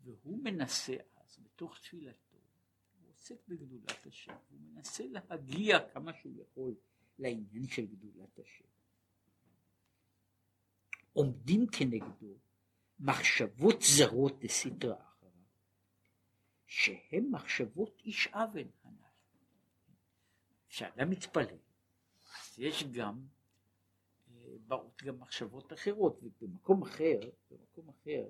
והוא 0.03 0.43
מנסה 0.43 0.95
אז 1.15 1.39
בתוך 1.39 1.79
תפילתו, 1.79 2.37
הוא 2.93 3.09
עוסק 3.09 3.47
בגדולת 3.47 4.05
השם, 4.05 4.35
הוא 4.49 4.59
מנסה 4.59 5.03
להגיע 5.07 5.89
כמה 5.93 6.13
שהוא 6.13 6.33
יכול 6.41 6.75
לעניין 7.19 7.67
של 7.67 7.85
גדולת 7.85 8.39
השם. 8.39 8.72
עומדים 11.13 11.67
כנגדו 11.67 12.37
מחשבות 12.99 13.81
זרות 13.81 14.39
דסתרא 14.39 14.95
אחרא, 14.95 15.29
שהן 16.67 17.27
מחשבות 17.31 18.01
איש 18.05 18.27
אבן 18.27 18.67
הנ"ל. 18.83 19.03
כשאדם 20.69 21.09
מתפלל, 21.09 21.57
אז 22.35 22.59
יש 22.59 22.83
גם, 22.83 23.25
אה, 24.31 24.55
באות 24.67 25.03
גם 25.03 25.19
מחשבות 25.19 25.73
אחרות, 25.73 26.19
ובמקום 26.23 26.81
אחר, 26.81 27.19
במקום 27.51 27.89
אחר, 27.89 28.25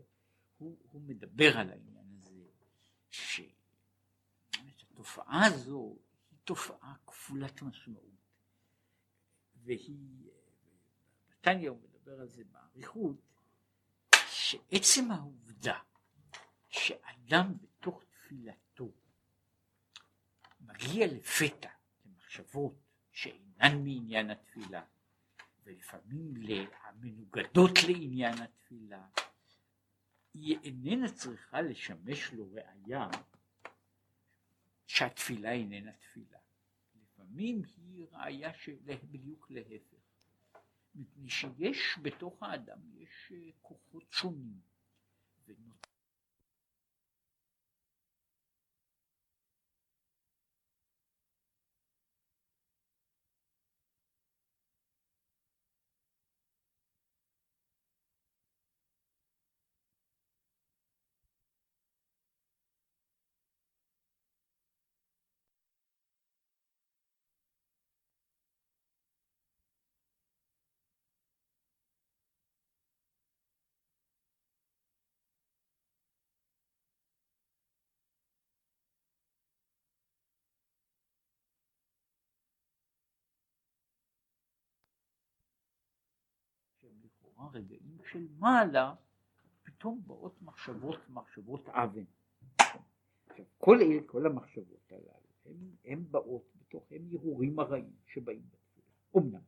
הוא, 0.57 0.77
הוא 0.91 1.01
מדבר 1.01 1.57
על 1.57 1.69
העניין 1.69 2.05
הזה, 2.21 2.43
שהתופעה 4.51 5.45
הזו 5.45 5.97
היא 6.31 6.39
תופעה 6.43 6.95
כפולת 7.07 7.61
משמעות, 7.61 8.03
והיא, 9.55 10.31
בתניא 11.29 11.69
הוא 11.69 11.92
מדבר 12.03 12.21
על 12.21 12.27
זה 12.27 12.43
באריכות, 12.43 13.15
שעצם 14.27 15.11
העובדה 15.11 15.79
שאדם 16.69 17.53
בתוך 17.61 18.03
תפילתו 18.03 18.91
מגיע 20.61 21.07
לפתע 21.07 21.69
למחשבות 22.05 22.75
שאינן 23.11 23.83
מעניין 23.83 24.29
התפילה, 24.29 24.85
ולפעמים 25.63 26.33
המנוגדות 26.83 27.71
לעניין 27.87 28.41
התפילה, 28.41 29.07
היא 30.33 30.57
איננה 30.63 31.11
צריכה 31.11 31.61
לשמש 31.61 32.31
לו 32.31 32.51
ראייה 32.51 33.09
שהתפילה 34.87 35.51
איננה 35.51 35.91
תפילה. 35.91 36.39
לפעמים 36.95 37.61
היא 37.77 38.05
ראייה 38.11 38.51
בדיוק 39.11 39.51
להפך. 39.51 39.92
מפני 40.95 41.29
שיש 41.29 41.99
בתוך 42.01 42.43
האדם, 42.43 42.79
יש 42.95 43.31
אה, 43.31 43.49
כוחות 43.61 44.05
שונים. 44.11 44.59
לכאורה 87.43 87.49
רגעים 87.53 87.97
של 88.11 88.27
מעלה, 88.39 88.93
פתאום 89.63 90.01
באות 90.07 90.41
מחשבות, 90.41 90.99
מחשבות. 91.09 91.69
עכשיו, 93.29 93.45
כל 93.57 93.81
אלה, 93.81 94.01
כל 94.05 94.25
המחשבות 94.25 94.91
הללו, 94.91 95.57
הן 95.85 96.03
באות 96.11 96.43
בתוך, 96.55 96.83
הם 96.91 97.01
הרהורים 97.11 97.59
הרעים 97.59 97.93
שבאים 98.07 98.41
בתפילה. 98.51 98.87
אמנם, 99.17 99.41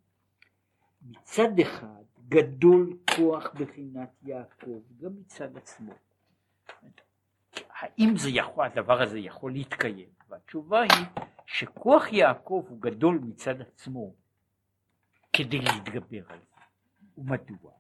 מצד 1.02 1.60
אחד 1.62 2.04
גדול 2.28 2.98
כוח 3.16 3.54
בחינת 3.54 4.10
יעקב, 4.24 4.82
גם 4.98 5.16
מצד 5.16 5.58
עצמו. 5.58 5.94
האם 7.70 8.18
זה 8.18 8.30
יכול, 8.30 8.66
הדבר 8.66 9.02
הזה 9.02 9.20
יכול 9.20 9.52
להתקיים? 9.52 10.10
והתשובה 10.30 10.82
היא 10.82 11.24
שכוח 11.46 12.14
יעקב 12.14 12.66
הוא 12.70 12.82
גדול 12.82 13.20
מצד 13.24 13.62
עצמו 13.62 14.14
כדי 15.34 15.60
להתגבר 15.60 16.24
על 16.30 16.40
זה. 16.40 16.56
ומדוע? 17.18 17.72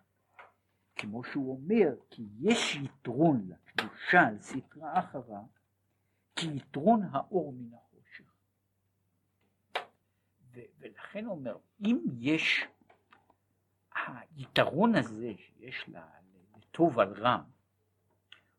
כמו 0.95 1.23
שהוא 1.23 1.57
אומר, 1.57 1.95
כי 2.09 2.27
יש 2.39 2.75
יתרון 2.75 3.49
לקדושה 3.49 4.21
על 4.27 4.39
סטרה 4.39 4.99
אחרה, 4.99 5.41
כי 6.35 6.47
יתרון 6.47 7.03
האור 7.11 7.53
מן 7.53 7.73
החושך. 7.73 8.33
ולכן 10.79 11.25
אומר, 11.25 11.57
אם 11.85 11.99
יש 12.19 12.65
היתרון 14.05 14.95
הזה 14.95 15.33
שיש 15.37 15.89
לטוב 16.57 16.99
על 16.99 17.13
רע, 17.13 17.43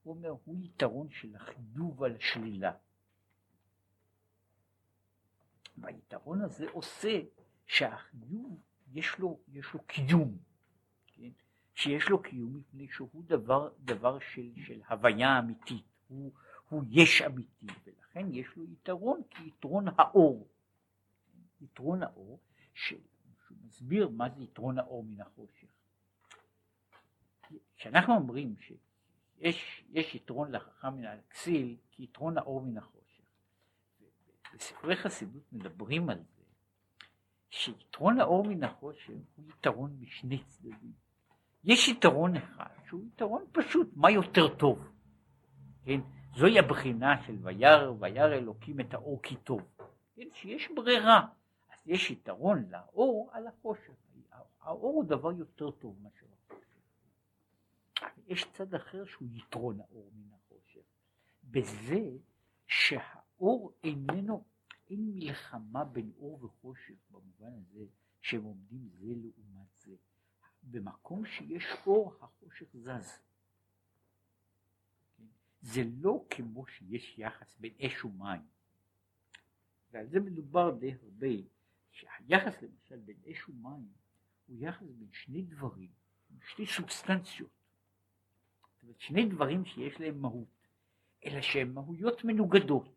הוא 0.03 0.14
אומר, 0.14 0.34
הוא 0.45 0.57
יתרון 0.64 1.11
של 1.11 1.37
החיוב 1.37 2.03
על 2.03 2.16
השלילה. 2.16 2.72
והיתרון 5.78 6.41
הזה 6.41 6.66
עושה 6.72 7.20
שהחיוב 7.66 8.61
יש 8.93 9.18
לו, 9.18 9.41
יש 9.49 9.74
לו 9.74 9.80
קיום. 9.87 10.39
שיש 11.76 12.08
לו 12.08 12.22
קיום 12.22 12.56
מפני 12.56 12.88
שהוא 12.88 13.22
דבר, 13.26 13.68
דבר 13.78 14.18
של, 14.18 14.50
של 14.66 14.80
הוויה 14.88 15.38
אמיתית, 15.38 15.84
הוא, 16.08 16.32
הוא 16.68 16.84
יש 16.90 17.22
אמיתי, 17.22 17.66
ולכן 17.84 18.34
יש 18.34 18.46
לו 18.56 18.64
יתרון 18.64 19.22
כיתרון 19.30 19.84
האור. 19.98 20.48
יתרון 21.60 22.02
האור, 22.02 22.40
שהוא 22.74 23.00
מסביר 23.66 24.08
מה 24.08 24.28
זה 24.30 24.42
יתרון 24.42 24.78
האור 24.78 25.04
מן 25.04 25.20
החושך. 25.20 25.66
כשאנחנו 27.76 28.14
אומרים 28.14 28.54
שיש 28.56 30.14
יתרון 30.14 30.52
לחכם 30.52 30.94
מן 30.94 31.04
הכסיל 31.04 31.76
כיתרון 31.90 32.38
האור 32.38 32.62
מן 32.62 32.78
החושך, 32.78 33.24
בספרי 34.54 34.96
חסידות 34.96 35.52
מדברים 35.52 36.10
על 36.10 36.18
זה, 36.18 36.42
שיתרון 37.50 38.20
האור 38.20 38.44
מן 38.44 38.64
החושך 38.64 39.12
הוא 39.36 39.44
יתרון 39.48 39.96
משני 40.00 40.44
צדדים. 40.44 41.05
יש 41.66 41.88
יתרון 41.88 42.36
אחד 42.36 42.68
שהוא 42.86 43.04
יתרון 43.06 43.44
פשוט, 43.52 43.90
מה 43.96 44.10
יותר 44.10 44.56
טוב? 44.56 44.88
כן? 45.84 46.00
זוהי 46.36 46.58
הבחינה 46.58 47.22
של 47.26 47.38
וירא 47.42 47.90
וירא 47.90 48.34
אלוקים 48.34 48.80
את 48.80 48.94
האור 48.94 49.22
כי 49.22 49.36
טוב. 49.36 49.62
כן? 50.14 50.28
שיש 50.32 50.68
ברירה. 50.76 51.26
אז 51.68 51.78
יש 51.86 52.10
יתרון 52.10 52.66
לאור 52.70 53.30
על 53.32 53.46
החושך. 53.46 53.92
האור 54.60 54.94
הוא 54.94 55.04
דבר 55.04 55.32
יותר 55.32 55.70
טוב 55.70 55.96
מאשר 56.02 56.26
החושך. 56.32 56.66
יש 58.26 58.44
צד 58.52 58.74
אחר 58.74 59.04
שהוא 59.04 59.28
יתרון 59.32 59.80
האור 59.80 60.10
מן 60.14 60.32
החושך. 60.32 60.86
בזה 61.44 62.10
שהאור 62.66 63.72
איננו, 63.84 64.44
אין 64.90 65.10
מלחמה 65.14 65.84
בין 65.84 66.12
אור 66.18 66.44
וחושך 66.44 66.94
במובן 67.10 67.52
הזה 67.52 67.84
שהם 68.20 68.42
עומדים 68.42 68.88
זה 68.88 69.06
לעומת. 69.06 69.75
במקום 70.66 71.26
שיש 71.26 71.64
אור 71.86 72.14
החושך 72.20 72.66
זז. 72.76 73.18
זה 75.60 75.82
לא 76.00 76.24
כמו 76.30 76.66
שיש 76.66 77.14
יחס 77.18 77.56
בין 77.60 77.72
אש 77.80 78.04
ומים. 78.04 78.40
ועל 79.90 80.06
זה 80.06 80.20
מדובר 80.20 80.70
די 80.70 80.94
הרבה, 81.02 81.26
שהיחס 81.90 82.62
למשל 82.62 82.96
בין 82.96 83.16
אש 83.30 83.48
ומים 83.48 83.88
הוא 84.46 84.56
יחס 84.58 84.86
בין 84.86 85.08
שני 85.12 85.42
דברים, 85.42 85.90
שתי 86.44 86.66
סובסטנציות. 86.66 87.50
זאת 88.74 88.82
אומרת, 88.82 89.00
שני 89.00 89.26
דברים 89.26 89.64
שיש 89.64 90.00
להם 90.00 90.20
מהות, 90.22 90.68
אלא 91.24 91.40
שהן 91.40 91.72
מהויות 91.72 92.24
מנוגדות. 92.24 92.96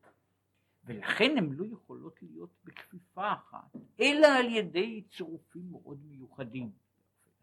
ולכן 0.84 1.38
הן 1.38 1.52
לא 1.52 1.66
יכולות 1.66 2.22
להיות 2.22 2.50
בכפיפה 2.64 3.34
אחת, 3.34 3.76
אלא 4.00 4.28
על 4.28 4.46
ידי 4.46 5.04
צירופים 5.18 5.72
מאוד 5.72 6.00
מיוחדים, 6.06 6.72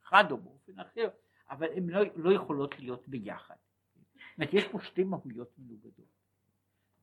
אחד 0.08 0.30
או 0.30 0.36
באופן 0.36 0.80
אחר, 0.80 1.08
אבל 1.50 1.72
הן 1.76 1.90
לא, 1.90 2.00
לא 2.16 2.32
יכולות 2.32 2.78
להיות 2.78 3.08
ביחד. 3.08 3.56
זאת 3.56 4.38
אומרת, 4.38 4.54
יש 4.54 4.64
פה 4.72 4.78
שתי 4.80 5.04
מהויות 5.04 5.58
מנוגדות. 5.58 6.06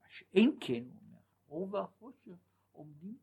מה 0.01 0.05
שאין 0.09 0.57
כן, 0.61 0.83
הוא 0.83 1.01
אומר, 1.01 1.19
האור 1.47 1.73
והחושך 1.73 2.37
עומדים, 2.71 3.17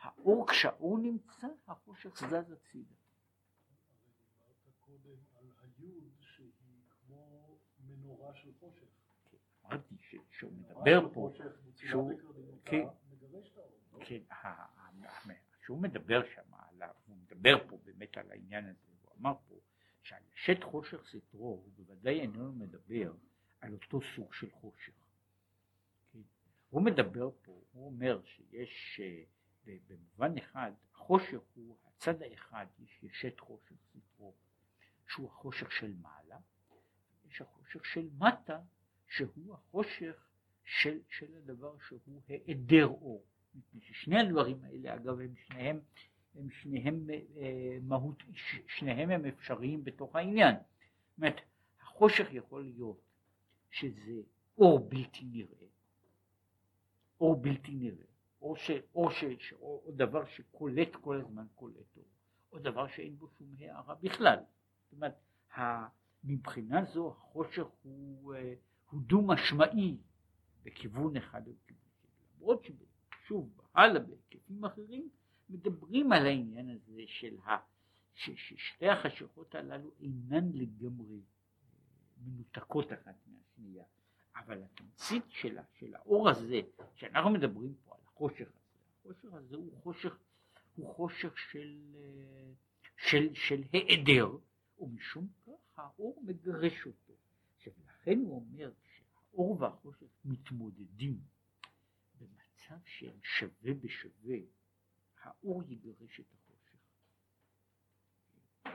האור 0.00 0.48
כשהאור 0.48 0.98
נמצא, 0.98 1.46
החושך 1.66 2.16
זז 2.16 2.52
הצידה. 2.52 2.94
אמרתי 9.66 9.96
שהוא 10.30 10.52
מדבר 10.52 11.08
פה, 11.14 11.30
שהוא, 11.76 12.12
כן, 12.64 12.86
כן, 14.00 14.18
שהוא 15.64 15.78
מדבר 15.78 16.20
שם, 16.34 16.42
הוא 17.06 17.16
מדבר 17.16 17.68
פה 17.68 17.78
באמת 17.84 18.16
על 18.16 18.30
העניין 18.30 18.64
הזה, 18.64 18.85
אמר 19.20 19.34
פה 19.48 19.54
שעל 20.02 20.22
שת 20.34 20.64
חושך 20.64 21.06
סתרו 21.08 21.46
הוא 21.46 21.70
בוודאי 21.76 22.20
איננו 22.20 22.52
מדבר 22.52 23.12
על 23.60 23.72
אותו 23.72 24.00
סוג 24.16 24.34
של 24.34 24.50
חושך. 24.50 24.92
כן? 26.12 26.18
הוא 26.70 26.82
מדבר 26.82 27.30
פה, 27.42 27.62
הוא 27.72 27.86
אומר 27.86 28.20
שיש 28.24 29.00
אה, 29.00 29.76
במובן 29.88 30.38
אחד, 30.38 30.72
החושך 30.92 31.40
הוא 31.54 31.76
הצד 31.86 32.22
האחד, 32.22 32.66
יש 32.78 33.02
ישת 33.02 33.40
חושך 33.40 33.74
סתרו, 33.90 34.34
שהוא 35.08 35.26
החושך 35.26 35.72
של 35.72 35.92
מעלה, 36.00 36.38
יש 37.30 37.40
החושך 37.40 37.84
של 37.84 38.08
מטה, 38.18 38.60
שהוא 39.08 39.54
החושך 39.54 40.26
של, 40.64 41.00
של 41.08 41.36
הדבר 41.36 41.78
שהוא 41.78 42.22
היעדר 42.28 42.86
אור. 42.86 43.24
שני 43.92 44.20
הדברים 44.20 44.64
האלה 44.64 44.94
אגב 44.94 45.20
הם 45.20 45.34
שניהם 45.36 45.80
הם 46.38 46.50
שניהם 46.50 47.06
אה, 47.36 47.78
מהות, 47.82 48.22
שניהם 48.68 49.10
הם 49.10 49.24
אפשריים 49.24 49.84
בתוך 49.84 50.16
העניין. 50.16 50.54
זאת 50.54 51.18
אומרת, 51.18 51.40
החושך 51.82 52.26
יכול 52.32 52.64
להיות 52.64 53.00
שזה 53.70 54.22
אור 54.58 54.88
בלתי 54.88 55.24
נראה, 55.24 55.66
אור 57.20 57.36
בלתי 57.36 57.74
נראה, 57.74 58.06
או, 58.42 58.56
ש, 58.56 58.70
או, 58.94 59.10
ש, 59.10 59.24
או, 59.52 59.82
או 59.86 59.92
דבר 59.92 60.24
שקולט 60.24 60.96
כל 61.00 61.20
הזמן 61.20 61.46
קולט 61.54 61.96
אור, 61.96 62.04
או 62.52 62.58
דבר 62.58 62.86
שאין 62.88 63.16
בו 63.16 63.28
שום 63.38 63.54
הערה 63.58 63.94
בכלל. 63.94 64.38
זאת 64.84 64.92
אומרת, 64.92 65.14
מבחינה 66.24 66.84
זו 66.84 67.08
החושך 67.08 67.66
הוא, 67.82 68.34
אה, 68.34 68.54
הוא 68.90 69.00
דו 69.02 69.22
משמעי 69.22 69.96
בכיוון 70.62 71.16
אחד 71.16 71.46
או 71.46 71.52
בכיוון 71.52 71.86
שני, 72.00 72.06
למרות 72.36 72.64
ששוב, 72.64 73.60
הלאה 73.74 74.02
בהיקפים 74.02 74.64
אחרים, 74.64 75.08
מדברים 75.48 76.12
על 76.12 76.26
העניין 76.26 76.70
הזה 76.70 77.02
של 77.06 77.36
ה... 77.44 77.56
ששתי 78.16 78.88
החשכות 78.88 79.54
הללו 79.54 79.90
אינן 80.00 80.52
לגמרי 80.52 81.20
מנותקות 82.24 82.92
אחת 82.92 83.14
מהשנייה, 83.26 83.84
אבל 84.36 84.62
התמצית 84.62 85.24
שלה, 85.28 85.62
של 85.78 85.94
האור 85.94 86.28
הזה, 86.28 86.60
שאנחנו 86.94 87.30
מדברים 87.30 87.74
פה 87.84 87.94
על 87.94 88.00
החושך 88.06 88.48
הזה, 88.48 88.78
החושך 89.00 89.32
הזה 89.32 89.56
הוא 89.56 89.82
חושך, 89.82 90.18
הוא 90.76 90.94
חושך 90.94 91.38
של, 91.38 91.78
של, 92.96 93.34
של 93.34 93.62
היעדר, 93.72 94.36
ומשום 94.78 95.28
כך 95.46 95.78
האור 95.78 96.22
מגרש 96.26 96.86
אותו. 96.86 97.12
עכשיו 97.56 97.72
לכן 97.86 98.18
הוא 98.18 98.34
אומר 98.36 98.72
שהאור 98.82 99.60
והחושך 99.60 100.06
מתמודדים 100.24 101.20
במצב 102.20 102.76
שהם 102.84 103.18
שווה 103.22 103.74
בשווה 103.74 104.36
האור 105.26 105.62
יגרש 105.68 106.20
את 106.20 106.26
החושך. 106.34 106.78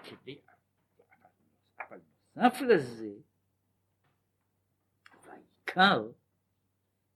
כדי, 0.03 0.41
אבל 1.79 2.01
נוסף 2.35 2.61
לזה, 2.61 3.13
והעיקר, 5.25 6.11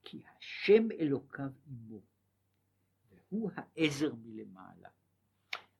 כי 0.04 0.24
השם 0.28 0.92
אלוקיו 0.92 1.52
עמו, 1.68 2.02
והוא 3.10 3.52
העזר 3.56 4.16
מלמעלה. 4.16 4.90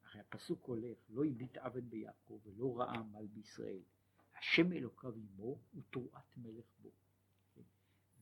הרי 0.04 0.20
הפסוק 0.20 0.64
הולך, 0.64 0.98
לא 1.10 1.26
הביט 1.26 1.58
אבן 1.58 1.90
ביעקב 1.90 2.40
ולא 2.44 2.80
ראה 2.80 2.94
עמל 2.94 3.26
בישראל. 3.28 3.82
השם 4.38 4.72
אלוקיו 4.72 5.14
עמו 5.16 5.60
ותרועת 5.76 6.38
מלך 6.38 6.66
בו. 6.80 6.90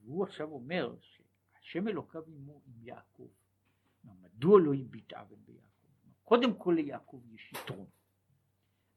והוא 0.01 0.23
עכשיו 0.23 0.51
אומר 0.51 0.95
שהשם 0.99 1.87
אלוקיו 1.87 2.23
עמו 2.27 2.61
עם 2.65 2.87
יעקב. 2.87 3.29
מדוע 4.03 4.59
לא 4.59 4.73
הביט 4.73 5.13
אבן 5.13 5.35
ביעקב? 5.45 5.63
קודם 6.23 6.57
כל 6.57 6.73
ליעקב 6.77 7.21
יש 7.33 7.51
יתרון. 7.51 7.87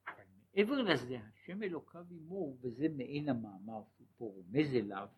אבל 0.07 0.25
מעבר 0.55 0.83
לזה, 0.83 1.19
השם 1.19 1.63
אלוקיו 1.63 2.05
עמו, 2.11 2.57
וזה 2.61 2.89
מעין 2.97 3.29
המאמר 3.29 3.83
שהוא 3.97 4.07
פה 4.17 4.25
רומז 4.25 4.75
אליו, 4.75 5.09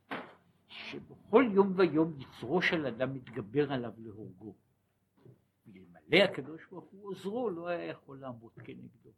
שבכל 0.68 1.44
יום 1.54 1.72
ויום 1.76 2.20
יצרו 2.20 2.62
של 2.62 2.86
אדם 2.86 3.14
מתגבר 3.14 3.72
עליו 3.72 3.92
להורגו. 3.98 4.54
ואלמלא 5.66 6.24
הקדוש 6.24 6.66
ברוך 6.70 6.90
הוא 6.90 7.08
עוזרו, 7.08 7.50
לא 7.50 7.68
היה 7.68 7.84
יכול 7.84 8.20
לעמוד 8.20 8.52
כנגדו. 8.64 9.10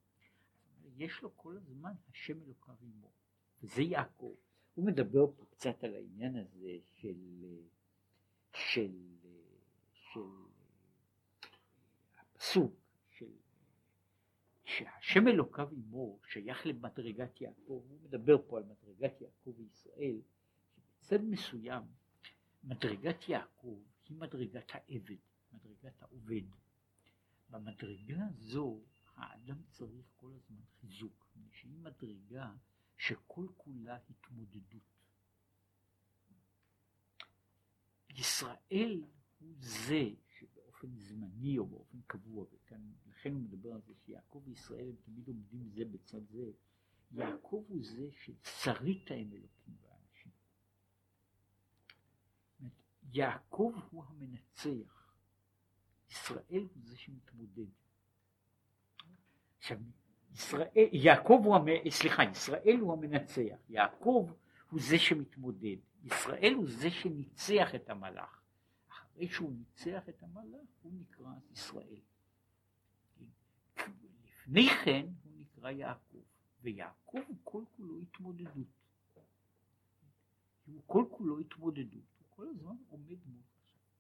יש 0.97 1.23
לו 1.23 1.37
כל 1.37 1.57
הזמן 1.57 1.93
השם 2.11 2.43
אלוקיו 2.43 2.75
עמו, 2.83 3.11
וזה 3.63 3.83
יעקב. 3.83 4.35
הוא 4.75 4.87
מדבר 4.87 5.27
פה 5.37 5.45
קצת 5.51 5.85
על 5.85 5.95
העניין 5.95 6.37
הזה 6.37 6.77
של, 6.95 7.45
של, 8.53 8.93
של 9.93 10.21
הפסוק 12.41 12.75
של 13.11 13.27
שהשם 14.65 15.29
אלוקיו 15.29 15.69
עמו 15.73 16.19
שייך 16.27 16.67
למדרגת 16.67 17.41
יעקב, 17.41 17.85
הוא 17.87 18.01
מדבר 18.03 18.37
פה 18.49 18.59
על 18.59 18.65
מדרגת 18.65 19.21
יעקב 19.21 19.55
וישראל, 19.57 20.21
שבצד 20.77 21.23
מסוים 21.23 21.83
מדרגת 22.65 23.29
יעקב 23.29 23.83
היא 24.09 24.17
מדרגת 24.17 24.71
העבד, 24.75 25.17
מדרגת 25.53 26.03
העובד. 26.03 26.43
במדרגה 27.51 28.27
הזו 28.27 28.81
האדם 29.17 29.63
צריך 29.69 30.07
כל 30.17 30.33
הזמן 30.35 30.63
חיזוק, 30.81 31.27
שהיא 31.53 31.79
מדרגה 31.79 32.53
שכל 32.97 33.47
כולה 33.57 33.99
התמודדות. 34.11 34.83
ישראל 38.11 39.05
הוא 39.41 39.55
זה 39.59 40.05
באופן 40.83 40.97
זמני 40.97 41.59
או 41.59 41.67
באופן 41.67 41.99
קבוע, 42.07 42.45
וכאן 42.53 42.81
לכן 43.07 43.33
הוא 43.33 43.41
מדבר 43.41 43.73
על 43.73 43.81
זה 43.87 43.95
שיעקב 44.05 44.43
וישראל 44.45 44.89
הם 44.89 44.95
תמיד 45.05 45.29
עומדים 45.29 45.69
זה 45.69 45.85
בצד 45.85 46.27
זה, 46.31 46.51
יעקב 47.13 47.65
הוא 47.69 47.85
זה 47.85 48.09
ששרית 48.13 49.11
הם 49.11 49.33
אלוקים 49.33 49.75
ואנשים. 49.81 50.33
יעקב 53.13 53.73
הוא 53.91 54.05
המנצח, 54.05 55.15
ישראל 56.11 56.63
הוא 56.75 56.83
זה 56.83 56.97
שמתמודד. 56.97 57.71
עכשיו, 59.59 59.79
ישראל, 60.33 60.69
יעקב 60.93 61.43
הוא, 61.45 61.57
סליחה, 61.91 62.25
ישראל 62.25 62.79
הוא 62.81 62.93
המנצח, 62.93 63.57
יעקב 63.69 64.31
הוא 64.71 64.81
זה 64.81 64.99
שמתמודד, 64.99 65.77
ישראל 66.05 66.55
הוא 66.55 66.67
זה 66.69 66.91
שניצח 66.91 67.75
את 67.75 67.91
המלאך. 67.91 68.40
אחרי 69.21 69.29
שהוא 69.29 69.53
ניצח 69.53 70.09
את 70.09 70.23
המלאך, 70.23 70.69
הוא 70.83 70.93
נקרא 70.95 71.33
ישראל. 71.53 72.01
לפני 74.25 74.69
כן 74.85 75.07
הוא 75.25 75.33
נקרא 75.37 75.71
יעקב, 75.71 76.23
ויעקב 76.63 77.19
הוא 77.29 77.37
כל 77.45 77.65
כולו 77.77 77.99
התמודדות. 78.01 78.67
הוא 80.67 80.83
כל 80.87 81.05
כולו 81.11 81.39
התמודדות, 81.39 82.05
הוא 82.19 82.27
כל 82.31 82.49
הזמן 82.49 82.77
עומד 82.89 83.19
מול. 83.27 83.43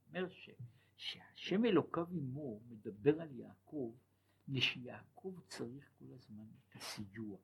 אומר 0.09 0.29
ש, 0.31 0.51
שהשם 0.97 1.65
אלוקיו 1.65 2.07
עמו 2.11 2.61
מדבר 2.69 3.21
על 3.21 3.31
יעקב, 3.33 3.95
מפני 4.49 4.61
שיעקב 4.61 5.39
צריך 5.49 5.91
כל 5.99 6.13
הזמן 6.13 6.47
את 6.69 6.77
הסיוע. 6.77 7.39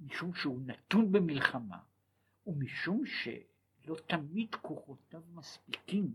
משום 0.00 0.34
שהוא 0.34 0.60
נתון 0.60 1.12
במלחמה, 1.12 1.82
ומשום 2.46 3.06
שלא 3.84 3.96
תמיד 4.06 4.54
כוחותיו 4.54 5.22
מספיקים 5.34 6.14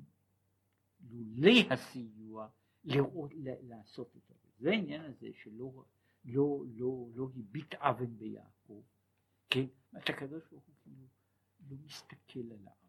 לולי 1.11 1.68
הסיוע 1.72 2.47
לראות, 2.84 3.32
לעשות 3.43 4.16
את 4.16 4.22
זה. 4.28 4.34
זה 4.59 4.70
העניין 4.72 5.01
הזה 5.01 5.28
שלא 5.34 5.84
לא, 6.26 6.64
לא, 6.76 7.07
לא 7.16 7.30
הביט 7.38 7.76
אבן 7.76 8.18
ביעקב, 8.18 8.82
כן? 9.49 9.66
אתה 9.97 10.14
הקדוש 10.14 10.43
ברוך 10.51 10.64
הוא 10.66 10.76
כאילו 10.84 11.05
לא 11.70 11.78
מסתכל 11.86 12.39
על 12.39 12.68
האבן 12.68 12.84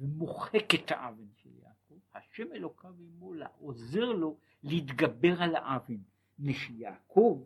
ומוחק 0.00 0.74
את 0.74 0.90
האבן 0.90 1.28
של 1.36 1.50
יעקב, 1.62 1.98
השם 2.14 2.52
אלוקיו 2.52 2.94
עמו 2.98 3.32
עוזר 3.58 4.04
לו 4.04 4.38
להתגבר 4.62 5.42
על 5.42 5.56
האבן, 5.56 6.02
משיעקב, 6.38 7.44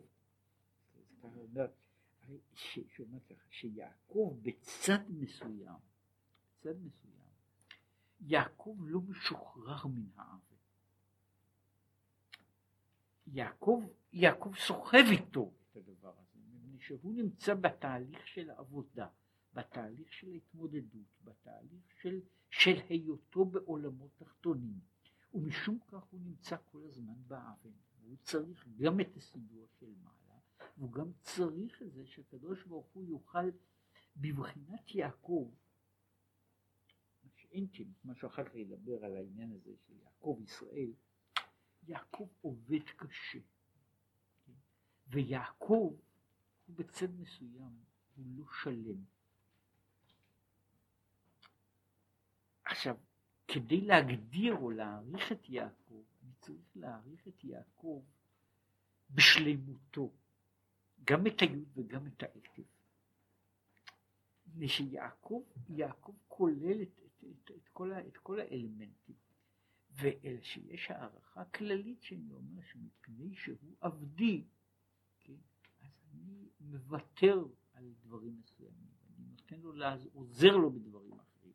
שיעקב 3.49 4.37
בצד 4.41 4.99
מסוים, 5.09 5.88
בצד 6.59 6.75
מסוים, 6.81 7.29
יעקב 8.21 8.77
לא 8.81 9.01
משוחרר 9.01 9.87
מן 9.87 10.07
האבן. 10.15 10.55
יעקב, 13.27 13.83
יעקב 14.13 14.51
סוחב 14.57 15.05
איתו 15.11 15.51
את 15.71 15.75
הדבר 15.75 16.13
הזה, 16.17 16.39
מפני 16.53 16.79
שהוא 16.79 17.13
נמצא 17.13 17.53
בתהליך 17.53 18.27
של 18.27 18.49
העבודה, 18.49 19.07
בתהליך 19.53 20.13
של 20.13 20.27
ההתמודדות, 20.31 21.07
בתהליך 21.23 21.83
של, 22.01 22.21
של 22.49 22.79
היותו 22.89 23.45
בעולמות 23.45 24.09
תחתונים, 24.17 24.79
ומשום 25.33 25.79
כך 25.87 26.03
הוא 26.03 26.19
נמצא 26.21 26.55
כל 26.71 26.81
הזמן 26.85 27.13
באבן, 27.27 27.71
והוא 28.01 28.17
צריך 28.23 28.67
גם 28.77 28.99
את 28.99 29.17
הסידור 29.17 29.67
של 29.79 29.93
מעלה, 30.03 30.39
והוא 30.77 30.91
גם 30.91 31.11
צריך 31.21 31.81
את 31.81 31.91
זה 31.91 32.05
שהקדוש 32.07 32.63
ברוך 32.63 32.87
הוא 32.93 33.05
יוכל 33.05 33.49
בבחינת 34.17 34.95
יעקב, 34.95 35.51
כן, 37.51 37.83
מה 38.03 38.15
שאחר 38.15 38.43
כך 38.43 38.55
ידבר 38.55 39.05
על 39.05 39.15
העניין 39.15 39.51
הזה 39.51 39.71
של 39.87 39.93
יעקב 40.03 40.39
ישראל, 40.43 40.91
יעקב 41.83 42.27
עובד 42.41 42.83
קשה, 42.95 43.39
כן? 44.45 44.53
ויעקב 45.07 45.95
הוא 46.65 46.75
בצד 46.75 47.19
מסוים, 47.19 47.79
הוא 48.15 48.25
לא 48.37 48.45
שלם. 48.63 49.03
עכשיו, 52.63 52.97
כדי 53.47 53.81
להגדיר 53.81 54.55
או 54.55 54.71
להעריך 54.71 55.31
את 55.31 55.49
יעקב, 55.49 56.03
אני 56.23 56.31
צריך 56.39 56.71
להעריך 56.75 57.27
את 57.27 57.43
יעקב 57.43 58.03
בשלמותו, 59.09 60.11
גם 61.03 61.27
את 61.27 61.41
היוד 61.41 61.69
וגם 61.77 62.07
את 62.07 62.23
העקב. 62.23 62.61
מפני 64.47 64.67
שיעקב, 64.67 65.43
יעקב 65.69 66.13
כולל 66.27 66.81
את, 66.81 66.99
את, 67.23 67.51
את, 67.51 67.69
כל, 67.69 67.91
את 67.93 68.17
כל 68.17 68.39
האלמנטים. 68.39 69.15
ואלה 69.91 70.41
שיש 70.41 70.91
הערכה 70.91 71.45
כללית 71.45 72.01
שאני 72.01 72.33
אומר 72.33 72.61
שמפני 72.61 73.35
שהוא 73.35 73.75
עבדי, 73.81 74.43
כן, 75.19 75.33
אז 75.81 75.91
אני 76.13 76.49
מוותר 76.59 77.45
על 77.73 77.93
דברים 78.03 78.39
מסוימים, 78.39 78.89
אני 79.17 79.25
נותן 79.27 79.59
לו, 79.59 79.73
עוזר 80.13 80.57
לו 80.57 80.71
בדברים 80.71 81.19
אחרים. 81.19 81.53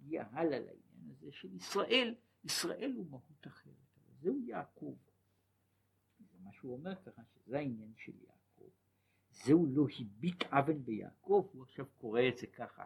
הגיע 0.00 0.24
הלאה 0.30 0.58
לעניין 0.58 1.10
הזה 1.10 1.32
של 1.32 1.54
ישראל, 1.54 2.14
ישראל 2.44 2.92
הוא 2.96 3.06
מהות 3.10 3.46
אחרת, 3.46 3.74
אבל 3.96 4.14
זהו 4.20 4.40
יעקב. 4.40 4.96
זה 6.18 6.38
מה 6.38 6.52
שהוא 6.52 6.72
אומר 6.72 6.94
ככה, 7.02 7.22
שזה 7.24 7.58
העניין 7.58 7.92
של 7.96 8.12
יעקב. 8.20 8.70
זהו 9.30 9.66
לא 9.66 9.86
הביט 10.00 10.42
אבן 10.42 10.84
ביעקב, 10.84 11.48
הוא 11.52 11.62
עכשיו 11.62 11.86
קורא 11.86 12.20
את 12.28 12.38
זה 12.38 12.46
ככה. 12.46 12.84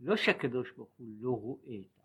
לא 0.00 0.16
שהקדוש 0.16 0.72
ברוך 0.72 0.90
הוא 0.96 1.08
לא 1.20 1.30
רואה 1.30 1.80
את 1.80 2.00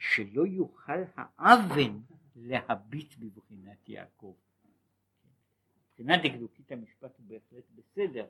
שלא 0.00 0.46
יוכל 0.46 1.02
האוון 1.16 2.02
להביט 2.36 3.14
בבחינת 3.18 3.88
יעקב. 3.88 4.34
מבחינה 5.88 6.16
דקדוקית 6.24 6.72
המשפט 6.72 7.18
הוא 7.18 7.26
בהחלט 7.26 7.64
בסדר, 7.74 8.26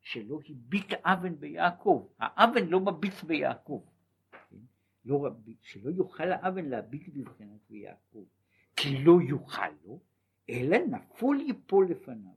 שלא 0.00 0.40
הביט 0.48 0.92
אוון 1.06 1.40
ביעקב, 1.40 2.08
האוון 2.18 2.68
לא 2.68 2.80
מביט 2.80 3.22
ביעקב, 3.22 3.82
כן? 4.30 4.56
לא 5.04 5.26
רביט, 5.26 5.58
שלא 5.62 5.90
יוכל 5.90 6.32
האוון 6.32 6.64
להביט 6.64 7.08
בבחינת 7.08 7.70
יעקב, 7.70 8.24
כי 8.76 9.04
לא 9.04 9.18
יוכל 9.28 9.70
לו, 9.84 10.00
אלא 10.50 10.78
נפול 10.90 11.40
יפול 11.40 11.90
לפניו, 11.90 12.34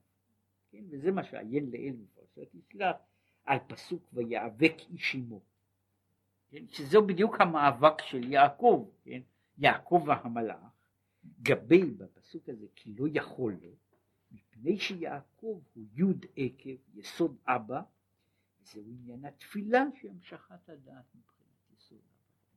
כן? 0.71 0.83
וזה 0.89 1.11
מה 1.11 1.23
שעיין 1.23 1.71
לאל 1.71 1.95
בפרשת 1.95 2.55
יסלח, 2.55 2.95
על 3.43 3.57
פסוק 3.67 4.09
ויאבק 4.13 4.73
איש 4.89 5.15
עמו. 5.15 5.48
כן? 6.49 6.67
שזהו 6.67 7.07
בדיוק 7.07 7.41
המאבק 7.41 8.01
של 8.01 8.31
יעקב, 8.31 8.89
כן? 9.03 9.21
יעקב 9.57 10.03
והמלאך, 10.07 10.57
גבי 11.41 11.85
בפסוק 11.85 12.49
הזה 12.49 12.65
כי 12.75 12.95
לא 12.97 13.05
יכול 13.13 13.57
לו, 13.61 13.75
מפני 14.31 14.79
שיעקב 14.79 15.61
הוא 15.73 15.85
יוד 15.93 16.25
עקב, 16.35 16.75
יסוד 16.93 17.37
אבא, 17.47 17.81
וזהו 18.61 18.83
עניין 18.91 19.25
התפילה 19.25 19.83
שהיא 19.99 20.11
המשכת 20.11 20.69
הדעת 20.69 21.15
מבחינת 21.15 21.71
יסוד 21.77 21.99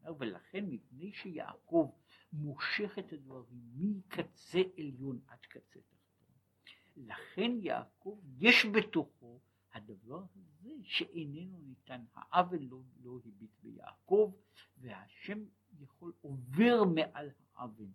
אבא. 0.05 0.14
ולכן 0.18 0.64
מפני 0.68 1.12
שיעקב 1.12 1.90
מושך 2.32 2.99
את 2.99 3.12
הדברים 3.12 3.61
מקצה 3.74 4.62
עליון 4.78 5.20
עד 5.28 5.38
קצה 5.38 5.80
תחתון, 5.80 6.36
לכן 6.97 7.51
יעקב 7.61 8.18
יש 8.38 8.66
בתוכו 8.66 9.40
הדבר 9.72 10.24
הזה 10.34 10.70
שאיננו 10.82 11.58
ניתן, 11.58 12.04
העוול 12.14 12.62
לא, 12.62 12.80
לא 13.02 13.18
הביט 13.26 13.50
ביעקב, 13.62 14.32
והשם 14.78 15.44
יכול, 15.80 16.12
עובר 16.20 16.84
מעל 16.94 17.30
העוול 17.54 17.88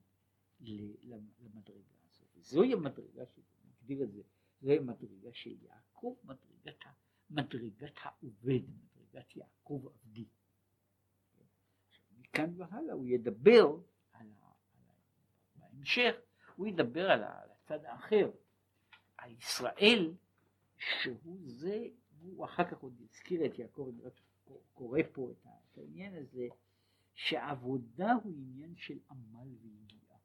למדרגה 0.60 1.98
הזאת. 2.10 2.28
וזוהי 2.36 2.74
המדרגה, 2.74 3.24
נגדיר 3.66 4.04
את 4.04 4.12
זה, 4.12 4.22
זוהי 4.62 4.78
המדרגה 4.78 5.34
של 5.34 5.56
יעקב, 5.62 6.16
מדרגת, 6.24 6.86
מדרגת 7.30 7.94
העובד, 8.02 8.62
מדרגת 8.70 9.36
יעקב 9.36 9.86
עבדי. 9.86 10.26
מכאן 12.18 12.62
והלאה 12.62 12.94
הוא 12.94 13.08
ידבר 13.08 13.80
על, 14.12 14.32
ה, 14.42 14.52
על 14.74 14.86
ה, 14.88 14.94
בהמשך, 15.56 16.16
הוא 16.56 16.68
ידבר 16.68 17.12
על 17.12 17.24
הצד 17.24 17.86
האחר, 17.86 18.32
על 19.18 19.32
ישראל 19.32 20.14
שהוא 20.78 21.40
זה, 21.46 21.88
הוא 22.20 22.46
אחר 22.46 22.64
כך 22.72 22.80
עוד 22.80 23.02
הזכיר 23.02 23.46
את 23.46 23.60
יעקב, 23.60 23.90
אני 23.94 24.02
רק 24.02 24.22
קורא 24.74 25.00
פה 25.14 25.32
את 25.32 25.78
העניין 25.78 26.16
הזה, 26.16 26.48
שעבודה 27.14 28.14
הוא 28.14 28.34
עניין 28.38 28.76
של 28.76 29.00
עמל 29.10 29.56
ויגיעה. 29.62 30.18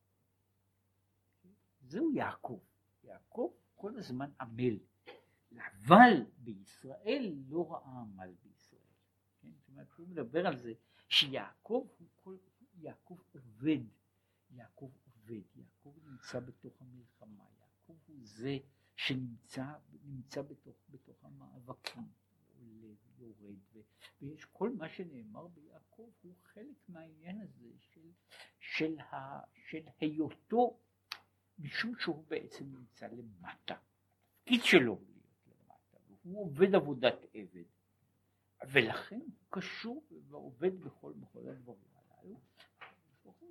זהו 1.81 2.13
יעקב, 2.13 2.61
יעקב 3.05 3.53
כל 3.75 3.99
הזמן 3.99 4.31
עמל, 4.41 4.79
אבל 5.57 6.27
בישראל 6.39 7.35
לא 7.49 7.73
ראה 7.73 8.01
עמל 8.01 8.35
בישראל. 8.43 8.81
כן? 9.43 9.49
זאת 9.59 9.69
אומרת, 9.69 9.87
הוא 9.97 10.09
מדבר 10.09 10.47
על 10.47 10.57
זה 10.57 10.73
שיעקב 11.09 11.87
הוא 11.99 12.09
כל, 12.17 12.37
יעקב 12.75 13.19
עובד, 13.33 13.81
יעקב 14.51 14.91
עובד, 15.05 15.43
יעקב 15.57 15.95
נמצא 16.05 16.41
בתוך 16.41 16.83
המלחמה, 16.83 17.45
יעקב 17.61 17.97
הוא 18.07 18.17
זה 18.23 18.59
שנמצא 19.07 20.43
בתוך, 20.43 20.77
בתוך 20.91 21.25
המאבקים, 21.25 22.03
עולה 22.59 22.95
ויורד, 23.19 23.57
ויש 24.21 24.45
כל 24.45 24.71
מה 24.71 24.89
שנאמר 24.89 25.47
ביעקב 25.47 26.11
הוא 26.23 26.35
חלק 26.43 26.89
מהעניין 26.89 27.41
הזה 27.41 27.69
של, 27.79 28.11
של, 28.61 28.99
ה, 29.01 29.41
של 29.69 29.83
היותו, 30.01 30.79
משום 31.59 31.95
שהוא 31.99 32.25
בעצם 32.29 32.65
נמצא 32.65 33.07
למטה, 33.07 33.75
התפקיד 34.41 34.61
שלו 34.65 34.99
להיות 35.09 35.47
למטה, 35.47 35.99
והוא 36.09 36.45
עובד 36.45 36.75
עבודת 36.75 37.17
עבד, 37.35 37.65
ולכן 38.71 39.21
הוא 39.21 39.35
קשור 39.51 40.05
ועובד 40.29 40.81
בכל, 40.81 41.13
בכל 41.13 41.49
הדברים 41.49 41.89
הללו. 41.95 42.41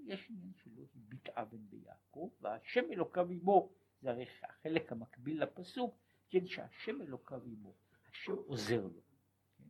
יש 0.05 0.29
עניין 0.29 0.53
שלא 0.63 0.83
הביט 0.95 1.29
אבן 1.29 1.69
ביעקב, 1.69 2.29
והשם 2.41 2.91
אלוקיו 2.91 3.29
עמו 3.29 3.69
זה 4.01 4.09
הרי 4.09 4.25
החלק 4.43 4.91
המקביל 4.91 5.43
לפסוק, 5.43 5.95
כן, 6.29 6.47
שהשם 6.47 7.01
אלוקיו 7.01 7.41
עמו, 7.45 7.73
השם 8.09 8.31
עוזר 8.31 8.81
לו. 8.81 9.01
כן? 9.57 9.63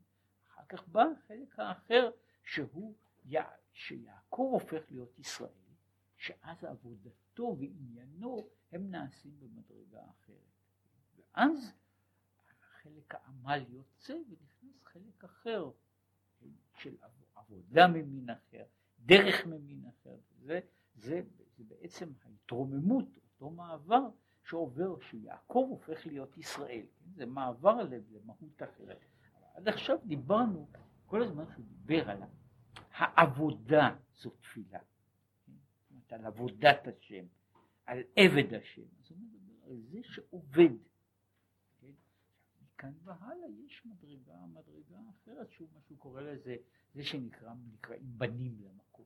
אחר 0.47 0.63
כך 0.69 0.87
בא 0.87 1.03
החלק 1.17 1.59
האחר 1.59 2.11
שהוא, 2.43 2.95
שיעקב 3.73 4.49
הופך 4.53 4.81
להיות 4.91 5.19
ישראל, 5.19 5.49
שאז 6.17 6.63
עבודתו 6.63 7.55
ועניינו 7.59 8.49
הם 8.71 8.91
נעשים 8.91 9.39
במדרגה 9.39 10.01
אחרת. 10.09 10.35
ואז 11.17 11.73
חלק 12.81 13.15
העמל 13.15 13.65
יוצא 13.69 14.13
ונכנס 14.13 14.83
חלק 14.83 15.23
אחר 15.23 15.71
כן, 16.39 16.49
של 16.77 16.95
עבודה 17.35 17.87
ממין 17.87 18.29
אחר, 18.29 18.63
דרך 18.99 19.45
ממין 19.45 19.85
אחר. 19.85 20.17
זה, 20.41 20.59
זה, 20.95 21.21
זה 21.57 21.63
בעצם 21.63 22.09
ההתרוממות, 22.23 23.05
אותו 23.41 23.55
מעבר 23.55 24.09
שעובר, 24.43 24.99
שיעקב 24.99 25.65
הופך 25.69 26.07
להיות 26.07 26.37
ישראל, 26.37 26.85
כן? 26.99 27.11
זה 27.15 27.25
מעבר 27.25 27.75
למהות 28.11 28.63
אחרת. 28.63 28.99
עד 29.53 29.67
עכשיו 29.67 29.97
דיברנו, 30.05 30.69
כל 31.05 31.23
הזמן 31.23 31.45
שהוא 31.53 31.65
דיבר 31.65 32.09
על 32.09 32.21
העבודה 32.91 33.95
זו 34.15 34.29
תפילה, 34.29 34.79
כן? 35.45 36.15
על 36.15 36.25
עבודת 36.25 36.87
השם, 36.87 37.25
על 37.85 38.03
עבד 38.15 38.53
השם, 38.53 38.81
אז 38.99 39.11
הוא 39.11 39.17
מדבר 39.17 39.65
על 39.65 39.81
זה 39.91 39.99
שעובד. 40.03 40.71
כן? 41.79 41.91
מכאן 42.63 42.93
והלאה 43.03 43.49
יש 43.65 43.85
מדרגה, 43.85 44.45
מדרגה 44.53 44.99
אחרת, 45.09 45.51
שהוא 45.51 45.67
מה 45.73 45.79
שהוא 45.87 45.97
קורא 45.97 46.21
לזה, 46.21 46.55
זה 46.93 47.03
שנקרא, 47.03 47.53
נקראים 47.73 48.17
בנים 48.17 48.57
למקום? 48.61 49.05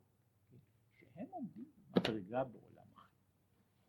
שהם 0.97 1.27
עומדים 1.31 1.65
במדרגה 1.91 2.43
בעולם. 2.43 2.74